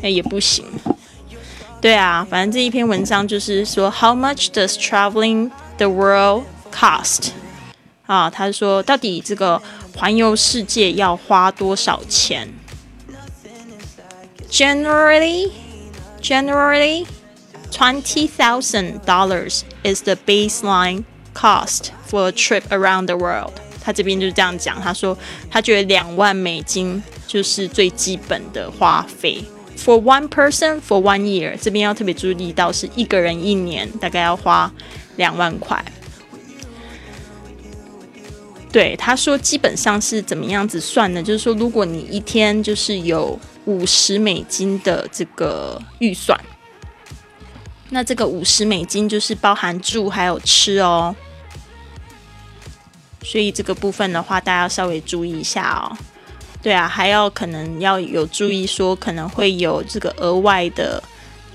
[0.00, 0.64] 哎，也不行。
[1.78, 7.32] 对啊，反正这一篇文章就是说，How much does traveling the world cost？
[8.06, 9.60] 啊，他说到底这个
[9.94, 12.48] 环游世界要花多少钱
[14.50, 15.50] ？Generally,
[16.22, 17.04] generally,
[17.70, 21.04] twenty thousand dollars is the baseline
[21.34, 23.52] cost for a trip around the world。
[23.80, 25.16] 他这边就是这样讲，他说
[25.50, 29.44] 他觉得两万美金就是最基本的花费。
[29.76, 34.72] For one person for one year，这边要特别注意到是一个人一年大概要花
[35.16, 35.84] 两万块。
[38.72, 41.22] 对，他说基本上是怎么样子算呢？
[41.22, 46.38] 就是说，如果你一天就是有五十美金的这个预算，
[47.94, 51.14] 那这个五十美金就是包含住还有吃哦。
[53.22, 55.96] 所以这个部分的话，大家要稍微注意一下哦。
[56.60, 61.00] 对啊，还要可能要有注意说，可能会有这个额外的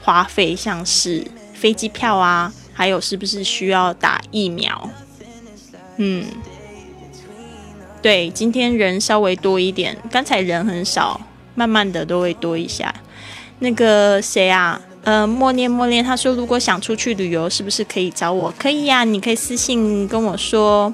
[0.01, 4.89] 花费，像是飞机票啊，还有是不是需要打疫苗？
[5.97, 6.25] 嗯。
[8.01, 11.19] 对，今天人稍微多一点，刚才人很少，
[11.53, 12.95] 慢慢的都会多一下。
[13.59, 18.53] 那个谁啊，呃，默念默念，他说如果想出去旅游，是不是可以找我？
[18.59, 20.93] 可以呀，你可以私信跟我说。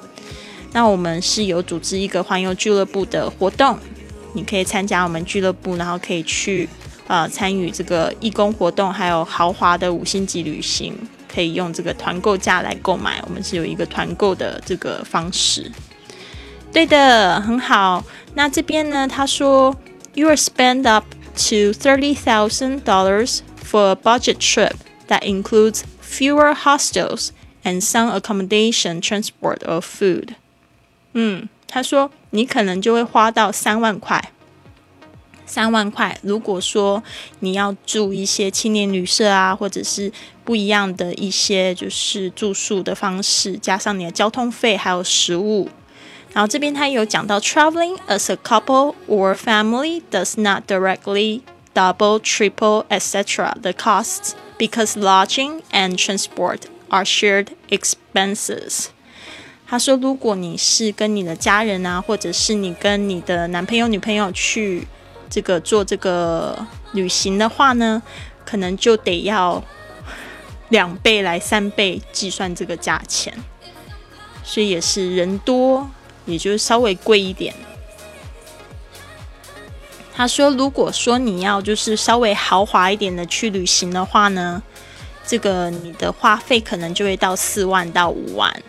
[0.71, 3.79] 那我们是有组织一个环游俱乐部的活动，
[4.33, 6.69] 你可以参加我们俱乐部，然后可以去
[7.07, 10.93] 呃参与这个义工活动，还有豪华的五星级旅行，
[11.33, 13.21] 可以用这个团购价来购买。
[13.25, 15.71] 我们是有一个团购的这个方式。
[16.71, 18.03] 对的，很好。
[18.33, 19.07] 那这边呢？
[19.07, 19.73] 他说
[20.13, 21.05] ，You are spend up
[21.35, 23.39] to thirty thousand dollars
[23.74, 24.76] for a budget trip
[25.08, 27.30] that includes fewer hostels
[27.64, 30.34] and some accommodation, transport or food。
[31.12, 34.32] 嗯，他说你可能就会花到三万块。
[35.46, 37.02] 三万块，如果说
[37.40, 40.12] 你要住一些青年旅社啊，或者是
[40.44, 45.68] 不一样的一些就是住宿的方式，加上你的交通费还有食物。
[46.32, 51.40] 然后这边他有讲到，traveling as a couple or family does not directly
[51.75, 53.55] double, triple, etc.
[53.61, 58.87] the costs because lodging and transport are shared expenses。
[59.67, 64.87] 他说，如果你是跟你的家人啊，或者是你跟你的男朋友、女朋友去
[65.29, 68.01] 这个做这个旅行的话呢，
[68.43, 69.63] 可能就得要
[70.69, 73.31] 两倍来三倍计算这个价钱，
[74.43, 75.87] 所以也是人多。
[76.27, 77.53] 也就是稍微贵一点。
[80.17, 84.63] 他说：“如果说你要就是稍微豪华一点的去旅行的话呢，
[85.27, 88.63] 这个你的花费可能就会到四万到五万。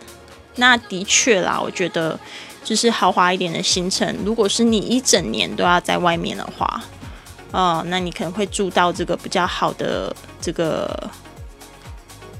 [0.55, 2.19] 那的确啦，我觉得
[2.65, 6.83] 就是豪华一点的行程，如果是你一整年都要在外面的话，
[7.51, 11.09] 哦，那你可能会住到这个比较好的这个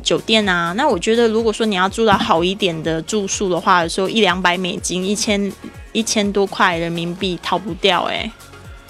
[0.04, 0.74] 酒店啊。
[0.76, 5.50] 那我觉得，如果说你要住到好一点的住宿的话，有时候一两百美金，一千
[5.94, 8.30] 一千多块人民币逃不掉诶。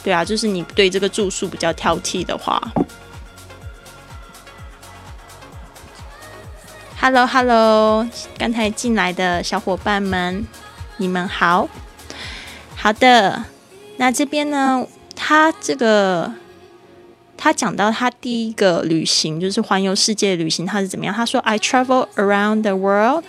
[0.08, 2.62] 对啊，就是你对这个住宿比较挑剔的话。
[7.02, 8.08] Hello，Hello，
[8.38, 10.48] 刚才进来的小伙伴们，
[10.96, 11.68] 你们好。
[12.78, 13.44] 好的，
[13.98, 16.32] 那这边呢，他这个
[17.36, 21.14] 他讲到他第一个旅行就是环游世界旅行，他是怎么样？
[21.14, 23.26] 他说：“I travel around the world。”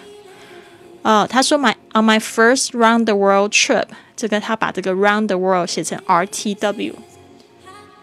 [1.03, 3.87] 哦，他说：“My on my first round the world trip。”
[4.18, 6.96] 这个他把这个 round the world 写成 R T W。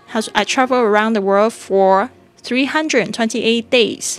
[0.09, 2.11] 他说：“I travel around the world for
[2.43, 4.19] three hundred twenty eight days。”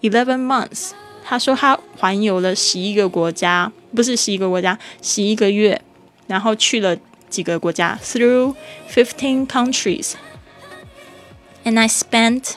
[0.00, 0.92] Eleven months，
[1.24, 5.82] 他说他环游了十一个国家，不是十一个国家，十一个月，
[6.26, 6.96] 然后去了
[7.28, 8.54] 几个国家，through
[8.90, 12.54] fifteen countries，and I spent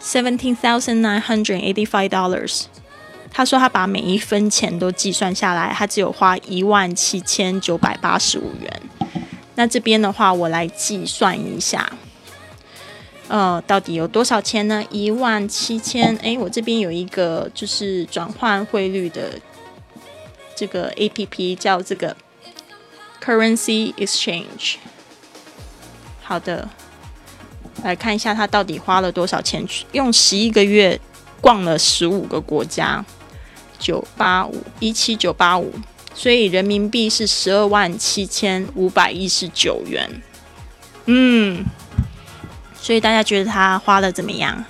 [0.00, 2.66] seventeen thousand nine hundred eighty-five dollars。
[3.37, 8.81] 他说他把每一分钱都计算下来，他只有花一万七千九百八十五元。
[9.53, 11.87] 那这边的话，我来计算一下。
[13.27, 14.83] 呃，到底有多少钱呢？
[14.89, 16.17] 一万七千。
[16.23, 19.39] 哎，我这边有一个就是转换汇率的
[20.55, 22.17] 这个 A P P，叫这个
[23.23, 24.77] Currency Exchange。
[26.23, 26.67] 好的，
[27.83, 30.99] 来看一下他到底花了多少钱去，用十一个月
[31.39, 33.05] 逛了十五个国家，
[33.79, 35.73] 九八五一七九八五，
[36.13, 40.09] 所以人民币是十二万七千五百一十九元。
[41.05, 41.65] 嗯。
[42.79, 44.63] 所以大家觉得他花的怎么样？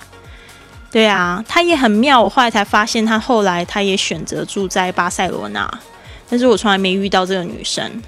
[0.90, 2.20] 对啊，他也很妙。
[2.20, 5.70] 我后来才发现，他后来他也选择住在巴塞罗那，
[6.28, 8.02] 但是我从来没遇到这个女生。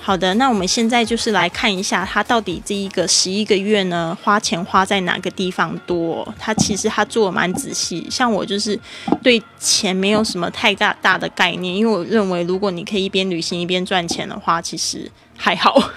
[0.00, 6.26] 好的，那我们现在就是来看一下，他到底这一个十一个月呢，花钱花在哪个地方多？
[6.38, 8.06] 他其实他做的蛮仔细。
[8.10, 8.78] 像我就是
[9.22, 15.90] 对钱没有什么太大大的概念，因为我认为如果你可以一边旅行一边赚钱的话，其实还好。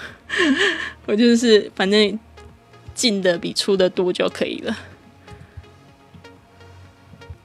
[1.07, 2.19] 我就是反正。
[2.95, 4.77] 进的比出的多就可以了。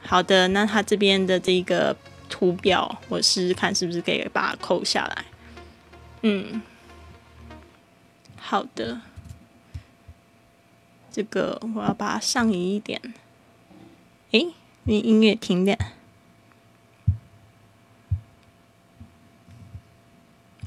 [0.03, 1.97] 好的，那他这边的这个
[2.29, 5.25] 图表，我试试看是不是可以把它扣下来。
[6.23, 6.61] 嗯，
[8.37, 9.01] 好的，
[11.11, 13.01] 这个我要把它上移一点。
[14.33, 14.53] 诶，
[14.85, 15.79] 你音乐停点。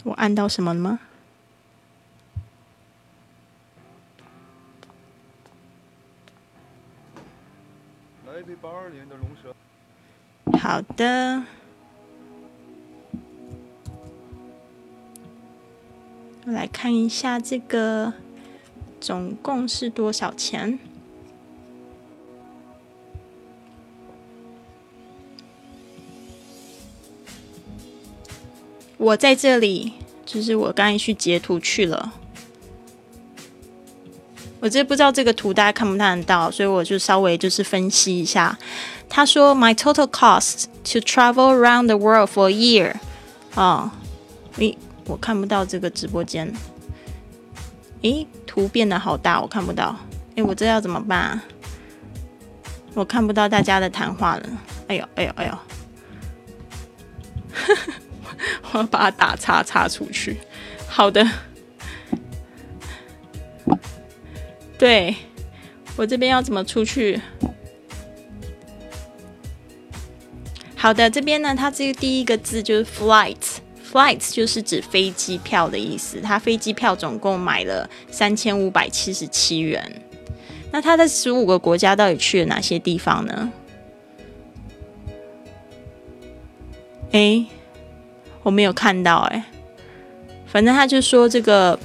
[0.04, 1.00] 我按到什么了吗？
[10.60, 11.44] 好的，
[16.46, 18.14] 来看一下这个
[19.00, 20.80] 总共是多少钱。
[28.98, 29.94] 我在这里，
[30.26, 32.14] 就是我刚才去截图去了。
[34.60, 38.56] 我这不知道这个图大家看不看得到，所以我就稍微就是分析一下。
[39.10, 42.94] 他说，My total cost to travel around the world for a year。
[43.56, 43.92] 啊，
[44.58, 44.78] 你，
[45.12, 46.50] 我看不到这个直播间。
[48.04, 49.94] 诶，图变得好大，我看不到。
[50.36, 51.42] 诶，我这要怎么办？
[52.94, 54.50] 我看不到大家的谈话了。
[54.88, 55.58] 哎呦，哎呦，哎呦！
[58.72, 60.40] 我要把它打叉叉出去。
[60.88, 61.28] 好的。
[64.80, 65.16] 对，
[65.98, 67.20] 我这边要怎么出去？
[70.76, 73.58] 好的，这边呢，它这个第一个字就是 flight
[73.92, 76.22] Flights 就是指飞机票的意思。
[76.22, 80.02] 他飞机票总共买了三千五百七十七元。
[80.72, 83.52] 那他在十五个国家到底去了哪些地方呢？
[87.12, 87.46] 哎，
[88.44, 89.46] 我没有看到哎。
[90.48, 91.78] 反正他就说这个。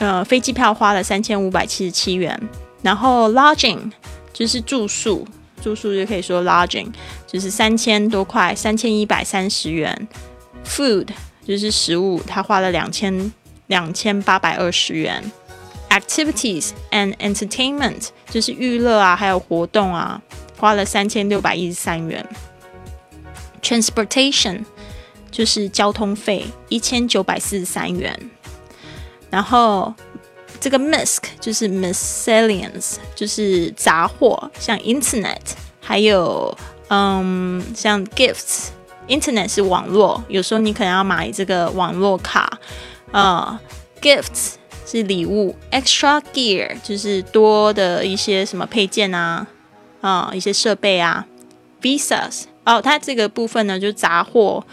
[0.00, 2.40] 呃，飞机票花了三千五百七十七元，
[2.82, 3.90] 然后 lodging
[4.32, 5.26] 就是住宿，
[5.60, 6.86] 住宿就可以说 lodging
[7.26, 10.06] 就是三千多块，三千一百三十元。
[10.64, 11.08] food
[11.48, 13.32] 就是食物，他花了两千
[13.68, 15.32] 两千八百二十元。
[15.88, 20.20] activities and entertainment 就是娱乐啊，还有活动啊，
[20.58, 22.22] 花了三千六百一十三元。
[23.62, 24.62] transportation
[25.30, 28.14] 就是交通费，一千九百四十三元。
[29.30, 29.94] 然后
[30.60, 35.40] 这个 misc 就是 miscellaneous，就是杂货，像 internet，
[35.80, 36.54] 还有
[36.88, 38.66] 嗯像 gifts。
[39.08, 42.58] Internet 是网络，有时候你可能要买这个网络卡。
[43.10, 43.58] 呃
[44.02, 44.54] ，Gifts
[44.86, 49.46] 是礼物，Extra gear 就是多的一些什么配件啊，
[50.00, 51.26] 啊，一些设备啊。
[51.80, 54.64] Visas 哦，它这个部分呢就是杂货，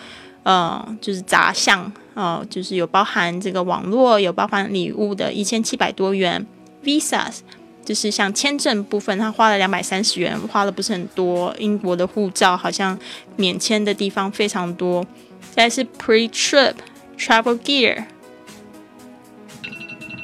[0.43, 6.45] 呃，就是杂项，哦，就是有包含这个网络，有包含礼物的，一千七百多元。
[6.83, 7.37] Visas。
[7.85, 11.55] 就是像签证部分，他花了两百三十元，花了不是很多。
[11.59, 12.99] 英国的护照好像
[13.35, 15.05] 免签的地方非常多。
[15.51, 16.73] 再是 pre-trip
[17.17, 18.03] travel gear，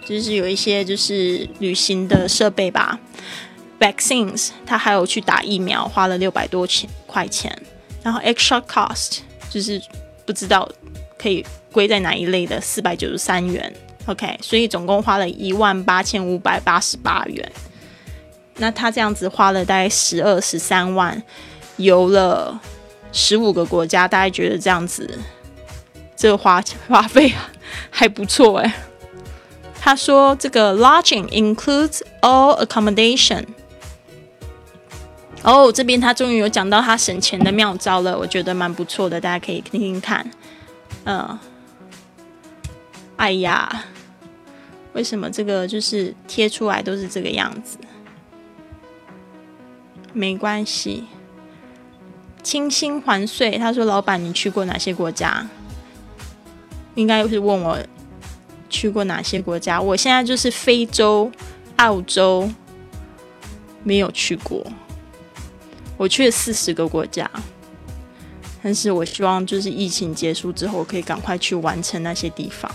[0.06, 3.00] 就是有一些就是旅行的设备吧。
[3.80, 7.56] Vaccines，他还有去打疫苗，花了六百多钱块钱。
[8.04, 9.20] 然后 extra cost，
[9.50, 9.80] 就是
[10.26, 10.68] 不知道
[11.18, 13.72] 可以归在哪一类的，四百九十三元。
[14.08, 17.52] OK，所以总共花了一万八千五百八十八元。
[18.58, 21.22] 那他这样子花了大概十二十三万，
[21.78, 22.60] 游了
[23.12, 25.20] 十五个国家，大家觉得这样子
[26.16, 27.34] 这个花 花费
[27.90, 28.74] 还不错哎。
[29.80, 33.46] 他说这个 lodging includes all accommodation。
[35.44, 40.30] 哦，这边他终于有讲到他省钱的妙招了，我觉得蛮不错的，大家可以听听看。
[41.06, 41.40] 嗯。
[43.22, 43.86] 哎呀，
[44.94, 47.78] 为什么这个就是贴出来都是这个样子？
[50.12, 51.04] 没关系，
[52.42, 53.60] 清新还税。
[53.60, 55.48] 他说：“老板，你去过哪些国家？”
[56.96, 57.78] 应该是问我
[58.72, 59.80] 去过哪些国家。
[59.80, 61.32] 我现在就是非洲、
[61.76, 62.50] 澳洲
[63.84, 64.66] 没有去过，
[65.96, 67.30] 我去了四十个国家。
[68.64, 72.72] 但是我希望就是疫情结束之后，可以赶快去完成那些地方。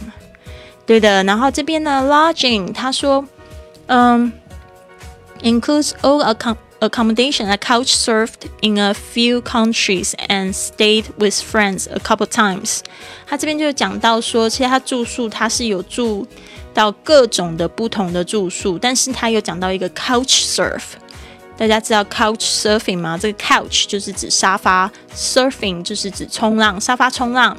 [0.87, 3.25] 对的，然后这边呢，lodging，他说，
[3.87, 4.33] 嗯
[5.43, 6.23] ，includes all
[6.81, 12.81] accommodation, a couch surfed in a few countries and stayed with friends a couple times.
[13.27, 16.25] 他这边就讲到说，其实他住宿他是有住
[16.73, 20.83] 到各种的不同的住宿，但是他有讲到一个 couch surf。
[21.57, 23.19] 大家知道 couch surfing 吗？
[23.19, 27.57] 这个 couch 就是指沙发，surfing 就是指冲浪，沙发冲浪。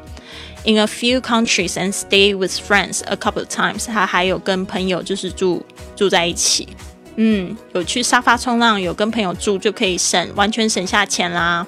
[0.68, 3.88] In a few countries and stay with friends a couple of times。
[3.88, 5.66] 他还有跟朋友就是住
[5.96, 6.68] 住在一起，
[7.16, 11.66] 嗯，有去沙发冲浪，有跟朋友住就可以省完全省下钱啦。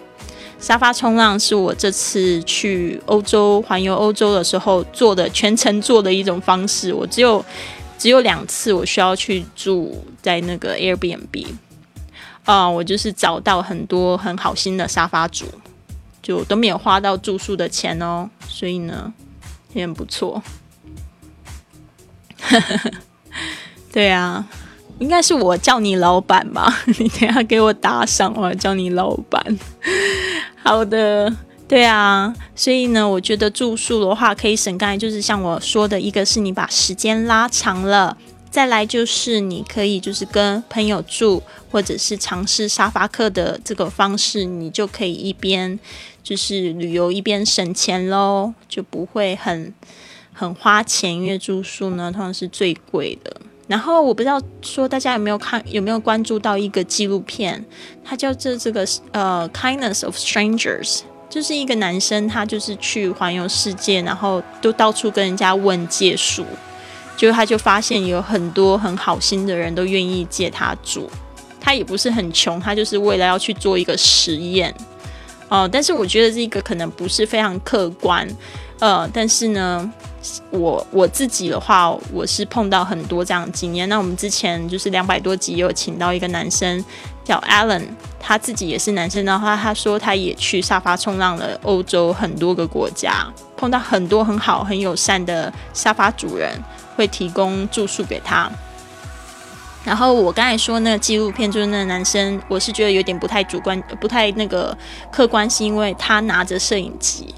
[0.60, 6.94] 沙发冲浪是我这次去欧洲环游欧洲的时候做的全程做的一种方式。
[6.94, 7.44] 我只有
[7.98, 11.48] 只有两次我需要去住在那个 Airbnb，
[12.44, 15.46] 啊，我就是找到很多很好心的沙发主。
[16.30, 19.11] 就都没有花到住宿的钱哦，所以呢
[19.73, 20.43] 也很不错。
[23.91, 24.47] 对啊，
[24.99, 26.72] 应该是我叫你老板吧？
[26.99, 29.43] 你等下给我打赏，我叫你老板。
[30.61, 31.35] 好的，
[31.68, 38.15] 对啊，所以呢，我觉得住宿的话可以省，刚才就是像我说的，一个是你把时间拉长了。
[38.52, 45.80] 再来就是你可以就是跟朋友住，或者是尝试沙发客的这个方式，你就可以一边
[46.24, 49.74] 就是旅游一边省钱喽，就不会很
[50.34, 53.40] 很花钱，因为住宿呢通常是最贵的。
[53.68, 57.64] 然后我不知道说大家有没有看有没有关注到一个纪录片，
[58.04, 66.44] 它叫做这个呃 Kindness of Strangers，就是一个男生他就是去环游世界，然后都到处跟人家问借书。
[67.20, 71.10] 就他就发现有很多很好心的人都愿意借他住，
[71.60, 74.74] 他也不是很穷，他就是为了要去做一个实验，
[75.50, 78.26] 哦，但是我觉得这个可能不是非常客观，
[78.80, 79.91] 呃，但是呢，
[80.50, 83.90] 我我自己的话，我是碰到很多这样的经验。
[83.90, 86.82] 那我们之前就是两百多集有请到一个男生
[87.26, 87.84] 叫 Alan，
[88.18, 93.28] 他自己也是男生的话，他说他也去沙发冲浪了欧洲很多个国家，
[93.58, 96.58] 碰到很多很好很友善的沙发主人。
[97.00, 98.52] 会提供住宿给他。
[99.86, 104.78] 然后我刚才说那个纪录片，就是那个男生，我是觉得有点不太主观，不太那个
[105.10, 107.34] 客观，是因为他拿着摄影机，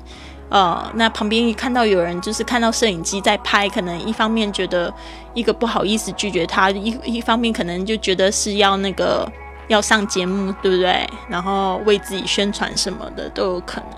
[0.50, 4.92] 呃，那旁边一看到有人就是看到摄影机在拍，可能一方面觉得
[5.36, 9.32] 一个不好意思拒绝他，一一方面可能就觉得是要那个
[9.68, 11.08] 要上节目，对不对？
[11.30, 13.90] 然后为自己宣传什么的都有可能。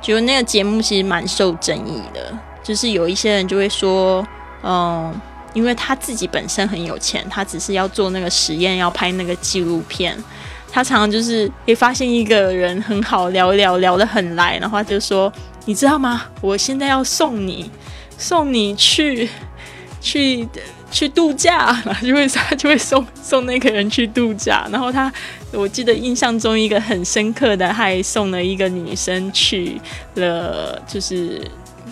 [0.00, 2.32] 就那个节目其实蛮受争议的，
[2.62, 4.26] 就是有一些人就会说。
[4.62, 5.14] 嗯，
[5.54, 10.16] 因为他自己本身很有钱，他只是要做那个实验，要拍那个纪录片。
[10.70, 15.32] 他常常就是会发现一个人很好聊聊，聊得很来，然后他就说
[15.64, 16.26] ：“你知道吗？
[16.42, 17.70] 我现在要送你，
[18.18, 19.28] 送你去
[20.02, 20.46] 去
[20.90, 24.68] 去度假，然后就会他 就会送送那个人去度假。
[24.70, 25.10] 然后他，
[25.52, 29.80] 我记得印象中一个很深刻的，还送了一个女生去
[30.16, 31.40] 了，就是。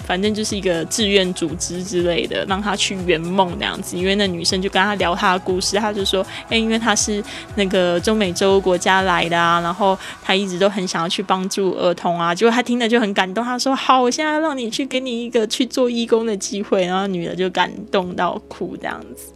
[0.07, 3.97] 反正就是一个志愿组织之类的，让他去圆梦那样子。
[3.99, 7.23] 因为那女生就跟他聊她的故事，他就说：“哎，因为他是
[7.57, 19.33] 那个中美洲国家来的啊，然后他一直都很想要去帮助儿童啊。”结果他听了就很感动，他说：“好，我现在让你去给你一个去做义工的机会。”然后女的就感动到哭这样子，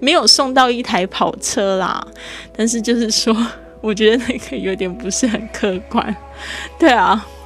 [0.00, 2.06] 没有送到一台跑车啦，
[2.54, 3.34] 但是就是说，
[3.80, 6.14] 我觉得那个有点不是很客观，
[6.78, 7.26] 对啊。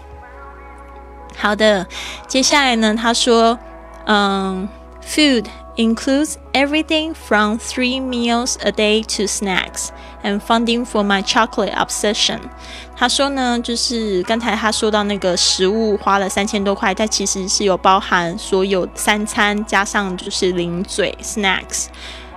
[1.37, 1.87] 好的，
[2.27, 2.95] 接下来呢？
[2.95, 3.59] 他说，
[4.07, 4.69] 嗯
[5.07, 5.47] ，food
[5.77, 9.89] includes everything from three meals a day to snacks
[10.23, 12.39] and funding for my chocolate obsession。
[12.97, 21.87] 他说呢，就是刚才他说到那个食物花了三千多块，但其实是有包含所有三餐加上就是零嘴 snacks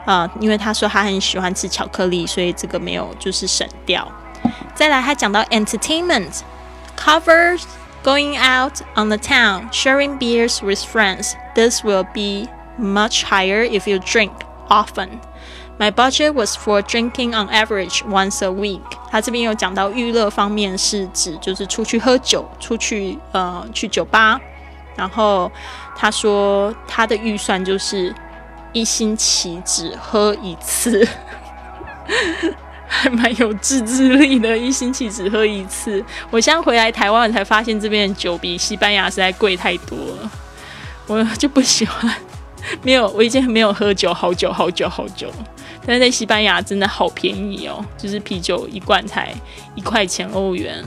[0.06, 4.12] 啊，因为他说他很喜欢吃巧克力，所以这个没有就是省掉。
[4.74, 6.42] 再来，他讲到 entertainment
[6.98, 7.62] covers。
[8.07, 11.35] Going out on the town, sharing beers with friends.
[11.55, 14.33] This will be much higher if you drink
[14.69, 15.21] often.
[15.79, 18.83] My budget was for drinking on average once a week.
[19.11, 24.41] 他这边有讲到娱乐方面是指就是出去喝酒，出去呃去酒吧。
[24.97, 25.51] 然后
[25.97, 28.15] 他说他的预算就是
[28.73, 31.07] 一星期只喝一次。
[32.88, 36.04] 还蛮有自制力的，一星期只喝一次。
[36.32, 40.32] 我现在回来台湾才发现，这边的酒比西班牙实在贵太多了。
[41.06, 42.14] 我就不喜欢，
[42.82, 45.32] 没有，我已经没有喝酒好久好久好久。
[45.86, 49.34] 但是在西班牙真的好便宜哦，就是啤酒一罐才
[49.76, 50.84] 一块钱欧元，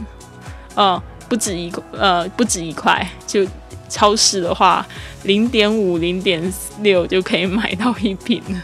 [0.75, 3.47] 哦，不止一呃不止一块，就
[3.89, 4.87] 超市的话
[5.23, 8.63] 零点五零点六就可以买到一瓶了。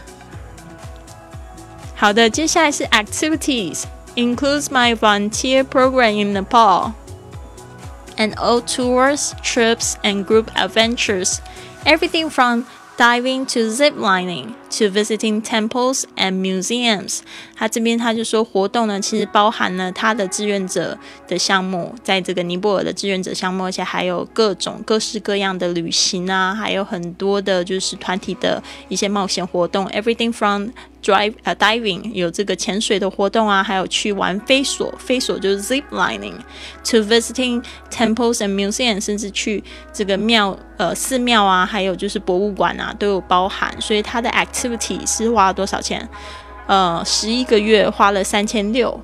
[1.96, 3.84] 好的，接下来是 activities
[4.16, 6.92] includes my volunteer program in Nepal
[8.16, 11.38] and all tours, trips, and group adventures.
[11.84, 12.64] Everything from
[12.98, 17.20] diving to zip lining to visiting temples and museums。
[17.56, 29.86] 他这边他就说活动呢，其实包含了他的志愿者的项目，在这个尼泊尔的志愿者项目，而且还有各种各式各样的旅行啊，还有很多的就是团体的一些冒险活动。
[29.86, 30.68] Everything from
[31.07, 39.63] drive 呃 diving 有这个潜水的活动啊，还有去玩飞索，飞索就是 zip lining，to visiting temples and museums，甚至去
[39.93, 43.73] 这个庙呃寺庙啊，还有就是博物馆啊都有包含。
[43.79, 46.09] 所以它的 activity 是花了多少钱？
[46.65, 48.99] 呃，十一个月花了三千六，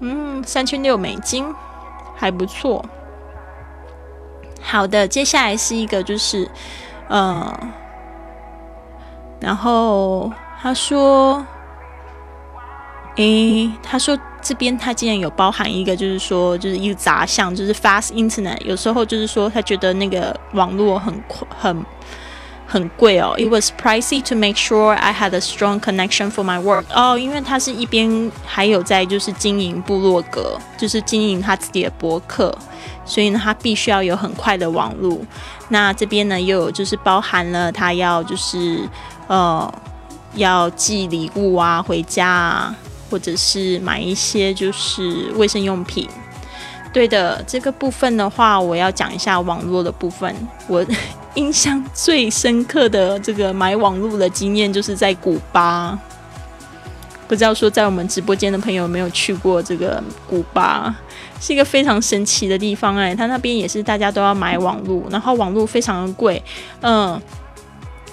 [0.00, 1.46] 嗯，三千六美金，
[2.14, 2.84] 还不错。
[4.60, 6.46] 好的，接下来是一个就是
[7.08, 7.58] 呃，
[9.40, 10.30] 然后。
[10.66, 11.46] 他说
[13.14, 18.60] ：“诶，他说这边他竟然有包含一个，就是说，就是一个杂项，就是 fast internet。
[18.62, 21.22] 有时候就是说，他觉得那个网络很
[21.56, 21.86] 很
[22.66, 23.36] 很贵哦。
[23.38, 26.86] It was pricey to make sure I had a strong connection for my work。
[26.92, 32.52] 哦，因为他是一边还有在就是经营部落格，就是经营他自己的博客，
[33.04, 35.16] 所以呢，他必须要有很快的网络。
[35.68, 38.80] 那这边呢，又有就是包含了他要就是
[39.28, 39.72] 呃。”
[40.36, 42.76] 要寄礼物啊，回家啊，
[43.10, 46.08] 或者是买一些就是卫生用品。
[46.92, 50.34] 对的，这个部分的话，我要讲一下网络的部分。
[50.66, 50.84] 我
[51.34, 55.98] 印象最深刻的这个买网络的经验，就是在古巴。
[57.28, 60.94] 不知道说在我们直播间的朋友有没有去过这个古巴？
[61.38, 66.42] 是一个非常神奇的地方哎，它那边也是大家都要买网络，然后网络非常的贵，
[66.80, 67.20] 嗯。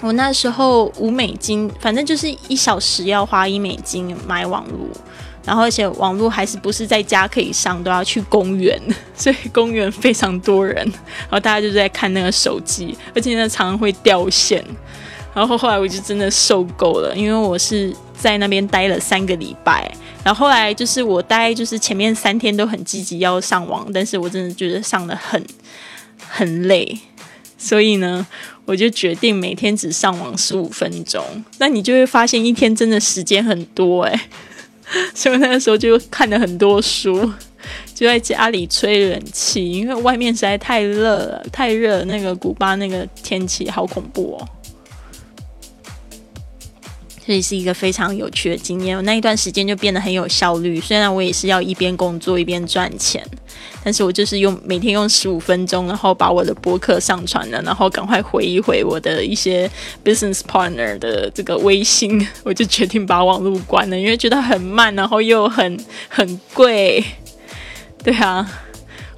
[0.04, 4.86] 我那时候五美金，反正就是一小时要花一美金买网络，
[5.46, 8.78] 然后而且网络还是不是在家可以上，都要去公园，
[9.16, 14.62] 所以公园非常多人，然后大家就在看那个手机，而且呢常常会掉线，
[15.34, 19.90] 然后后来我就真的受够了，因为我是在那边待了三个礼拜，
[20.22, 25.42] 然后后来就是我待就是前面三天都很积极要上网，但是我真的觉得上的很
[26.28, 27.00] 很累，
[27.58, 28.28] 所以呢。
[28.66, 31.24] 我就决定每天只上网十五分钟，
[31.58, 34.20] 那你就会发现一天真的时间很多诶。
[35.16, 37.32] 所以那个时候就看了很多书，
[37.96, 44.48] 就在家里吹冷气，因为外面实在太热了，太热，那个古巴那个天气好恐怖哦。
[47.26, 53.26] 这也是一个非常有趣的经验，我那一段时间就变得很有效率，虽然我也是要一边工作一边赚钱。
[53.86, 59.70] 但是我就是用每天用十五分钟，然后把我的博客上传了，然后赶快回一回我的一些
[60.04, 65.78] business partner 的这个微信，我就决定把网络关了，因为觉得很慢，然后又很
[66.08, 67.04] 很贵。
[68.04, 68.50] 对啊，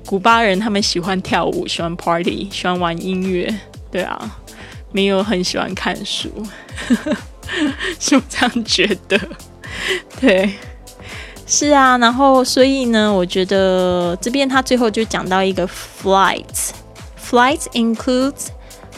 [0.06, 3.54] 古巴人他们喜欢跳舞，喜欢 party，喜欢玩音乐。
[3.92, 4.38] 对啊，
[4.92, 6.30] 没有很喜欢看书，
[7.99, 9.19] 是我这样觉得。
[10.21, 10.55] 对。
[11.47, 18.51] 是啊，然后所以呢，我觉得这边他最后就讲到一个 flights。Flights includes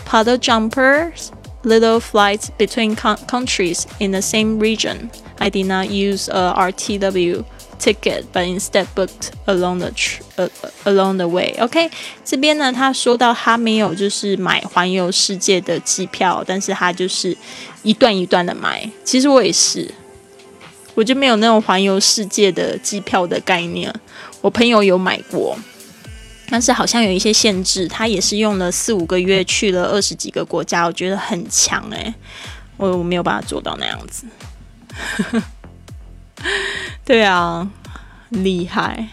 [0.06, 1.28] paddle jumpers,
[1.64, 5.08] little flights between countries in the same region.
[5.38, 7.44] I did not use a RTW
[7.79, 9.91] Ticket, but instead booked along the
[10.83, 11.55] along the way.
[11.59, 11.89] OK，
[12.23, 17.37] 这边呢，他说到他没有就是买环游世界的机票，但是他就是
[17.83, 18.89] 一段一段的买。
[19.03, 19.89] 其实我也是。
[20.95, 23.93] 我就没有那种环游世界的机票的概念。
[24.41, 25.55] 我朋友有买过，
[26.49, 27.87] 但是好像有一些限制。
[27.87, 32.11] 他也是用了四五个月去了二十几个国家，我觉得很强诶，
[32.77, 34.25] 我我没有办法做到那样子。
[37.05, 37.69] 对啊，
[38.29, 39.09] 厉害！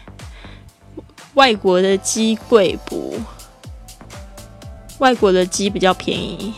[1.35, 3.21] 外国的鸡贵不？
[4.99, 6.55] 外国的鸡比较便宜。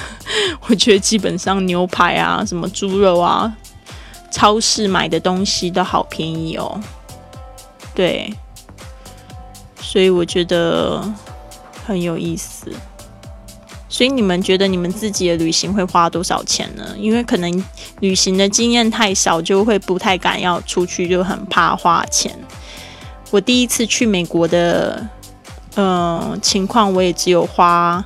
[0.68, 3.56] 我觉得基本上牛排啊，什么猪肉啊。
[4.28, 6.78] 超市买的东西都好便宜哦，
[7.94, 8.30] 对，
[9.80, 11.02] 所以我觉得
[11.86, 12.70] 很有意思。
[13.88, 16.82] 所以你们觉得你们自己的旅行会花多少钱呢？
[16.98, 17.64] 因为可能
[18.00, 22.36] 旅行的经验太少，就会不太敢要出去，就很怕花钱。
[23.30, 25.06] 我第一次去美国的，
[25.76, 28.04] 嗯，情况我也只有花。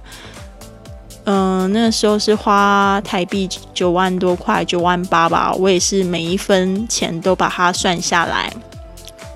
[1.24, 5.52] 嗯，那时候是花台币九万多块，九万八吧。
[5.52, 8.52] 我也是每一分钱都把它算下来，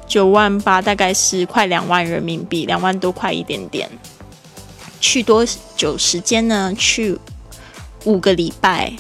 [0.06, 3.88] 九万八大概是快两万人民币，两万多块一点点。
[5.04, 5.44] 去多
[5.76, 6.72] 久时间呢？
[6.78, 7.18] 去
[8.04, 8.90] 五个礼拜，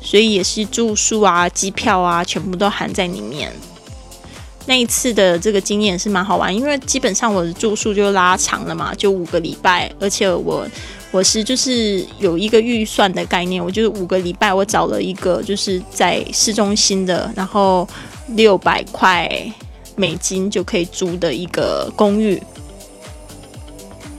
[0.00, 3.52] 所以也是住宿啊、机票啊，全部都含在里面。
[4.66, 10.64] 那一次的这个经验是蛮好玩，因为基本上我的住宿就拉长了嘛，就五个礼拜，而且我。
[11.10, 17.88] 我是就是有一个预算的概念，我就是五个礼拜，我找了一个就是在市中心的，然后
[18.34, 19.26] 六百块
[19.96, 22.38] 美金就可以租的一个公寓，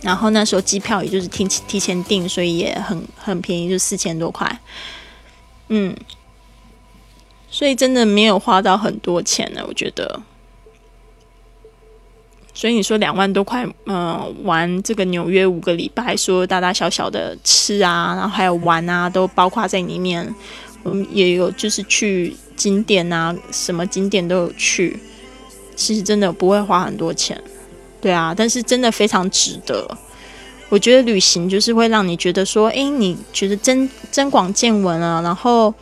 [0.01, 4.59] 然后那时候机票也就是提提前订，所以也很很便宜，就四千多块，
[5.67, 5.95] 嗯，
[7.49, 10.21] 所以真的没有花到很多钱呢，我觉得。
[12.53, 20.35] 所以你说两万多块，嗯，玩这个纽约五个礼拜，说大大小小的吃啊，然后还有玩啊，都包括在里面。
[20.83, 24.97] 我们也有就是去景点啊，什么景点都有去。
[25.75, 27.41] 其实真的不会花很多钱，
[28.01, 29.97] 对啊，但是真的非常值得。
[30.69, 35.73] 我觉得旅行就是会让你觉得说，诶，你觉得增增广见闻啊，然后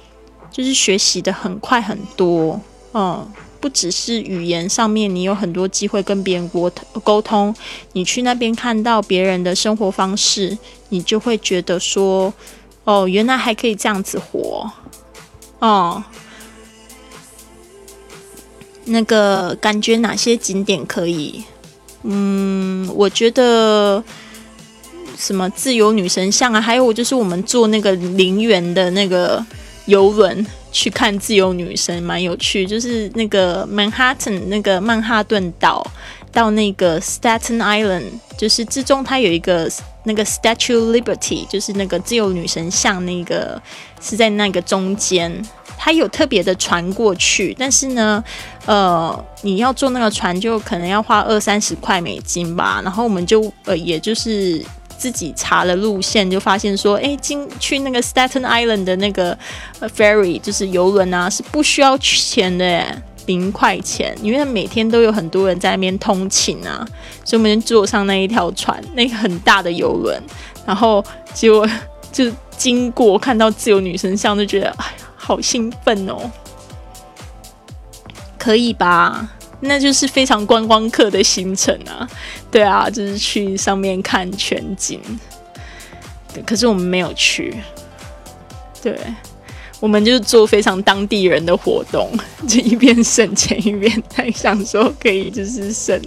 [0.51, 2.59] 就是学习的很快很多，
[2.93, 3.27] 嗯。
[3.59, 6.71] 不只是语言上面，你有很多机会跟别人沟
[7.03, 7.53] 沟通。
[7.93, 10.55] 你去那边看到别人的生活方式，
[10.89, 12.31] 你就会觉得说
[12.85, 14.71] ：“哦，原来还可以这样子活。”
[15.57, 16.03] 哦，
[18.85, 21.43] 那个感觉哪些景点可以？
[22.03, 24.03] 嗯，我觉得
[25.17, 29.45] 什么自由女神像啊，还有就是我们坐那个陵园的那个
[29.85, 30.45] 游轮。
[30.69, 35.83] 去看自由女神蛮有趣，就是那个 Manhattan 那个曼哈顿岛
[36.31, 38.03] 到那个 Staten Island，
[38.37, 39.67] 就是之中它有一个
[40.03, 43.59] 那个 Statue Liberty，就是那个自由女神像，那个
[43.99, 45.43] 是在那个中间，
[45.77, 48.23] 他有特别的船过去，但是呢，
[48.65, 54.61] 呃，你要坐那个船就可能要花二三十块美金吧，然后我们就呃，也就是。
[54.97, 59.37] 自己查了路线，就发现说，哎，进去那个 Staten Island 的那个
[59.95, 62.83] ferry 就是游轮啊，是不需要钱的，
[63.27, 66.83] 零块钱，因为每天都有很多人在那边通勤啊，
[67.23, 70.19] 所以我们就坐上那一条船，那个很大的游轮，
[70.65, 71.69] 然后结果
[72.11, 72.25] 就
[72.57, 76.31] 经过看到自由女神像，就觉得哎呀，好兴奋哦，
[78.39, 79.29] 可以吧？
[79.59, 82.07] 那就是非常观光客的行程啊，
[82.49, 85.01] 对啊，就是去上面看全景。
[86.45, 87.61] 可是我们没有去，
[88.81, 88.97] 对。
[89.79, 92.11] 我们就是做非常当地人的活动，
[92.47, 95.99] 就一边省钱一边在想说可以就是省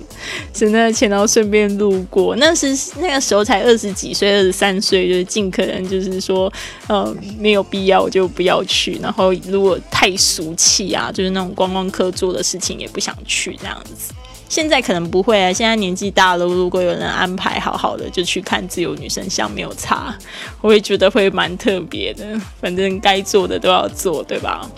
[0.52, 2.34] 省那个钱，然后顺便路过。
[2.36, 6.52] 那是那个时候才二十几岁，二十三岁，就是尽可能就是说，
[6.88, 8.98] 呃，没有必要就不要去。
[9.00, 14.12] 然后如果太俗气啊，就是那种观光客做的事情也不想去这样子。
[14.50, 20.12] 现在可能不会啊，现在年纪大了，如果有人安排好好的，就去看自由女神像，没有差，
[20.60, 22.26] 我会觉得会蛮特别的。
[22.60, 24.68] 反正该做的都要做，对吧？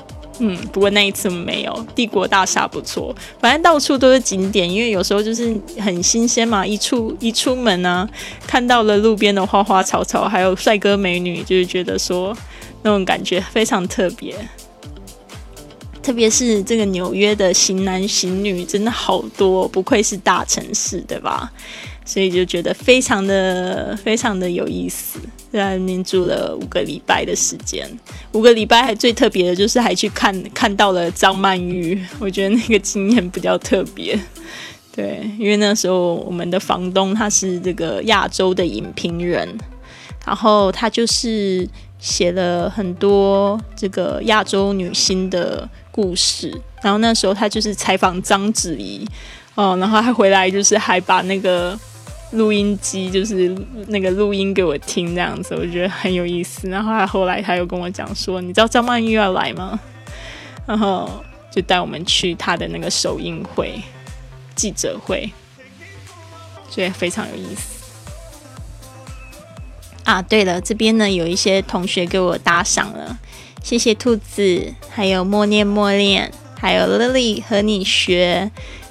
[0.40, 1.86] 嗯，不过那一次没有。
[1.94, 6.66] 帝国大厦不错，反正到处都是景点，因为有时候就是很新鲜嘛。
[6.66, 8.06] 一出一出门呢，
[8.46, 12.36] 看到了路边的花花草草，还有帅哥美女，就是觉得说
[12.82, 14.34] 那种感觉非常特别。
[16.02, 21.50] 特别是这个纽约的型男型女真的好多，不愧是大城市，对吧？
[22.04, 25.20] 所以就觉得非常的非常的有意思。
[25.52, 27.88] 在那边住了五个礼拜的时间，
[28.32, 34.18] 五个礼拜还最特别的就是还去看看到了张曼玉，我觉得那个经验比较特别。
[34.94, 39.46] 对，因为那时候我们的房东他是这个亚洲的影评人，
[40.26, 41.68] 然后他就是
[41.98, 46.50] 写了很多这个亚洲女星的故事，
[46.82, 49.06] 然后那时候他就是采访章子怡，
[49.54, 51.78] 哦，然后他回来就是还把那个。
[52.32, 53.54] 录音机就是
[53.88, 56.66] 那个录音给我听这样子，我觉得很有意思。
[56.66, 59.78] 然后他后来他又跟我讲说：“你知道张曼玉要来吗？”
[60.64, 63.78] 然后就带我们去他的那个首映会、
[64.54, 65.30] 记者会，
[66.70, 67.92] 所以非常有意思。
[70.04, 73.18] 啊，对了，这边呢有一些同学给我打赏了，
[73.62, 78.50] 谢谢兔子，还有默念默念，还有 Lily 和你学。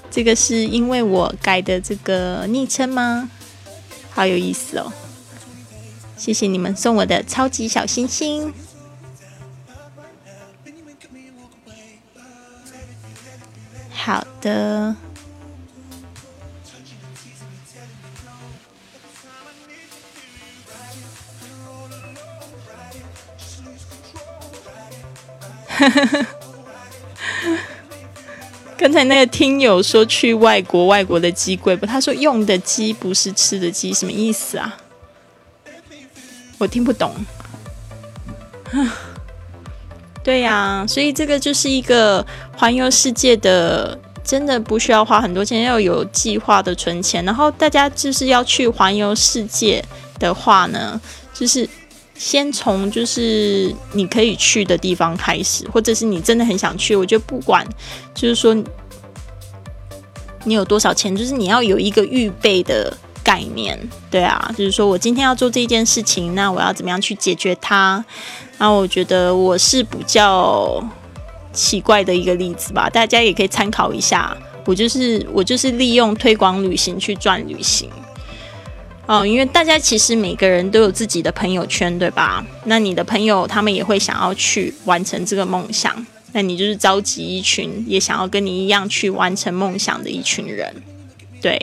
[0.10, 3.30] 这个是因为我改的这个昵称吗？
[4.10, 4.92] 好有意思哦！
[6.18, 8.54] 谢谢你们送我的超级小星星。
[13.92, 14.96] 好的。
[28.78, 31.86] 刚才那个听友说去外国，外国的鸡贵不？
[31.86, 34.78] 他说用的鸡不是吃的鸡，什么意思啊？
[36.58, 37.14] 我听不懂。
[40.24, 42.26] 对呀，所以这个就是一个
[42.56, 47.24] 环游世界的，真的不需要花很多钱，要有计划的存钱。
[47.26, 49.84] 然后大家就是要去环游世界
[50.20, 51.00] 的话呢，
[51.34, 51.68] 就是
[52.22, 57.68] 先从就是你可以去的地方开始，或者是你真的很想去，我觉得不管
[58.14, 58.56] 就是说。
[60.44, 61.16] 你有多少钱？
[61.16, 62.92] 就是你要有一个预备的
[63.24, 63.80] 概念，
[64.10, 68.04] 对啊，就是说我今天要做这件事情，那我要怎么样去解决它？
[68.58, 70.84] 那我觉得我是比较
[71.54, 74.36] 奇怪的一个例子吧，大家也可以参考一下。
[74.66, 77.88] 我就是我就是利用推广旅行去赚旅行，
[79.08, 82.46] 哦，因为大家其实每个人都有自己的朋友圈，对吧？
[82.66, 86.06] 那你的朋友他们也会想要去完成这个梦想。
[86.34, 90.74] 那你就是召集一群也想要跟你一样去完成梦想的一群人，
[91.42, 91.60] 对，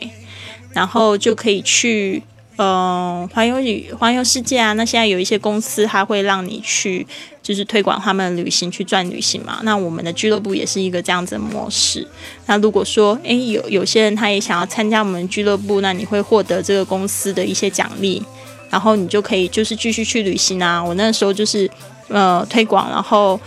[0.74, 2.22] 然后就可以去
[2.56, 4.74] 嗯环游旅环游世界啊。
[4.74, 7.06] 那现在有一些公司它会让你去，
[7.48, 9.60] 就是推广他们旅行去赚旅行嘛。
[9.62, 12.06] 那我们的俱乐部也是一个这样子的模式。
[12.44, 18.22] 那如果说诶有有些人他也想要参加我们俱乐部，那你会获得这个公司的一些奖励，
[18.68, 20.84] 然后你就可以就是继续去旅行啊。
[20.84, 21.70] 我那时候就是
[22.08, 23.40] 呃推广，然后。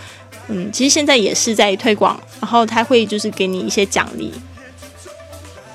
[0.48, 4.32] 嗯，其实现在也是在推广，然后他会就是给你一些奖励，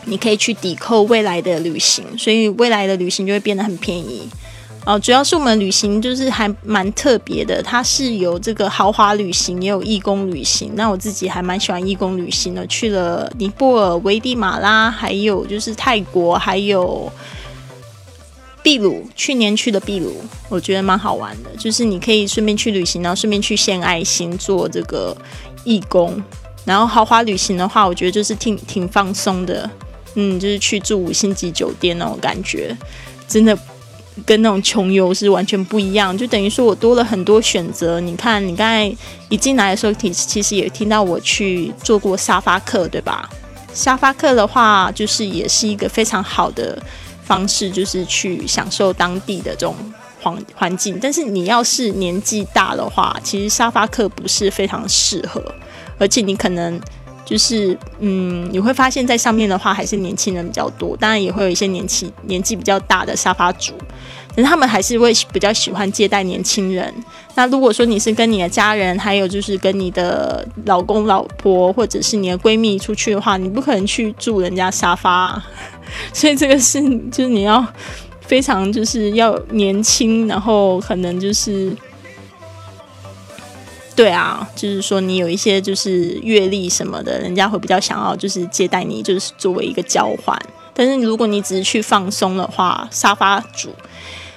[0.03, 4.27] 你可以去抵扣未来的旅行，所以未来的旅行就会变得很便宜。
[4.87, 10.71] 哦，主要是我们旅行就是还蛮特别的，它是有这个豪华旅行，也有义工旅行。
[10.75, 17.11] 那我自己还蛮喜欢义工旅行的，去了尼泊尔、危地马拉，还有就是泰国，还有。
[18.63, 20.13] 秘鲁去年去的秘鲁，
[20.49, 25.15] 我觉得蛮好玩的，就是你可以顺便去旅行，然后顺便去献爱心，做这个
[25.63, 26.21] 义工。
[26.65, 29.69] 然后豪华旅行的话，我觉得就是挺挺放松的，
[30.15, 32.75] 嗯，就是去住五星级酒店那种感觉，
[33.25, 33.57] 真的
[34.25, 36.17] 跟那种穷游是完全不一样。
[36.17, 37.99] 就等于说我多了很多选择。
[37.99, 38.95] 你看，你刚才
[39.29, 43.29] 一进来的时候，其其实也听到我去做过沙发客，对吧？
[43.73, 46.81] 沙发客的话，就是也是一个非常好的。
[47.23, 49.75] 方式就是去享受当地的这种
[50.21, 55.43] 环环境，但是你要是年纪大的话，其实沙发客不是非常适合，
[55.99, 56.79] 而且你可能
[57.27, 63.73] 就是嗯，你会发现在上面的话还是年轻人比较多，当然也会有一些年纪年纪比较大的沙发主。
[64.33, 66.93] 但是他们还是会比较喜欢接待年轻人。
[67.33, 75.43] 那如果说你是跟你的家人，还有就是跟你的老公老婆或者是你的闺蜜出去的话，你不可能去住人家沙发。
[76.13, 76.79] 所以这个是
[77.11, 77.65] 就是你要
[78.21, 81.75] 非常就是要年轻，然后可能就是
[83.97, 90.39] 对啊，就是说你有一些就是阅历什么的，人家会比较想要就是接待你，就是作为一个交换。
[90.75, 93.73] 但是如果你只是去放松的话，沙发主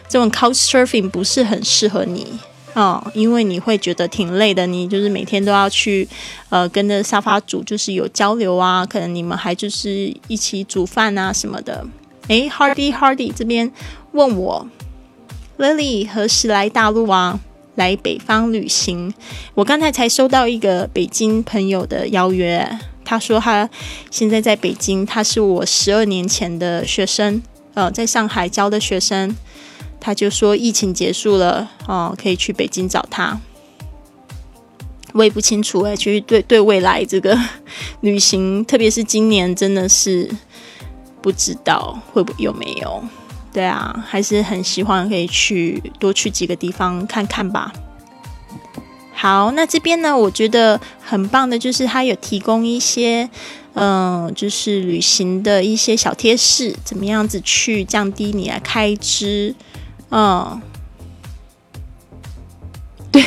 [0.09, 2.27] 这种 couch surfing 不是很适合你
[2.73, 4.67] 啊，因为你会觉得挺累的。
[4.67, 6.09] 你就是每天都要去
[6.49, 11.87] 呃跟着沙发主就是有交流啊，可能你们还就是一起煮饭啊什么的。
[12.29, 13.71] 诶 h a r d y Hardy 这边
[14.13, 14.67] 问我
[15.59, 17.39] Lily 何时来大陆啊？
[17.77, 19.13] 来北方旅行，
[19.55, 23.69] 我刚才才收到一个北京朋友的邀约，他说他
[24.11, 27.43] 现在在北京，他是我十二年前的学生，
[27.75, 29.35] 呃，在上海教的学生，
[29.99, 33.41] 他就说疫情结束了，哦，可以去北京找他。
[35.13, 37.37] 我也不清楚哎，其实对对未来这个
[38.01, 40.31] 旅行，特别是今年，真的是
[41.21, 43.03] 不知道会不会有没有。
[43.53, 47.73] 对啊，还是很喜欢可以去多去几个地方看看吧。
[49.13, 53.29] 好，那这边呢，我觉得很棒的，就是它有提供一些，
[53.75, 59.55] 嗯，就是旅行的一些小贴士，怎么样子去降低你的开支。
[60.11, 60.63] 嗯，
[63.13, 63.23] 对，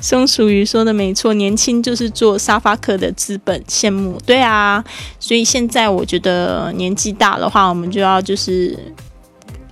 [0.00, 4.20] 松鼠鱼说的没错，年轻就是做沙发客的资本，羡慕。
[4.24, 4.84] 对啊，
[5.18, 8.78] 所以现在我觉得年纪大的话，我们就要就是。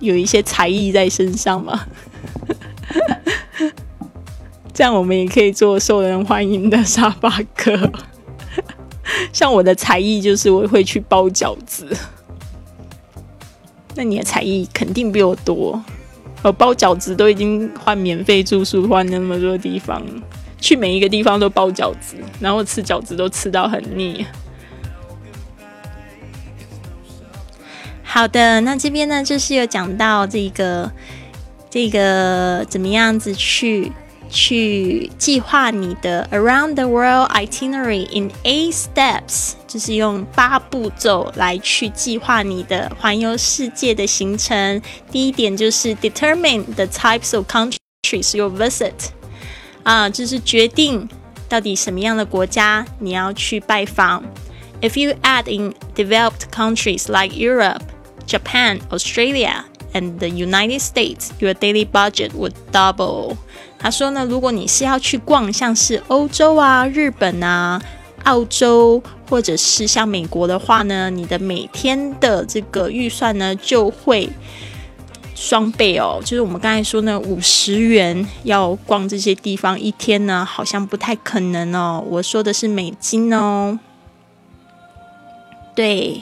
[0.03, 1.87] 有一些才艺在身上嘛，
[4.73, 7.91] 这样我们也可以做受人欢迎的沙发客。
[9.31, 11.87] 像我的才艺就是我会去包饺子，
[13.95, 15.81] 那你的才艺肯定比我多。
[16.41, 20.03] 我包饺子都已经换免费住宿，换那么多地方，
[20.59, 24.25] 去每一个地方都包饺子，然后吃饺子都吃到很腻。
[28.13, 30.91] 好的，那这边呢，就是有讲到这个
[31.71, 33.91] 这个怎么样子去
[34.29, 44.79] 去计划你的 Around the World Itinerary in Eight Steps，就是用八步骤来去计划你的环游世界的行程。
[45.11, 48.93] 第一点就是 Determine the types of countries you visit，
[49.81, 51.09] 啊，就是决定
[51.49, 54.23] 到底什么样的国家你要去拜访。
[54.81, 57.81] If you add in developed countries like Europe
[58.25, 59.63] Japan, Australia,
[59.93, 63.37] and the United States, your daily budget would double.
[63.77, 67.81] 他说呢，如果你是要去逛像是欧洲啊、日本啊、
[68.23, 74.29] 澳洲，或者是像美国的话呢，你的每天的这个预算呢就会
[75.35, 76.21] 双倍哦。
[76.21, 82.03] 就是我们刚才说呢，五十元要逛这些地方，一天呢好像不太可能哦。
[82.07, 83.77] 我说的是美金哦，
[85.75, 86.21] 对。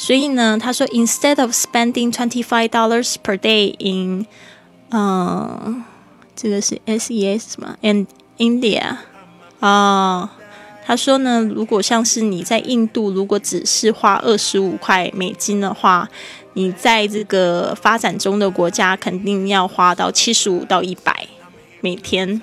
[0.00, 4.24] 所以呢，他说，instead of spending twenty five dollars per day in，
[4.88, 5.84] 嗯，
[6.34, 8.06] 这个是 S E S 嘛，and
[8.38, 8.96] India，
[9.60, 10.30] 啊，
[10.86, 16.08] 他说呢，如果像是你在印度，如果只是花二十五块美金的话，
[16.54, 21.28] 你在这个发展中的国家肯定要花到七十五到一百
[21.82, 22.40] 每天。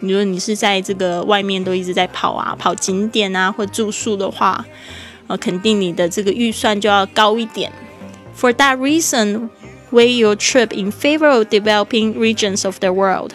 [0.00, 4.66] 你说你是在这个外面都一直在跑啊，跑景点啊，或住宿的话。
[5.28, 7.70] 呃，肯定你的这个预算就要高一点。
[8.36, 9.50] For that reason,
[9.90, 13.32] weigh your trip in favor of developing regions of the world.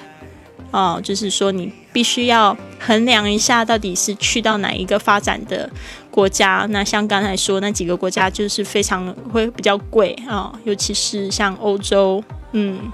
[0.72, 5.70] 哦，就是说你必须要衡量一下，到底是去到哪一个发展的
[6.10, 6.66] 国家。
[6.72, 12.24] 那像刚才说那几个国家，就是非常会比较贵啊，尤其是像欧洲。
[12.54, 12.92] 嗯，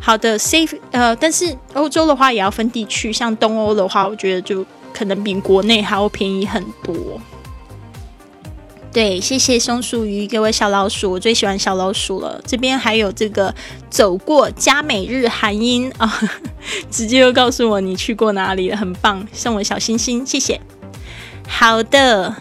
[0.00, 0.78] 好的，safe。
[0.92, 4.64] 呃，但是欧洲的话也要分地区，像东欧的话，我觉得就
[4.94, 6.94] 可能比国内还要便宜很多。
[8.92, 12.40] 对，谢谢松鼠鱼给我小老鼠，我最喜欢小老鼠了。
[12.46, 13.54] 这边还有这个
[13.90, 16.20] 走过加美日韩音啊，
[16.90, 20.60] 直接又告诉我你去过哪里了，很棒，送我小心心，谢谢。
[21.46, 22.34] 好的。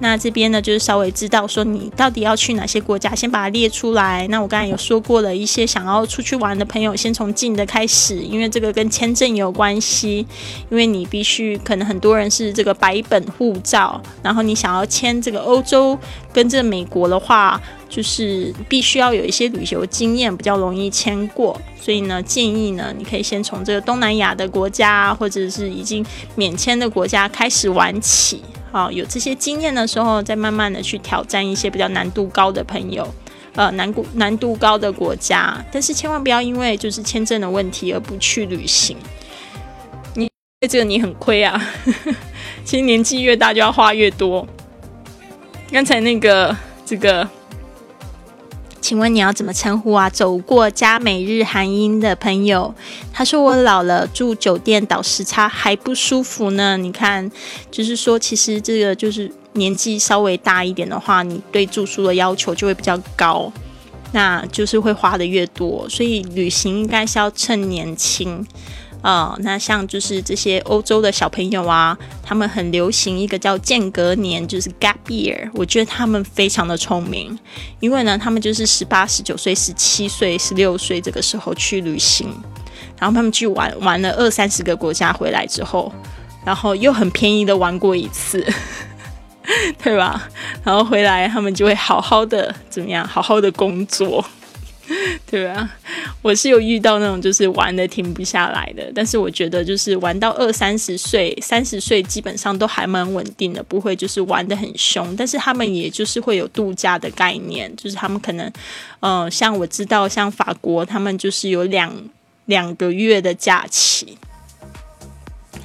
[0.00, 4.26] 那这边呢，就是稍微知道说你到底要去哪些国家，先把它列出来。
[4.28, 10.26] 那我刚才有说过了一些想要出去玩的朋友，先从近的开始，因为这个跟签证也有关系。
[10.70, 15.98] 因为你必须可能很多人是这个白本护照，然后你想要签这个欧洲
[16.32, 21.60] 跟这美国的话，就是必须要有一些旅游经验，比较容易签过。
[21.80, 26.04] 所以呢，建议呢，你可以先从这个东南亚的国家，或者是已经
[26.34, 28.42] 免签的国家开始玩起。
[28.70, 33.08] 好，有这些经验的时候，再慢慢的去挑战一些比较难度高的朋友，
[33.54, 35.64] 呃，难度难度高的国家。
[35.72, 38.94] 但是千万不要因为就是签证的问题而不去旅行。
[40.14, 40.28] 你
[40.68, 41.58] 这个你很亏啊！
[42.64, 44.46] 其实年纪越大就要花越多。
[45.72, 46.54] 刚才那个
[46.84, 47.26] 这个
[48.80, 50.08] 请问你要怎么称呼啊？
[50.08, 52.74] 走过加美日韩英的朋友，
[53.12, 56.76] 他说我老了，住酒店倒时差还不舒服呢。
[56.76, 57.30] 你看，
[57.70, 63.52] 就是说，其实这个就是年纪稍微大一点的话，你对住宿的要求就会比较高，
[64.12, 65.86] 那就是会花的越多。
[65.88, 68.46] 所以旅行应该是要趁年轻。
[69.00, 75.48] 呃，那像就是这些欧洲的小朋友啊，他们很流行一个叫间隔年，就是 gap year。
[75.54, 77.38] 我觉得他们非常的聪明，
[77.78, 82.28] 因为呢，他们就是十八、十九岁、十七岁、十六岁这个时候去旅行，
[82.98, 85.92] 然后他们去玩玩了二三十个国家回来之后，
[86.44, 88.44] 然后又很便宜的玩过一次，
[89.82, 90.28] 对吧？
[90.64, 94.24] 然后回来他们就会好好的怎么样，好好的工作。
[95.30, 95.76] 对啊，
[96.22, 105.14] 我是有遇到那种就是玩的停不下来的，但是我觉得就是玩到二三十岁、三十岁基本上都还蛮稳定的，不会就是玩的很凶。
[105.14, 108.50] 但是他们也就是会有度假的概念，就是他们可能，
[109.00, 111.94] 呃，像我知道像法国，他们就是有两
[112.46, 114.16] 两个月的假期，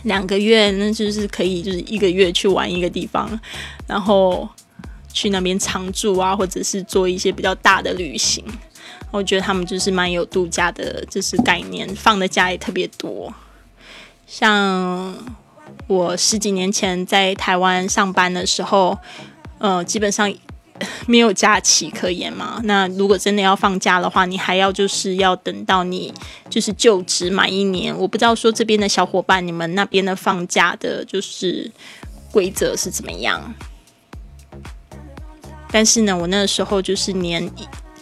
[0.03, 3.39] 两个月那就是可以就是一个月去玩一个地方，
[3.87, 4.49] 然后
[5.13, 8.43] 去那边常住啊，或者是做一些比较大的旅行。
[9.13, 13.31] 我觉得他们就是蛮有度假的，就是概念，放的假也特别多。
[14.25, 15.15] 像
[15.85, 18.97] 我十几年前在台湾上班的时候，
[19.59, 20.33] 呃，基本上
[21.05, 22.59] 没有假期可言嘛。
[22.63, 26.11] 那如果真的要放假的话，你还要就是要等到你
[26.49, 27.95] 就是就职满一年。
[27.95, 31.71] 我不知道说这边的小伙伴，你们那边的放假的就是
[32.31, 33.53] 规则是怎么样？
[35.71, 37.47] 但是呢，我那个时候就是年。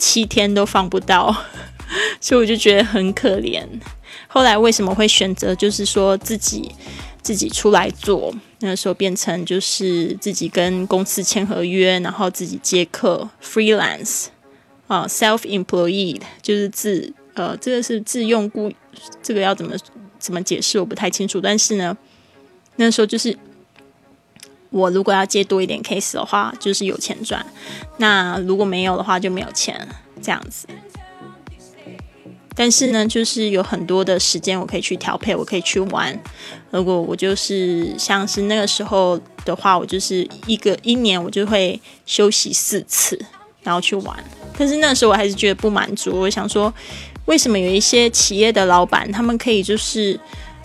[0.01, 1.31] 七天都放不到，
[2.19, 3.63] 所以我就觉得很可怜。
[4.27, 6.71] 后来为什么会选择就是说自己
[7.21, 8.33] 自己出来做？
[8.61, 14.25] 那时候变成就是自己跟公司签合约，然后自己接客，freelance
[14.87, 18.71] 啊，self-employed 就是自呃，这个是自用雇，
[19.21, 19.75] 这个要怎么
[20.17, 21.39] 怎么解释我不太清楚。
[21.39, 21.95] 但是呢，
[22.77, 23.37] 那时候就是。
[24.71, 27.39] 我如果要接多一点 case 的话，就是有钱赚；
[27.97, 29.87] 那如果没有的话，就没有钱
[30.21, 30.65] 这样子。
[32.55, 36.17] 但是呢，就是有很多的时间我可以去调配，我可以去玩。
[36.69, 43.19] 如果我就是像是那个时候的话，我就是一个一年我就会休息四次，
[43.63, 44.23] 然后去玩。
[44.57, 46.73] 但是那时候我还是觉得不满足，我想说，
[47.25, 50.17] 为什么有一些企业的老板他们可以就是。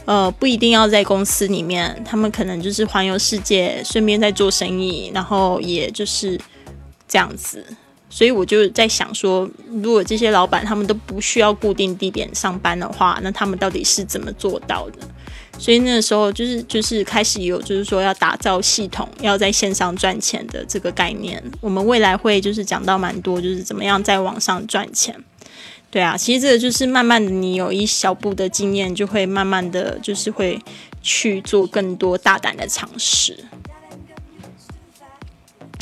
[0.06, 6.40] 呃，不一定要在公司里面，他们可能就是环游世界，顺便在做生意，然后也就是
[7.06, 7.62] 这样子。
[8.08, 9.46] 所以我就在想说，
[9.82, 14.98] 如果这些老板他们都不需要固定地点上班的话，那他们到底是怎么做到的？
[15.58, 21.42] 所以那个时候就是就是开始有就是说要打造系统，要在线上赚钱的这个概念。
[21.60, 25.14] 我们未来会就是讲到蛮多，就是怎么样在网上赚钱。
[25.96, 30.60] 对啊，其实这个就是慢慢，你有一小步的经验，就会慢慢的就是会
[31.00, 33.46] 去做更多大胆的尝试。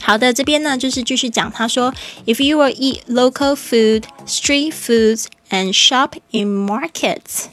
[0.00, 1.92] 好的，这边呢就是继续讲，他说
[2.26, 7.46] ，If you will eat local food, street foods, and shop in markets，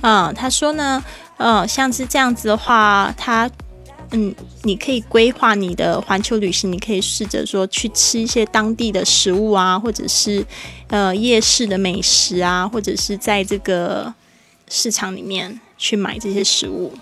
[0.00, 1.04] 啊，他说呢，
[1.36, 3.50] 呃，像是这样子的话，他。
[4.14, 10.44] 嗯，你可以规划你的环球旅行，你可以试着说去吃一些当地的食物啊，或者是
[10.92, 14.12] 呃夜市的美食啊，或者是在这个
[14.68, 16.92] 市场里面去买这些食物。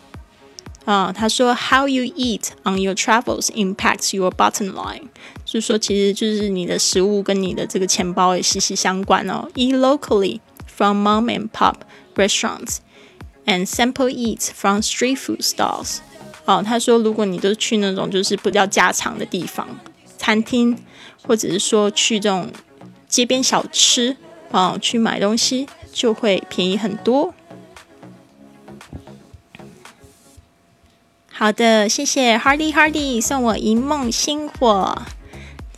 [0.85, 5.09] 啊，他说，How you eat on your travels impacts your bottom line，
[5.45, 9.49] 就是说，其实就是你的食物跟你的这个钱包也息息相关哦。
[9.55, 11.75] Eat locally from mom and pop
[12.15, 12.77] restaurants
[13.45, 15.99] and sample eat from street food stalls。
[16.45, 19.67] 哦，他说，如果你都去那种就是比较家常的地方，
[20.17, 20.79] 餐厅，
[21.27, 22.51] 或者是说去这种
[23.11, 24.17] 街边小吃，
[24.53, 27.35] 啊，去买东西就会便宜很多。
[31.29, 35.03] 好的，谢谢 Hardy Hardy 送我一梦星火，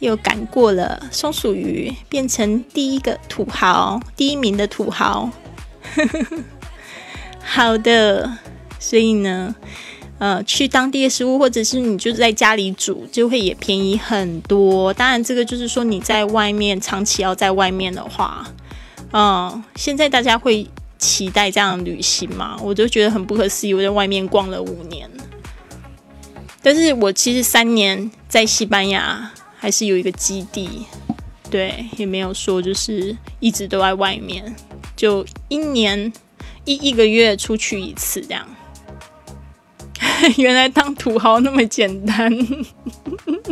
[0.00, 5.30] 又赶过了松鼠鱼，变成第一个土豪，第一名的土豪。
[7.42, 8.38] 好的，
[8.78, 9.54] 所以呢。
[10.22, 14.94] 呃，去当地的食物，或者是你就在家里煮，就会也便宜很多。
[14.94, 18.46] 当然，这个就是说你在外面长期要在外面的话，
[19.12, 20.64] 嗯，现在大家会
[20.96, 22.56] 期待这样旅行吗？
[22.62, 23.74] 我就觉得很不可思议。
[23.74, 25.10] 我在外面逛了五年，
[26.62, 30.86] 但是我其实三年在西班牙还是有一个基地，
[31.50, 34.54] 对，也没有说就是一直都在外面，
[34.94, 36.12] 就一年
[36.64, 38.46] 一一个月出去一次这样。
[40.38, 42.30] 原来当土豪那么简单，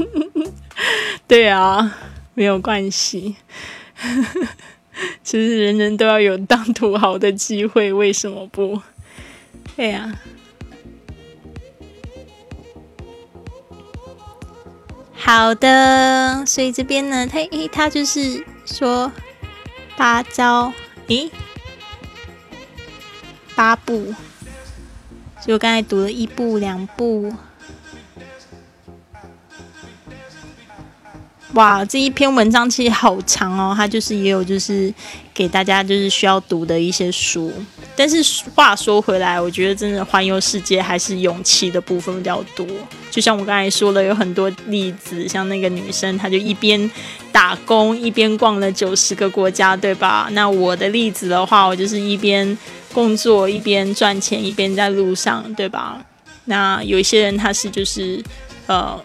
[1.27, 1.97] 对啊，
[2.35, 3.37] 没有关系。
[5.25, 8.81] 其实人人都要有当土豪的机会，为什么不？
[9.77, 10.13] 对呀。
[15.15, 19.11] 好的，所以这边呢，他诶，他就是说
[19.97, 20.73] 八招，
[21.09, 21.31] 咦，
[23.55, 24.15] 八步，
[25.47, 27.33] 就刚才读了一步两步。
[31.55, 34.93] 哇，这一篇文章其实好长哦，它就是也有就是
[35.35, 37.53] 给大家就是需要读的一些书。
[37.97, 38.23] 但是
[38.55, 42.65] 话说回来，我觉得真的环游世界还是勇气的部分比较多。
[43.11, 46.89] 就像我刚才说了，有很多例子，像那个女生，她就一边
[47.33, 50.29] 打工一边逛了九十个国家，对吧？
[50.31, 52.57] 那我的例子的话，我就是一边
[52.93, 56.05] 工作一边赚钱，一边在路上，对吧？
[56.45, 58.23] 那有一些人他是就是
[58.67, 59.03] 呃。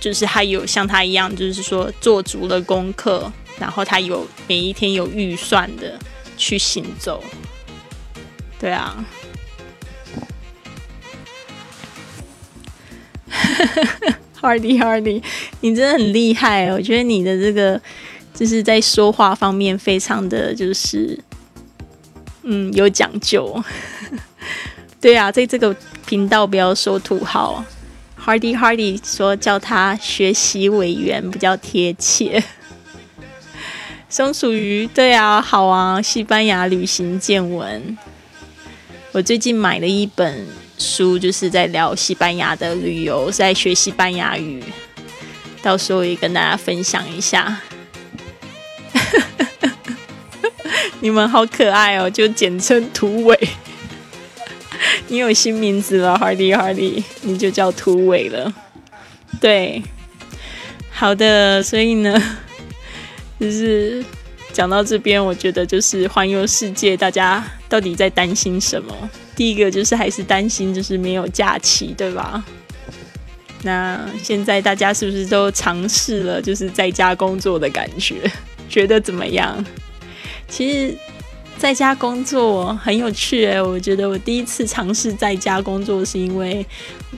[0.00, 5.96] 就是他有像他一样，就是说做足了功课，然后他有每一天有预算的
[6.36, 7.22] 去行走。
[8.58, 9.04] 对啊，
[14.42, 15.22] Hardy Hardy，
[15.60, 16.66] 你真的很厉害！
[16.72, 17.80] 我觉得你的这个
[18.34, 21.16] 就是在说话方面非常的就是
[22.42, 23.62] 嗯有讲究。
[25.00, 25.74] 对啊，在这个
[26.06, 27.64] 频道不要说土豪。
[28.24, 32.42] Hardy Hardy 说叫他学习委员比较贴切。
[34.08, 37.98] 松鼠鱼，对啊，好啊，西班牙旅行见闻。
[39.10, 40.46] 我最近买了一本
[40.78, 44.62] 书，就是在聊西班牙的旅游，在学西班牙语，
[45.62, 47.60] 到时候也跟大家分享一下。
[51.02, 53.36] 你们好可爱哦，就简称土尾。
[55.08, 58.54] 你有新名字了，Hardy Hardy，你就叫土尾了。
[59.40, 59.82] 对，
[60.92, 62.22] 好的，所以呢，
[63.40, 64.04] 就是
[64.52, 68.94] 讲到这边，我觉得就是环游世界，大家到底在担心什么？
[69.34, 72.44] 第一个就是还是担心就是没有假期，对吧？
[73.64, 78.30] 那现在大家是不是都尝试了就是在家工作的感觉？
[78.68, 79.64] 觉得怎么样？
[80.52, 80.94] 其实。
[81.58, 86.66] 在家工作很有趣诶，我觉得我第一次尝试在家工作是因为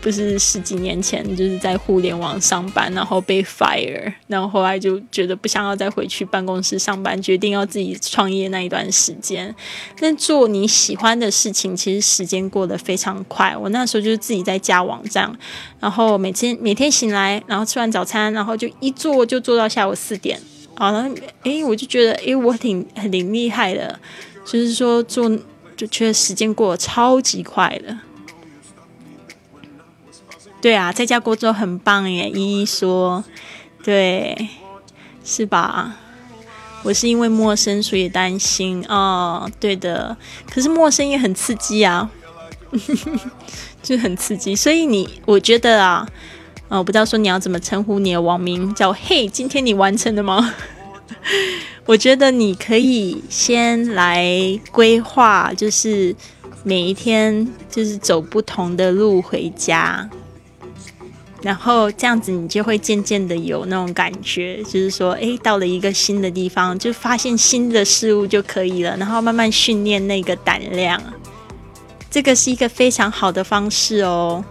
[0.02, 9.55] 不是十几年前就是在互联网上班，然后被 fire，然后后来就觉得不想要再回去办公室上班，决定要自己创业那一段时间。
[9.98, 13.56] 但做你喜欢的事情，其实时间过得非常快。
[13.56, 15.32] 我那时候就是自己在家网站，
[15.81, 20.39] 然后每天每天醒来，然后吃完早餐，然后就一做就做到下午四点。
[20.76, 21.09] 好了，
[21.44, 23.98] 诶，我就觉得诶，我挺很挺厉害的。
[24.44, 25.30] 就是说，做
[25.76, 27.98] 就觉得时间过得超级快的。
[30.60, 32.28] 对啊，在家工作很棒耶！
[32.30, 33.22] 依依说，
[33.82, 34.48] 对，
[35.24, 35.96] 是吧？
[36.82, 39.51] 我是因为陌生所以担心哦。
[39.60, 40.16] 对的，
[40.51, 42.10] 可是陌生也很刺激啊，
[43.82, 44.55] 就很刺激。
[44.55, 46.06] 所以你，我觉得啊，
[46.74, 50.52] 啊，我不知道说你要怎么称呼你的网名，叫嘿，今天你完成了吗？
[51.86, 54.28] 我觉得你可以先来
[54.72, 56.12] 规划，就是
[56.64, 60.10] 每一天就是走不同的路回家，
[61.42, 71.01] 然后这样子你就会渐渐的有那种感觉，就是说，诶，到了一个新的地方，就发现新的事物就可以了，然后慢慢训练那个胆量，
[72.10, 74.44] 这个是一个非常好的方式哦。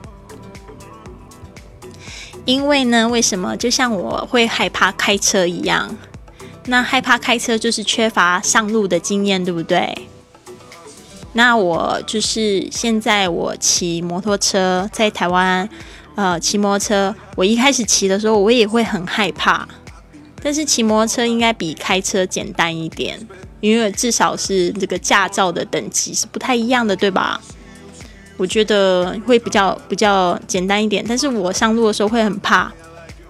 [2.45, 3.55] 因为呢，为什么？
[3.55, 5.95] 就像我会害怕开车一样。
[6.65, 10.07] 那害怕开车就是缺乏上路的经验，对不对？
[11.33, 15.67] 那我就是现在我骑摩托车在台湾，
[16.15, 19.67] 呃，骑摩托车，我一开始骑的时候我也会很害怕，
[20.41, 23.19] 但是骑摩托车应该比开车简单一点，
[23.61, 27.41] 因为至少是这个驾照的等级是不太一样的，对吧？
[28.38, 32.72] 我觉得会比较比较简单一点，但是我上路的时候会很怕。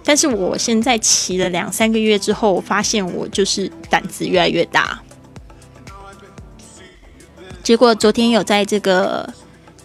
[0.06, 5.00] 但是我现在骑了两三个月之后，我发现我就是胆子越来越大。
[7.62, 9.26] 结果昨天有在这个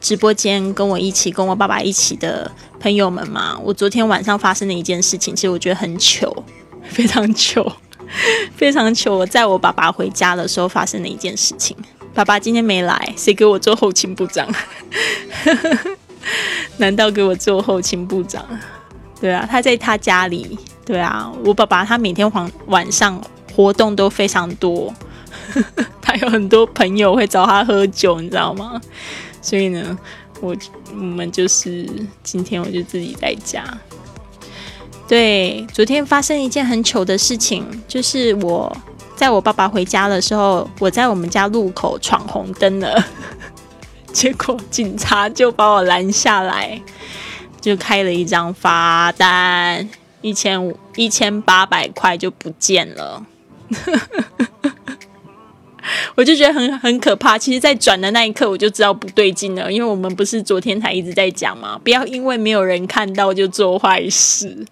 [0.01, 2.51] 直播间跟我一起、跟我爸爸一起的
[2.81, 6.43] 朋友们嘛，我昨天晚上发生的一件事情，其实我觉得很糗，
[6.83, 7.71] 非常糗，
[8.57, 9.17] 非常糗。
[9.17, 11.77] 我在我爸爸回家的时候发生的一件事情。
[12.19, 14.45] 爸爸今天没来，谁给我做后勤部长？
[16.75, 18.45] 难道给我做后勤部长？
[19.21, 20.59] 对啊，他在他家里。
[20.85, 23.23] 对啊，我爸爸他每天晚晚上
[23.55, 24.93] 活动都非常多，
[26.01, 28.81] 他有很多朋友会找他喝酒，你知道吗？
[29.41, 29.97] 所以呢，
[30.41, 30.53] 我
[30.91, 31.89] 我们就是
[32.21, 33.63] 今天我就自己在家。
[35.07, 38.75] 对，昨天发生一件很糗的事情，就是我
[39.19, 43.03] 在我爸爸回家的时候，我在我们家路口闯红灯了，
[44.13, 46.81] 结果警察就把我拦下来，
[47.59, 49.89] 就开了一张罚单，
[50.21, 53.25] 一千五一千八百块就不见了。
[56.15, 57.37] 我就觉得很很可怕。
[57.37, 59.71] 其实，在转的那一刻，我就知道不对劲了。
[59.71, 64.65] 因为我们不是昨天才一直在讲嘛，不要因为没有人看到就做坏事。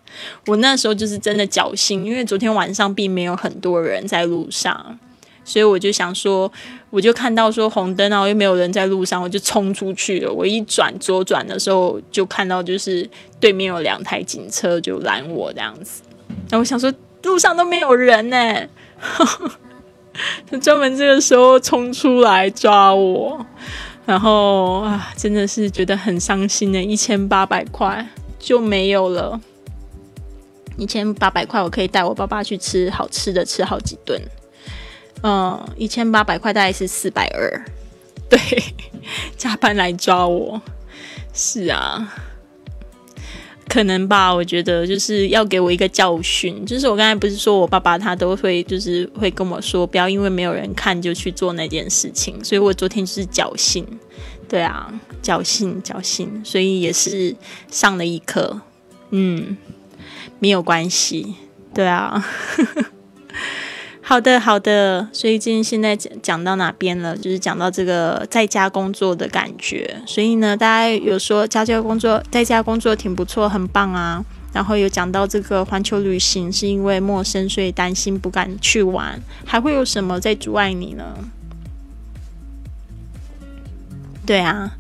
[0.46, 4.98] 我那时候就是真的侥幸，因为昨天晚上并没有很多人在路上，
[5.44, 6.52] 所以我就想说，
[6.90, 10.32] 我就看到说红灯，然后又没有人在路上，我就冲出去了。
[10.32, 16.02] 我一转左转的时候，就看到就是对面有两台警车就拦我这样子。
[16.50, 18.68] 那我想说，路上都没有人呢。
[20.50, 23.46] 他专门这个时候冲出来抓我，
[24.06, 28.08] 然后啊，真的是觉得很伤心的，一千八百块
[28.40, 29.40] 就没有了。
[30.78, 34.22] 一千八百块，我可以带我爸爸去吃好吃的，吃好几顿。
[35.24, 37.66] 嗯，一千八百块大概是四百二，
[38.30, 38.40] 对，
[39.36, 40.62] 加班来抓我，
[41.34, 42.14] 是啊。
[43.68, 46.66] 可能吧，我觉得就是要给我一个教训。
[46.66, 52.44] 就是我刚才不是说我爸爸他都会就是会跟我说，不要因为没有人看就去做那件事情。
[52.44, 53.86] 所以我昨天就是侥幸，
[54.48, 54.92] 对啊，
[55.22, 57.36] 侥幸侥幸，所以也是
[57.70, 58.62] 上了一课。
[59.12, 59.58] 嗯，
[60.40, 61.36] 没有关系，
[61.74, 62.26] 对啊。
[64.10, 65.06] 好的，好的。
[65.12, 67.14] 所以今天现在讲讲到哪边了？
[67.18, 70.02] 就是讲到这个在家工作的感觉。
[70.06, 74.24] 所以呢，大家有说家教工作在家工作挺不错，很棒啊。
[74.54, 79.22] 然后有讲到这个环球旅行是因为陌生，所以担心不敢去玩。
[79.46, 81.04] 还会有什么在阻碍你呢？
[84.26, 84.72] 对啊，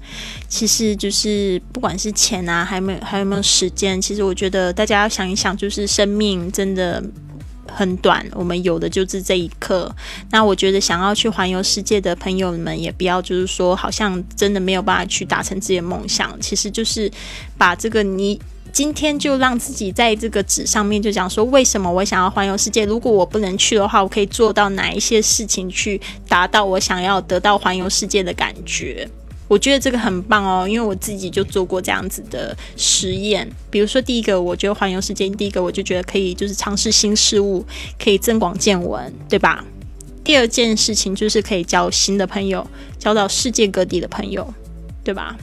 [0.47, 7.03] 其实就是不管是钱啊，还没有还有没有时间，其实我觉得大家要想一想，就是生命真的。
[7.67, 9.93] 很短，我们有的就是这一刻。
[10.31, 16.39] 那我觉得想要去环游世界的朋友们，也不要就是说，好像真的没有办法去达成自己的梦想。
[16.41, 17.11] 其实就是
[17.57, 18.39] 把这个，你
[18.71, 22.85] 今天就让自己在这个纸上面就讲说，为什么我想要环游世界？
[22.85, 29.09] 如果我不能去的话，我可以做到哪一些事情去达到我想要得到环游世界的感觉？
[29.47, 33.49] 我觉得这个很棒哦，因为我自己就做过这样子的实验。
[33.69, 37.65] 比如说，第一个，我觉得环游世界，第一个我就觉得可以，就是尝试新事物，
[37.97, 39.63] 可以增广见闻，对吧？
[40.23, 42.67] 第二件事情就是可以交新的朋友，
[42.99, 44.53] 交到世界各地的朋友，
[45.03, 45.37] 对吧？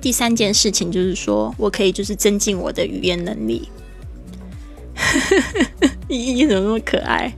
[0.00, 3.68] 第三件事情就是说我可以就是增进我的语言能力。
[6.08, 7.32] 依依怎么那么可爱？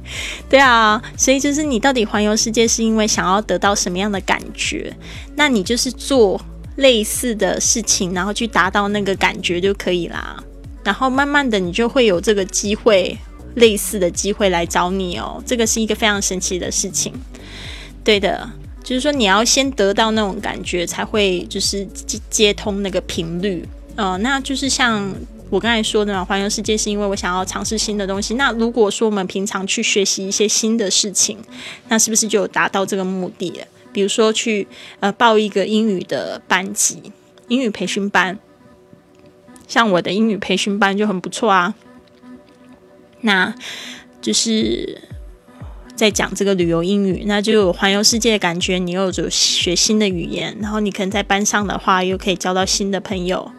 [0.48, 4.92] 对啊，所以就是你到底环游世界是因为想要得到什么样的感觉？
[5.36, 6.40] 那你就是做
[6.76, 10.42] 类似的事情，然后去达到那个感觉就可以啦。
[10.82, 13.16] 然后慢慢的，你就会有这个机会，
[13.55, 15.42] 类似的机会来找你哦。
[15.47, 17.12] 这个是一个非常神奇的事情。
[18.02, 18.50] 对的，
[18.82, 23.68] 就是说你要先得到那种感觉，才会就是接接通那个频率。
[23.94, 25.14] 呃，那就是像。
[25.52, 28.36] 我刚才说的嘛，环游世界是因为我想要尝试新的东西。
[28.36, 31.36] 那如果说我们平常去学习一些新的事情，
[31.89, 33.66] 那是不是就有达到这个目的了？
[33.92, 34.66] 比如说去
[35.00, 37.12] 呃报一个英语的班级，
[37.48, 38.39] 英语培训班，
[39.68, 41.74] 像我的英语培训班就很不错啊。
[43.20, 43.55] 那
[44.22, 45.02] 就是
[45.94, 48.78] 在讲这个旅游英语，那就环游世界的感觉。
[48.78, 53.52] 你又有学新的语言，然后你可能在班上的话，又可以交到新的朋友。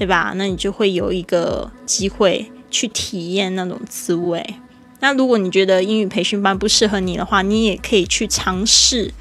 [0.00, 0.32] 对吧？
[0.36, 4.42] 那你就会有一个机会去体验那种滋味。
[5.00, 9.12] 那如果你觉得英语培训班不适合你的话，你也可以去尝试，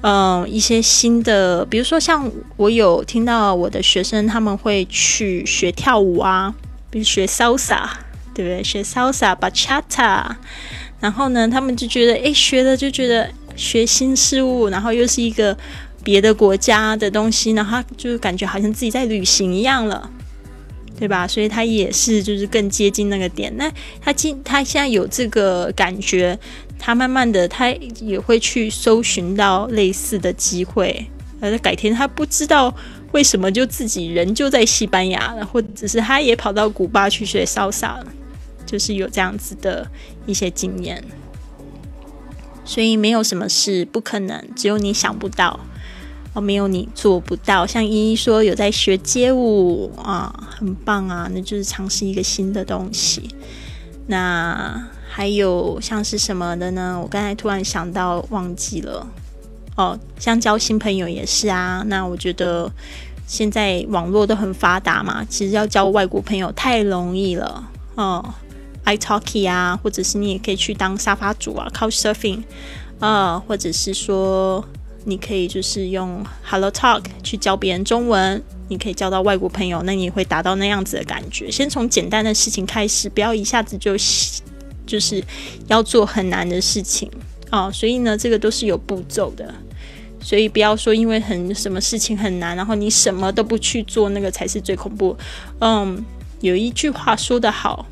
[0.00, 6.52] 嗯，一些新的，比如说像我有听到我的学生他们会去学跳舞啊，
[6.90, 7.88] 比如学 salsa，
[8.34, 8.64] 对不对？
[8.64, 10.24] 学 salsa bachata，
[10.98, 15.56] 然后呢，他们就觉得，诶，学了就觉得学新事物，然后又是一个。
[16.04, 20.10] 别的国家的东西呢，他就是感觉好像自己在旅行一样了，
[20.98, 21.26] 对吧？
[21.28, 23.54] 所以他也是就是更接近那个点。
[23.56, 23.70] 那
[24.00, 26.38] 他今他现在有这个感觉，
[26.78, 27.70] 他慢慢的他
[28.00, 31.06] 也会去搜寻到类似的机会。
[31.40, 32.74] 而改天他不知道
[33.12, 38.06] 为什么就自己人就在西班牙了，或者是他也跑到古巴去学潇洒了，
[38.66, 39.88] 就是有这样子的
[40.26, 41.04] 一些经验。
[42.64, 45.60] 所以没有什么事不可能，只有你想不到。
[46.34, 47.66] 哦，没有你做不到。
[47.66, 53.28] 像依依说有在学街舞啊，很棒啊，那就是尝试一个新的东西。
[54.06, 56.98] 那还有像是什么的呢？
[57.02, 59.06] 我刚才突然想到忘记了。
[59.76, 61.82] 哦，像交新朋友也是啊。
[61.86, 62.70] 那我觉得
[63.26, 67.68] 现在网络都很发达嘛，其实要交外国朋友太容易了。
[67.94, 68.34] 哦
[68.84, 72.42] iTalki 啊，或者是你也可以去当沙发主啊，Couch Surfing，
[73.00, 74.64] 呃，或者是说
[75.08, 81.50] 你可以就是用 Hello Talk 去教别人中文，你可以交到外国朋友，那你会达到那样子的感觉。
[81.50, 83.96] 先从简单的事情开始，不要一下子就
[84.86, 85.24] 就是
[85.66, 87.10] 要做很难的事情
[87.50, 87.70] 哦。
[87.72, 89.54] 所以呢，这个都是有步骤的。
[90.20, 95.16] 所以不要说因为很什么事情很难，然后你什么都不去做，那个才是最恐怖。
[95.60, 96.04] 嗯，
[96.40, 97.86] 有一句话说得好，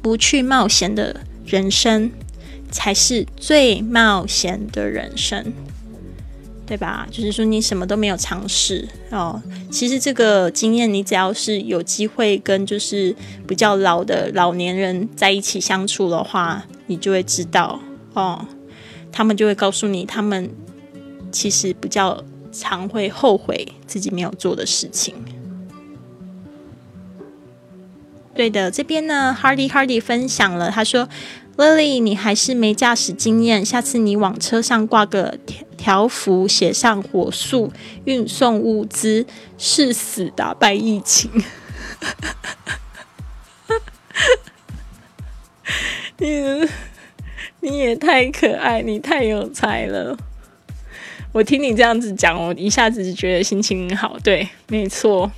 [0.00, 2.08] 不去冒险的人生
[2.70, 5.52] 才是最冒险的人生，
[6.66, 7.06] 对吧？
[7.10, 9.42] 就是说你什么都没有尝试哦。
[9.70, 13.14] 其实这个经验，你只要是有机会跟就是
[13.46, 17.80] 比较老的老年人在一起相处的话，你就会知道
[18.14, 18.46] 哦。
[19.10, 20.50] 他们就会告诉你，他们
[21.32, 22.22] 其实比较
[22.52, 25.14] 常会后悔自己没有做的事情。
[28.34, 31.08] 对的，这边呢，Hardy Hardy 分享了，他说
[31.58, 37.70] ：“Lily，你还是没驾驶经验，下次你往车上挂个条条幅，写上火速
[38.06, 39.26] 运送物资，
[39.58, 41.30] 誓死打败疫情。
[46.16, 46.66] ”你。
[47.60, 50.16] 你也太可爱，你太有才了。
[51.32, 54.16] 我听你这样子讲，我一下子就觉得心情好。
[54.22, 55.28] 对，没错，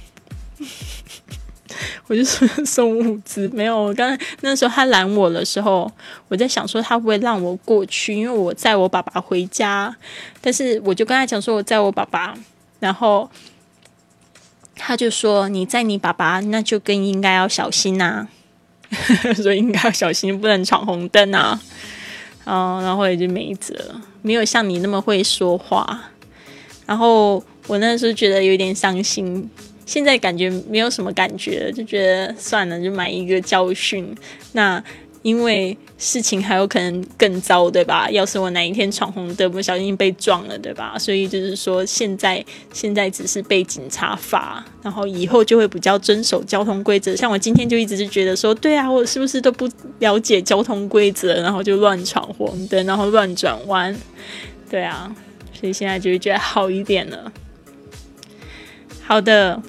[2.07, 3.49] 我就说 送物资。
[3.55, 5.91] 没有，我刚那时候他拦我的时候，
[6.29, 9.95] 我在想说他不会让我过去，因为我载我爸爸回家。
[10.41, 12.35] 但是我就跟他讲说我载我爸爸，
[12.79, 13.31] 然后
[14.75, 18.29] 他就说你载你爸爸，那就更应该要小心呐。
[19.37, 21.61] 所以应该要小心，不能闯红灯啊。
[22.45, 23.75] 哦，然后也就没辙，
[24.23, 26.11] 没有像你那么会说话。
[26.87, 29.49] 然后我那时候觉得有点伤心，
[29.91, 34.15] 现在感觉没有什么感觉，就觉得算了，就买一个教训。
[34.53, 34.81] 那。
[35.23, 38.11] 因为事情还有可能更糟，对吧？
[38.11, 40.97] 要是我哪一天闯红灯，不小心被撞了，对吧？
[40.99, 47.15] 所以就是说，现在现在只是被警察罚，然后以后就会比较遵守交通规则。
[47.15, 53.95] 像我今天就一直是觉得说，对啊，我是不是都不了解交通规则，然后就乱闯红灯，然后乱转弯，
[54.71, 55.15] 对啊，
[55.53, 57.31] 所以现在就会觉得好一点了。
[59.03, 59.61] 好的。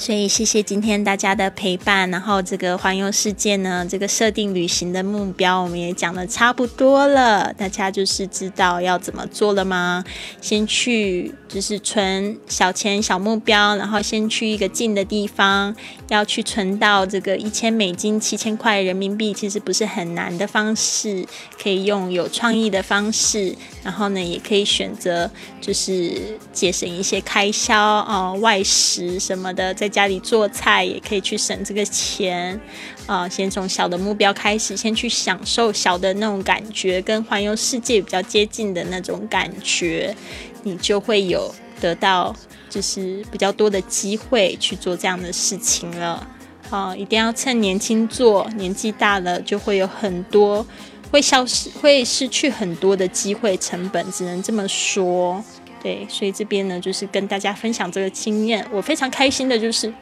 [0.00, 10.02] 所以谢谢今天大家的陪伴，然后这个环游世界呢，这个设定旅行的目标我们也讲的差不多了，大家就是知道要怎么做了吗？
[10.40, 15.76] 先去就是存小钱小目标，然后先去一个近的地方，
[16.08, 21.26] 要去存到这个一千美金七千块人民币，其实不是很难的方式，
[21.62, 25.30] 可以用有创意的方式，然后呢也可以选择
[25.60, 32.58] 就是节省一些开销啊，外食什么的，在家里做菜也可以去省这个钱
[33.06, 33.28] 啊！
[33.28, 40.16] 先从小的目标开始，先去享受小的那种感觉，跟环游世界比较接近的那种感觉，
[40.62, 42.34] 你就会有得到
[42.68, 46.26] 就是比较多的机会去做这样的事情了
[46.70, 46.94] 啊！
[46.96, 50.64] 一定要趁年轻做，年纪大了就会有很多
[51.10, 55.42] 会消失、会失去很多的机会成本，只能这么说。
[55.82, 58.66] 对，所以这边呢，就是跟大家分享这个经验。
[58.70, 59.92] 我非常开心的，就是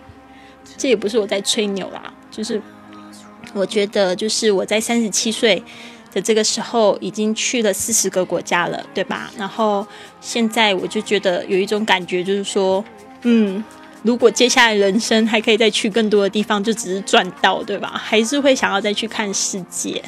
[0.77, 2.61] 这也不是我在吹牛啦，就是
[3.55, 5.63] 我觉得，就是我在三十七岁
[6.13, 9.31] 的这个时候，已经去了四十个国家了，对吧？
[9.39, 9.87] 然后
[10.21, 12.85] 现在我就觉得有一种感觉，就是说，
[13.23, 13.63] 嗯，
[14.03, 17.93] 如果接下来人生还可以再去更多的地方，就只是赚到，对吧？
[17.95, 20.03] 还是会想要再去看世界。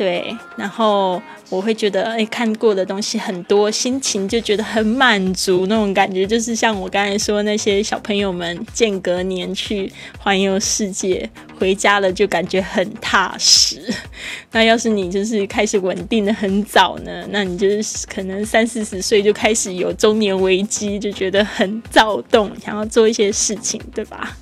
[0.00, 1.20] 对，然后
[1.50, 13.92] 我会觉得，哎，看过的东西很多，心情就觉得很满足，那种感觉就是像我刚才说那些小朋友们间隔年去环游世界，回家了就感觉很踏实。
[14.52, 24.34] 那要是你就是开始稳定的很早呢，那你就是可能三四十岁就开始有中年危机，就觉得很躁动，想要做一些事情，对吧？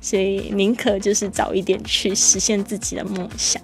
[0.00, 3.60] 所以宁可就是早一点去实现自己的梦想。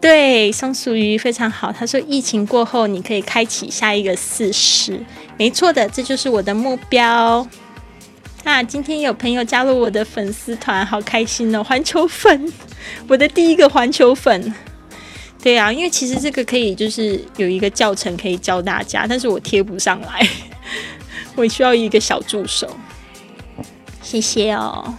[0.00, 1.72] 对，松鼠鱼非常好。
[1.72, 5.04] 他说，疫情过后你可以开启下一个四十，
[5.36, 7.46] 没错的，这就是我的目标。
[8.44, 11.64] 啊，今天有朋友加入我的粉丝团，好开心哦！
[11.64, 12.52] 环球粉，
[13.08, 14.54] 我的第一个环球粉。
[15.42, 20.26] 对啊，因为其实这个可以就是有一个教程可以教大家，但是我贴不上来，
[21.34, 22.70] 我需要一个小助手。
[24.00, 24.94] 谢谢哦。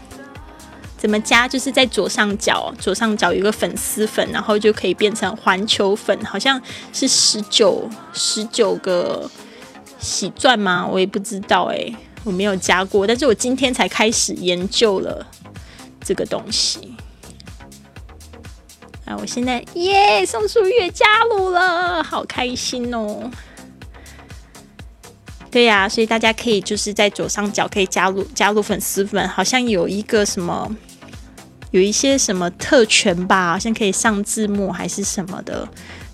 [0.99, 1.47] 怎么加？
[1.47, 6.61] 就是在左上角，左上角有个粉丝粉，然后就可以变成环球粉，好像
[6.91, 9.31] 是十九十九个
[9.97, 10.85] 喜钻吗？
[10.85, 11.89] 我也不知道哎，
[12.25, 15.25] 我没有加过，但是我今天才开始研究了
[16.03, 16.95] 这个东西。
[19.05, 23.31] 啊，我现在耶，宋书月加入了，好开心哦！
[25.49, 30.69] 对呀，所以大家可以就是在左上角可以加入加入粉丝粉，好像有一个什么，
[31.71, 35.67] 有一些什么特权吧，好像可以上字幕还是什么的。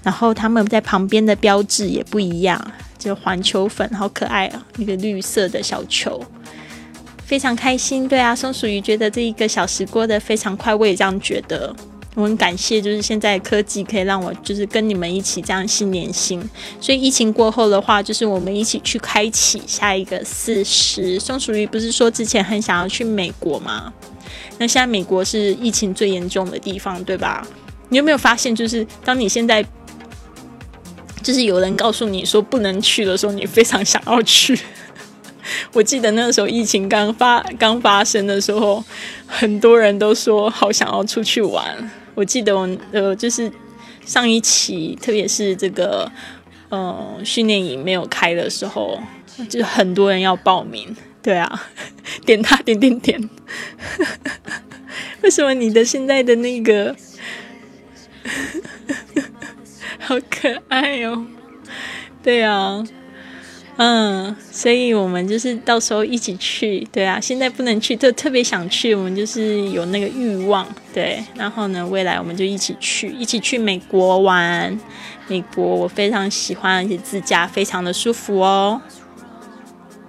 [0.03, 2.59] 然后他们在旁边的标志也不一样，
[2.97, 4.65] 就环球粉，好可爱啊！
[4.77, 6.23] 一个绿色的小球，
[7.25, 8.07] 非常开心。
[8.07, 11.75] 对啊，松鼠鱼觉得这一个小时过得非常快，我也这样觉得。
[12.15, 16.41] 我很感谢，就是现在科技可以让我就是跟你们一起这样心连心。
[16.79, 21.19] 所以疫情过后的话，就是我们一起去开启下一个四十。
[21.19, 23.93] 松鼠鱼不是说之前很想要去美国吗？
[24.57, 27.45] 那现在美国是疫情最严重的地方，对吧？
[27.89, 29.63] 你有没有发现，就是当你现在
[31.21, 34.57] 就是有人告诉你说不能去的时候，你非常想要去。
[35.73, 38.81] 我记得那个时候疫情刚发刚发生的时候，
[39.27, 41.91] 很多人都说好想要出去玩。
[42.15, 43.51] 我记得我呃，就是
[44.05, 46.09] 上一期，特别是这个
[46.69, 48.99] 呃训练营没有开的时候，
[49.49, 50.95] 就很多人要报名。
[51.21, 51.67] 对啊，
[52.25, 53.29] 点他点点点。
[55.21, 56.95] 为什么你的现在的那个
[59.99, 61.25] 好可爱哦？
[62.23, 62.83] 对啊。
[63.77, 74.79] 嗯，所以我们就是到时候一起去，对啊，现在不能去，就特别想去，我们就是有那个欲望，对，然后呢，未来我们就一起去，一起去美国玩，
[75.27, 78.81] 美国我非常喜欢，而且自驾非常的舒服哦。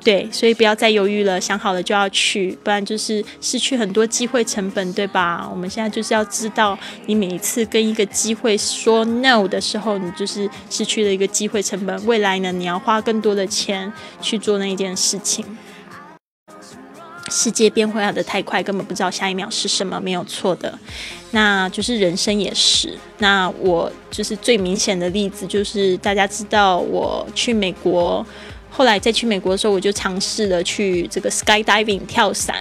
[0.06, 5.48] 对，所以不要再犹豫了，想好了就要去，不然就是失去很多机会成本，对吧？
[5.50, 12.06] 我们现在就是要知道，你每一次跟一个机会说 no 的时候，你就是失去了一个机会成本。
[12.06, 15.44] 未来呢，你要花更多的钱去做那一件事情。
[17.28, 20.78] 世界变化的太快，根本不知道下一秒是什么，没有错的。
[21.32, 22.96] 那就是人生也是。
[23.18, 28.24] 那我就是最明显的例子，就是大家知道我去美国。
[28.76, 32.56] 后来再去美国的时候，我就尝试了去这个 skydiving 跳伞。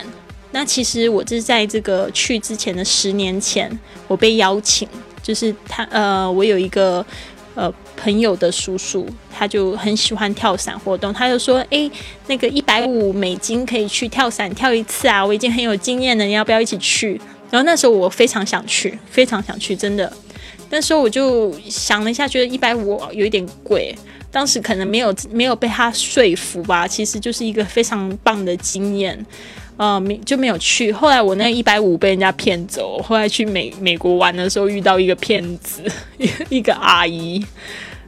[0.52, 3.70] 那其实我是在这个去之前的十年前，
[4.08, 4.88] 我被邀请，
[5.22, 7.06] 就是他呃，我有一个
[7.56, 11.92] 呃朋友的叔叔，他就很喜欢跳伞活动，他就说：“哎，
[12.28, 17.20] 那个一百五美金可以去跳伞跳一次啊，我已经很有经验了，你要不要一起去？”
[17.52, 20.10] 然后那时候我非常想去，非常想去，真的。
[20.70, 23.94] 那时候我就想了一下，觉得一百五有一点贵。
[24.36, 29.18] 当时可能没有没有被他说服吧，其实就是一个非常棒的经验，
[29.78, 30.92] 呃，没就没有去。
[30.92, 35.82] 后来我那一百五被人家骗走，后来去美美国玩的时候遇到一个骗子，
[36.50, 37.42] 一个阿姨，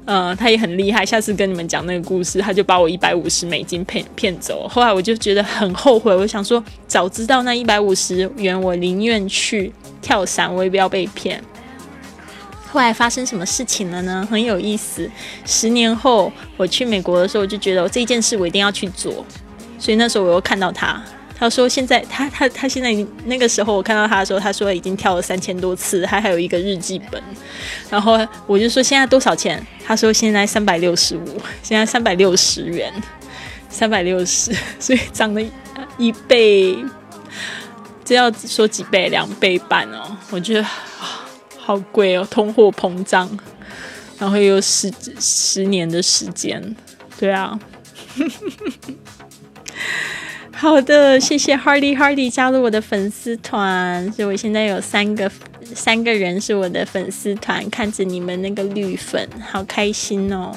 [0.04, 1.06] 呃，她也很厉害。
[1.06, 4.68] 下次跟你们讲那个故事，她就把我一百五十美金骗骗走。
[4.68, 11.42] 后来我就觉得很后悔，我想说早知道那一百五十元，我宁愿去跳伞，我也不要被骗。
[12.78, 14.28] 后来发生什么事情了呢？
[14.30, 15.10] 很有意思。
[15.48, 19.26] 十年后我去美国的时候，我就觉得这件事我一定要去做。
[19.80, 21.02] 所以那时候我又看到他，
[21.36, 27.20] 他说现在他他他现在那个时候我看到他的时候，他说已经跳了三千多次，他还有一个日记本。
[27.90, 29.66] 然后我就说现在多少钱？
[29.84, 32.94] 他说现在三百六十五，现在三百六十元，
[33.70, 35.42] 三百六十， 所以涨了
[35.98, 36.78] 一倍。
[38.06, 39.10] 这要说几倍？
[39.10, 40.16] 两倍半哦。
[40.30, 40.66] 我觉得。
[41.68, 43.30] 好贵哦，通货膨胀，
[44.18, 44.90] 然后有十
[45.20, 46.74] 十年的时间，
[47.20, 47.60] 对啊。
[50.56, 55.30] 好的，谢谢 Hardy Hardy 加入我的粉丝团，所以我现在有三个
[55.76, 60.56] 三个人是我的粉丝团，看着你们那个绿粉，好开心哦。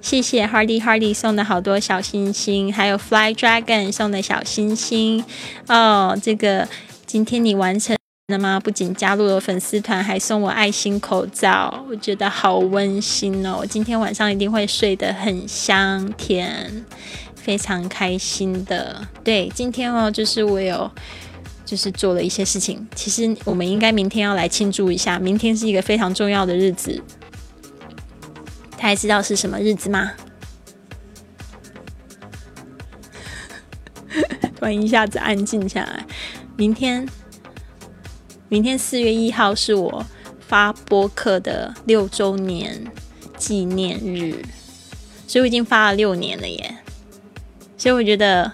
[0.00, 5.24] 谢谢 Hardy Hardy 送的好多小星星，还有 Fly Dragon 送的小星星
[5.66, 6.16] 哦。
[6.22, 6.68] 这个
[7.04, 7.97] 今天你完成。
[8.30, 13.56] 那么不仅加入了粉丝团，还送我爱心口罩，我觉得好温馨哦！
[13.60, 16.84] 我今天晚上一定会睡得很香甜，
[17.34, 19.08] 非常开心的。
[19.24, 20.90] 对，今天哦，就是我有
[21.64, 22.86] 就是做了一些事情。
[22.94, 27.02] 其实我们应该明天要来庆祝一下，明天是一个非常重要的日子。
[28.76, 30.12] 大家知道是什么日子吗？
[34.54, 36.04] 突然一下子安静下来，
[36.58, 37.08] 明天。
[38.50, 40.06] 明天四月一号是我
[40.40, 42.90] 发播客的六周年
[43.36, 44.42] 纪念日，
[45.26, 46.76] 所以我已经发了六年了耶！
[47.76, 48.52] 所以我觉得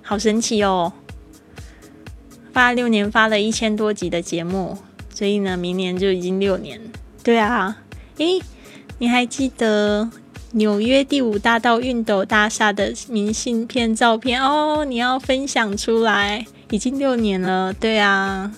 [0.00, 0.94] 好神奇哦，
[2.54, 4.78] 发了六年，发了一千多集的节目，
[5.14, 6.80] 所以呢，明年就已经六年。
[7.22, 7.82] 对啊，
[8.16, 8.40] 诶，
[8.96, 10.10] 你还记得
[10.52, 14.86] 纽约第五大道熨斗大厦的明信片照片哦？
[14.86, 17.74] 你要分享出来，已经六年了。
[17.74, 18.54] 对啊。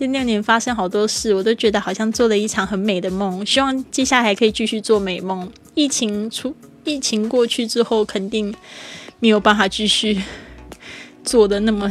[0.00, 3.44] 这六年发生好多事，我都觉得好像做了一场很美的梦。
[3.44, 5.52] 希望接下来还可以继续做美梦。
[5.74, 8.54] 疫情出，疫情过去之后，肯定
[9.18, 10.18] 没有办法继续
[11.22, 11.86] 做的那么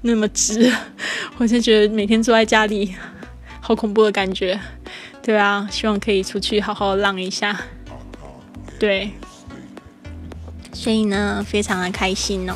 [0.00, 0.72] 那么直。
[1.36, 2.94] 我就觉得每天坐在家里，
[3.60, 4.58] 好恐怖的感觉。
[5.22, 7.60] 对啊，希望可以出去好好浪一下。
[8.78, 9.10] 对，
[10.72, 12.54] 所以呢，非常的开心哦。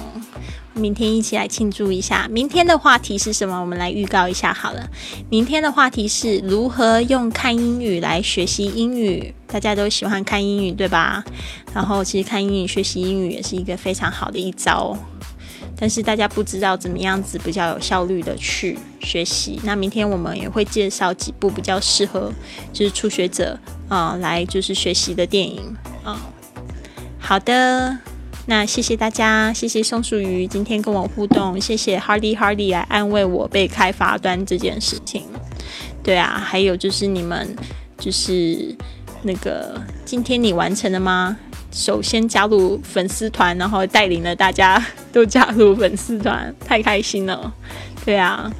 [0.74, 2.28] 明天一起来庆祝一下。
[2.28, 3.60] 明天的话题是什么？
[3.60, 4.88] 我们来预告一下好了。
[5.30, 9.34] 明天的话题是如何用看英语来学习英语。
[9.46, 11.24] 大家都喜欢看英语，对吧？
[11.72, 14.96] 然后其实看英语学习英语也是一个非常好的一招。
[15.76, 19.60] 但是大家不知道怎么样子比较有效率的去学习。
[19.64, 22.32] 那明天我们也会介绍几部比较适合
[22.72, 26.20] 就是初学者啊来就是学习的电影啊。
[27.18, 27.96] 好的。
[28.46, 35.22] 那谢谢大家，谢谢松鼠鱼今天跟我互动，谢谢 Hardy Hardy 来安慰我被开罚单这件事情。
[36.02, 37.56] 对啊，还有就是你们
[37.98, 38.76] 就是
[39.22, 41.36] 那个今天你完成了吗？
[41.72, 47.52] 首先加入粉丝团，然后带领了大家都加入粉丝团，太开心了。
[48.04, 48.52] 对啊。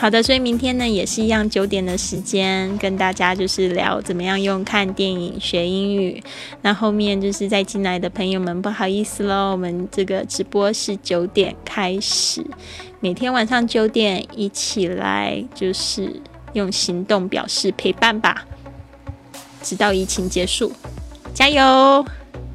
[0.00, 6.22] 好的，所以明天呢也是一样九点的时间，跟大家就是聊怎么样用看电影学英语。
[6.62, 12.46] 那后面就是在进来的朋友们，不好意思喽，我们这个直播是九点开始，
[13.00, 18.46] 每天晚上九点一起来，就是用行动表示陪伴吧，
[19.62, 20.72] 直到疫情结束，
[21.34, 22.06] 加油！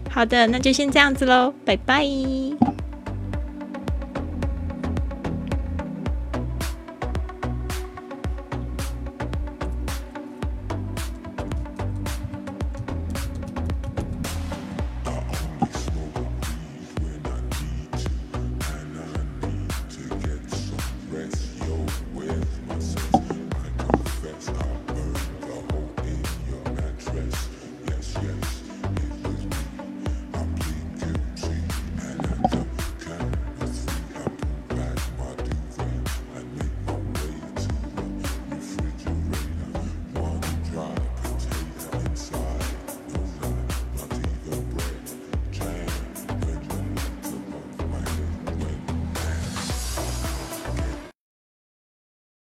[0.09, 2.07] 好的，那就先这样子喽，拜拜。